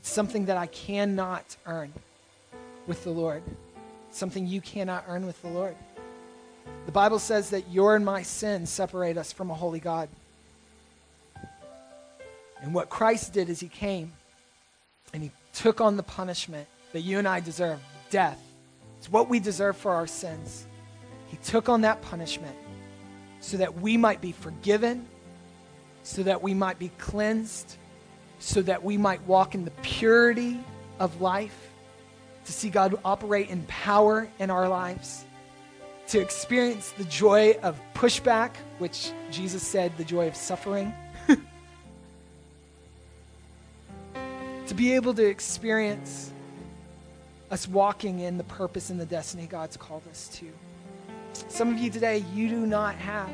It's 0.00 0.10
something 0.10 0.46
that 0.46 0.56
I 0.56 0.66
cannot 0.66 1.56
earn 1.66 1.92
with 2.86 3.02
the 3.04 3.10
Lord, 3.10 3.42
something 4.10 4.46
you 4.46 4.60
cannot 4.60 5.04
earn 5.08 5.26
with 5.26 5.40
the 5.42 5.48
Lord. 5.48 5.74
The 6.86 6.92
Bible 6.92 7.18
says 7.18 7.50
that 7.50 7.70
your 7.70 7.96
and 7.96 8.04
my 8.04 8.22
sins 8.22 8.70
separate 8.70 9.18
us 9.18 9.32
from 9.32 9.50
a 9.50 9.54
holy 9.54 9.80
God. 9.80 10.08
And 12.62 12.74
what 12.74 12.88
Christ 12.88 13.32
did 13.32 13.48
is 13.48 13.60
he 13.60 13.68
came 13.68 14.12
and 15.12 15.22
he 15.22 15.30
took 15.52 15.80
on 15.80 15.96
the 15.96 16.02
punishment 16.02 16.66
that 16.92 17.00
you 17.00 17.18
and 17.18 17.28
I 17.28 17.40
deserve 17.40 17.78
death. 18.10 18.40
It's 18.98 19.10
what 19.10 19.28
we 19.28 19.38
deserve 19.38 19.76
for 19.76 19.92
our 19.92 20.06
sins. 20.06 20.66
He 21.28 21.36
took 21.44 21.68
on 21.68 21.82
that 21.82 22.02
punishment 22.02 22.56
so 23.40 23.58
that 23.58 23.80
we 23.80 23.96
might 23.96 24.20
be 24.20 24.32
forgiven, 24.32 25.06
so 26.02 26.22
that 26.22 26.42
we 26.42 26.54
might 26.54 26.78
be 26.78 26.90
cleansed, 26.98 27.76
so 28.38 28.62
that 28.62 28.82
we 28.82 28.96
might 28.96 29.22
walk 29.22 29.54
in 29.54 29.64
the 29.64 29.70
purity 29.82 30.58
of 30.98 31.20
life, 31.20 31.70
to 32.46 32.52
see 32.52 32.70
God 32.70 32.98
operate 33.04 33.50
in 33.50 33.62
power 33.64 34.26
in 34.38 34.50
our 34.50 34.68
lives, 34.68 35.24
to 36.08 36.18
experience 36.20 36.90
the 36.92 37.04
joy 37.04 37.58
of 37.62 37.78
pushback, 37.94 38.56
which 38.78 39.12
Jesus 39.30 39.62
said, 39.62 39.96
the 39.98 40.04
joy 40.04 40.26
of 40.26 40.34
suffering. 40.34 40.94
to 44.66 44.74
be 44.74 44.94
able 44.94 45.12
to 45.14 45.24
experience 45.26 46.32
us 47.50 47.68
walking 47.68 48.20
in 48.20 48.38
the 48.38 48.44
purpose 48.44 48.88
and 48.90 48.98
the 48.98 49.06
destiny 49.06 49.46
God's 49.46 49.76
called 49.76 50.02
us 50.10 50.28
to. 50.34 50.50
Some 51.48 51.72
of 51.72 51.78
you 51.78 51.90
today, 51.90 52.24
you 52.34 52.48
do 52.48 52.66
not 52.66 52.94
have 52.96 53.30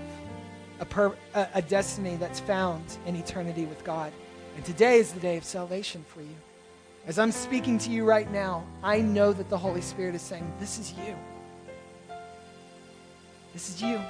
a, 0.81 0.85
per, 0.85 1.15
a, 1.35 1.49
a 1.55 1.63
destiny 1.63 2.17
that's 2.17 2.41
found 2.41 2.85
in 3.07 3.15
eternity 3.15 3.67
with 3.67 3.85
God. 3.85 4.13
And 4.57 4.65
today 4.65 4.99
is 4.99 5.13
the 5.13 5.21
day 5.21 5.37
of 5.37 5.45
salvation 5.45 6.05
for 6.09 6.23
you. 6.23 6.35
As 7.07 7.19
I'm 7.19 7.33
speaking 7.33 7.79
to 7.79 7.91
you 7.91 8.05
right 8.05 8.31
now, 8.33 8.65
I 8.83 9.01
know 9.01 9.33
that 9.33 9.49
the 9.49 9.59
Holy 9.59 9.81
Spirit 9.81 10.15
is 10.15 10.23
saying, 10.23 10.53
This 10.59 10.79
is 10.79 10.93
you. 10.93 11.17
This 13.55 13.71
is 13.71 13.81
you. 13.81 14.01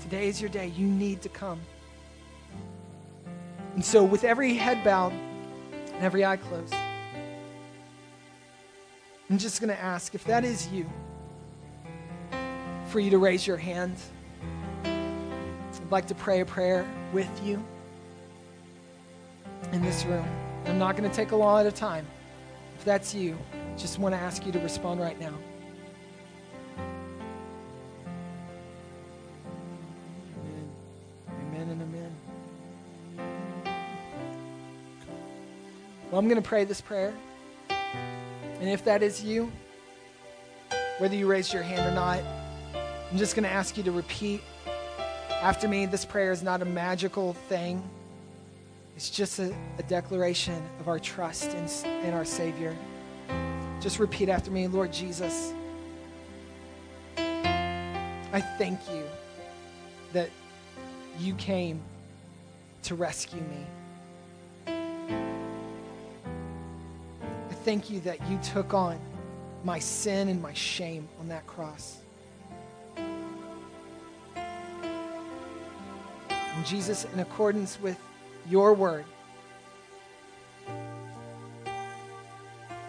Today 0.00 0.26
is 0.26 0.40
your 0.40 0.50
day. 0.50 0.72
You 0.76 0.84
need 0.84 1.22
to 1.22 1.28
come. 1.28 1.60
And 3.74 3.84
so, 3.84 4.02
with 4.02 4.24
every 4.24 4.54
head 4.54 4.82
bowed 4.82 5.12
and 5.12 6.02
every 6.02 6.24
eye 6.24 6.36
closed, 6.36 6.74
I'm 9.30 9.38
just 9.38 9.60
going 9.60 9.68
to 9.68 9.80
ask 9.80 10.16
if 10.16 10.24
that 10.24 10.44
is 10.44 10.66
you, 10.70 10.90
for 12.88 12.98
you 12.98 13.10
to 13.10 13.18
raise 13.18 13.46
your 13.46 13.56
hand. 13.56 13.94
I'd 14.82 15.90
like 15.92 16.08
to 16.08 16.16
pray 16.16 16.40
a 16.40 16.44
prayer 16.44 16.84
with 17.12 17.30
you 17.44 17.62
in 19.70 19.82
this 19.82 20.04
room. 20.04 20.26
I'm 20.66 20.80
not 20.80 20.96
going 20.96 21.08
to 21.08 21.14
take 21.14 21.30
a 21.30 21.36
lot 21.36 21.64
of 21.64 21.76
time. 21.76 22.08
If 22.76 22.84
that's 22.84 23.14
you, 23.14 23.38
just 23.76 24.00
want 24.00 24.16
to 24.16 24.20
ask 24.20 24.44
you 24.44 24.50
to 24.50 24.58
respond 24.58 25.00
right 25.00 25.18
now. 25.20 25.34
I'm 36.20 36.28
going 36.28 36.36
to 36.36 36.46
pray 36.46 36.64
this 36.64 36.82
prayer. 36.82 37.14
And 37.70 38.68
if 38.68 38.84
that 38.84 39.02
is 39.02 39.24
you, 39.24 39.50
whether 40.98 41.14
you 41.14 41.26
raised 41.26 41.54
your 41.54 41.62
hand 41.62 41.90
or 41.90 41.94
not, 41.94 42.20
I'm 43.10 43.16
just 43.16 43.34
going 43.34 43.44
to 43.44 43.50
ask 43.50 43.78
you 43.78 43.82
to 43.84 43.90
repeat 43.90 44.42
after 45.40 45.66
me. 45.66 45.86
This 45.86 46.04
prayer 46.04 46.30
is 46.30 46.42
not 46.42 46.60
a 46.60 46.66
magical 46.66 47.32
thing, 47.48 47.82
it's 48.96 49.08
just 49.08 49.38
a, 49.38 49.54
a 49.78 49.82
declaration 49.84 50.62
of 50.78 50.88
our 50.88 50.98
trust 50.98 51.54
in, 51.54 51.88
in 52.04 52.12
our 52.12 52.26
Savior. 52.26 52.76
Just 53.80 53.98
repeat 53.98 54.28
after 54.28 54.50
me 54.50 54.68
Lord 54.68 54.92
Jesus, 54.92 55.54
I 57.16 58.42
thank 58.58 58.78
you 58.92 59.04
that 60.12 60.28
you 61.18 61.32
came 61.36 61.80
to 62.82 62.94
rescue 62.94 63.40
me. 63.40 63.64
Thank 67.64 67.90
you 67.90 68.00
that 68.00 68.26
you 68.28 68.38
took 68.38 68.74
on 68.74 68.98
my 69.64 69.78
sin 69.78 70.28
and 70.28 70.40
my 70.40 70.54
shame 70.54 71.08
on 71.20 71.28
that 71.28 71.46
cross. 71.46 71.98
And 76.56 76.66
Jesus, 76.66 77.06
in 77.12 77.20
accordance 77.20 77.80
with 77.80 77.98
your 78.48 78.74
word, 78.74 79.04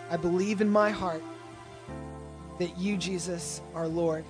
I 0.09 0.17
believe 0.17 0.61
in 0.61 0.69
my 0.69 0.89
heart 0.89 1.24
that 2.59 2.78
you, 2.78 2.97
Jesus, 2.97 3.61
are 3.74 3.88
Lord. 3.88 4.26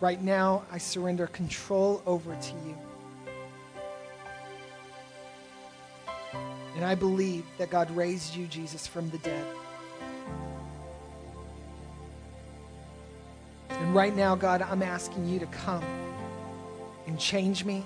Right 0.00 0.22
now, 0.22 0.64
I 0.70 0.78
surrender 0.78 1.26
control 1.26 2.02
over 2.06 2.34
to 2.34 2.52
you. 2.66 2.76
And 6.80 6.88
I 6.88 6.94
believe 6.94 7.44
that 7.58 7.68
God 7.68 7.90
raised 7.90 8.34
you, 8.34 8.46
Jesus, 8.46 8.86
from 8.86 9.10
the 9.10 9.18
dead. 9.18 9.44
And 13.68 13.94
right 13.94 14.16
now, 14.16 14.34
God, 14.34 14.62
I'm 14.62 14.82
asking 14.82 15.28
you 15.28 15.38
to 15.40 15.46
come 15.48 15.84
and 17.06 17.18
change 17.18 17.66
me, 17.66 17.84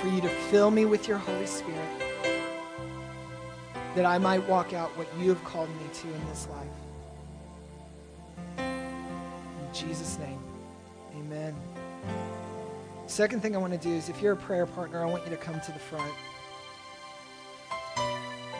for 0.00 0.08
you 0.08 0.20
to 0.22 0.28
fill 0.50 0.72
me 0.72 0.86
with 0.86 1.06
your 1.06 1.18
Holy 1.18 1.46
Spirit, 1.46 1.88
that 3.94 4.04
I 4.04 4.18
might 4.18 4.48
walk 4.48 4.72
out 4.72 4.90
what 4.98 5.06
you 5.20 5.28
have 5.28 5.44
called 5.44 5.68
me 5.68 5.86
to 5.92 6.08
in 6.08 6.28
this 6.30 6.48
life. 6.48 6.66
In 8.58 9.72
Jesus' 9.72 10.18
name, 10.18 10.42
amen. 11.16 11.54
Second 13.06 13.40
thing 13.40 13.54
I 13.54 13.60
want 13.60 13.72
to 13.72 13.78
do 13.78 13.94
is 13.94 14.08
if 14.08 14.20
you're 14.20 14.32
a 14.32 14.36
prayer 14.36 14.66
partner, 14.66 15.00
I 15.00 15.08
want 15.08 15.22
you 15.22 15.30
to 15.30 15.36
come 15.36 15.60
to 15.60 15.70
the 15.70 15.78
front. 15.78 16.12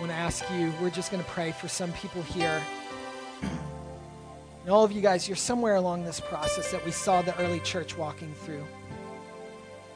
Want 0.04 0.12
to 0.12 0.20
ask 0.20 0.44
you, 0.50 0.70
we're 0.82 0.90
just 0.90 1.10
going 1.10 1.24
to 1.24 1.30
pray 1.30 1.50
for 1.50 1.66
some 1.66 1.90
people 1.94 2.20
here. 2.20 2.62
And 3.40 4.68
all 4.68 4.84
of 4.84 4.92
you 4.92 5.00
guys, 5.00 5.26
you're 5.26 5.34
somewhere 5.34 5.76
along 5.76 6.04
this 6.04 6.20
process 6.20 6.70
that 6.72 6.84
we 6.84 6.90
saw 6.90 7.22
the 7.22 7.34
early 7.40 7.60
church 7.60 7.96
walking 7.96 8.34
through. 8.44 8.66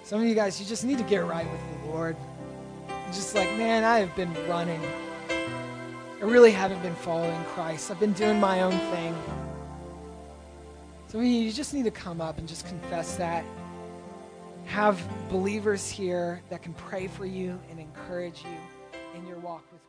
Some 0.05 0.23
of 0.23 0.27
you 0.27 0.35
guys, 0.35 0.59
you 0.59 0.65
just 0.65 0.83
need 0.83 0.97
to 0.97 1.05
get 1.05 1.27
right 1.27 1.47
with 1.53 1.61
the 1.61 1.91
Lord. 1.91 2.17
You're 2.89 3.13
just 3.13 3.35
like, 3.35 3.55
man, 3.59 3.85
I 3.85 3.99
have 3.99 4.17
been 4.17 4.33
running. 4.49 4.81
I 5.29 6.25
really 6.25 6.53
haven't 6.53 6.81
been 6.81 6.95
following 6.95 7.45
Christ. 7.45 7.91
I've 7.91 8.01
been 8.01 8.15
doing 8.15 8.41
my 8.41 8.63
own 8.63 8.79
thing. 8.91 9.15
Of 11.13 11.23
you, 11.23 11.53
just 11.53 11.75
need 11.75 11.85
to 11.85 11.91
come 11.91 12.23
up 12.23 12.39
and 12.39 12.49
just 12.49 12.67
confess 12.67 13.17
that. 13.17 13.45
Have 14.65 15.07
believers 15.29 15.91
here 15.91 16.41
that 16.49 16.63
can 16.63 16.73
pray 16.73 17.09
for 17.09 17.27
you 17.27 17.61
and 17.71 17.79
encourage 17.79 18.43
you 18.43 18.57
in 19.15 19.27
your 19.27 19.39
walk 19.41 19.65
with. 19.71 19.88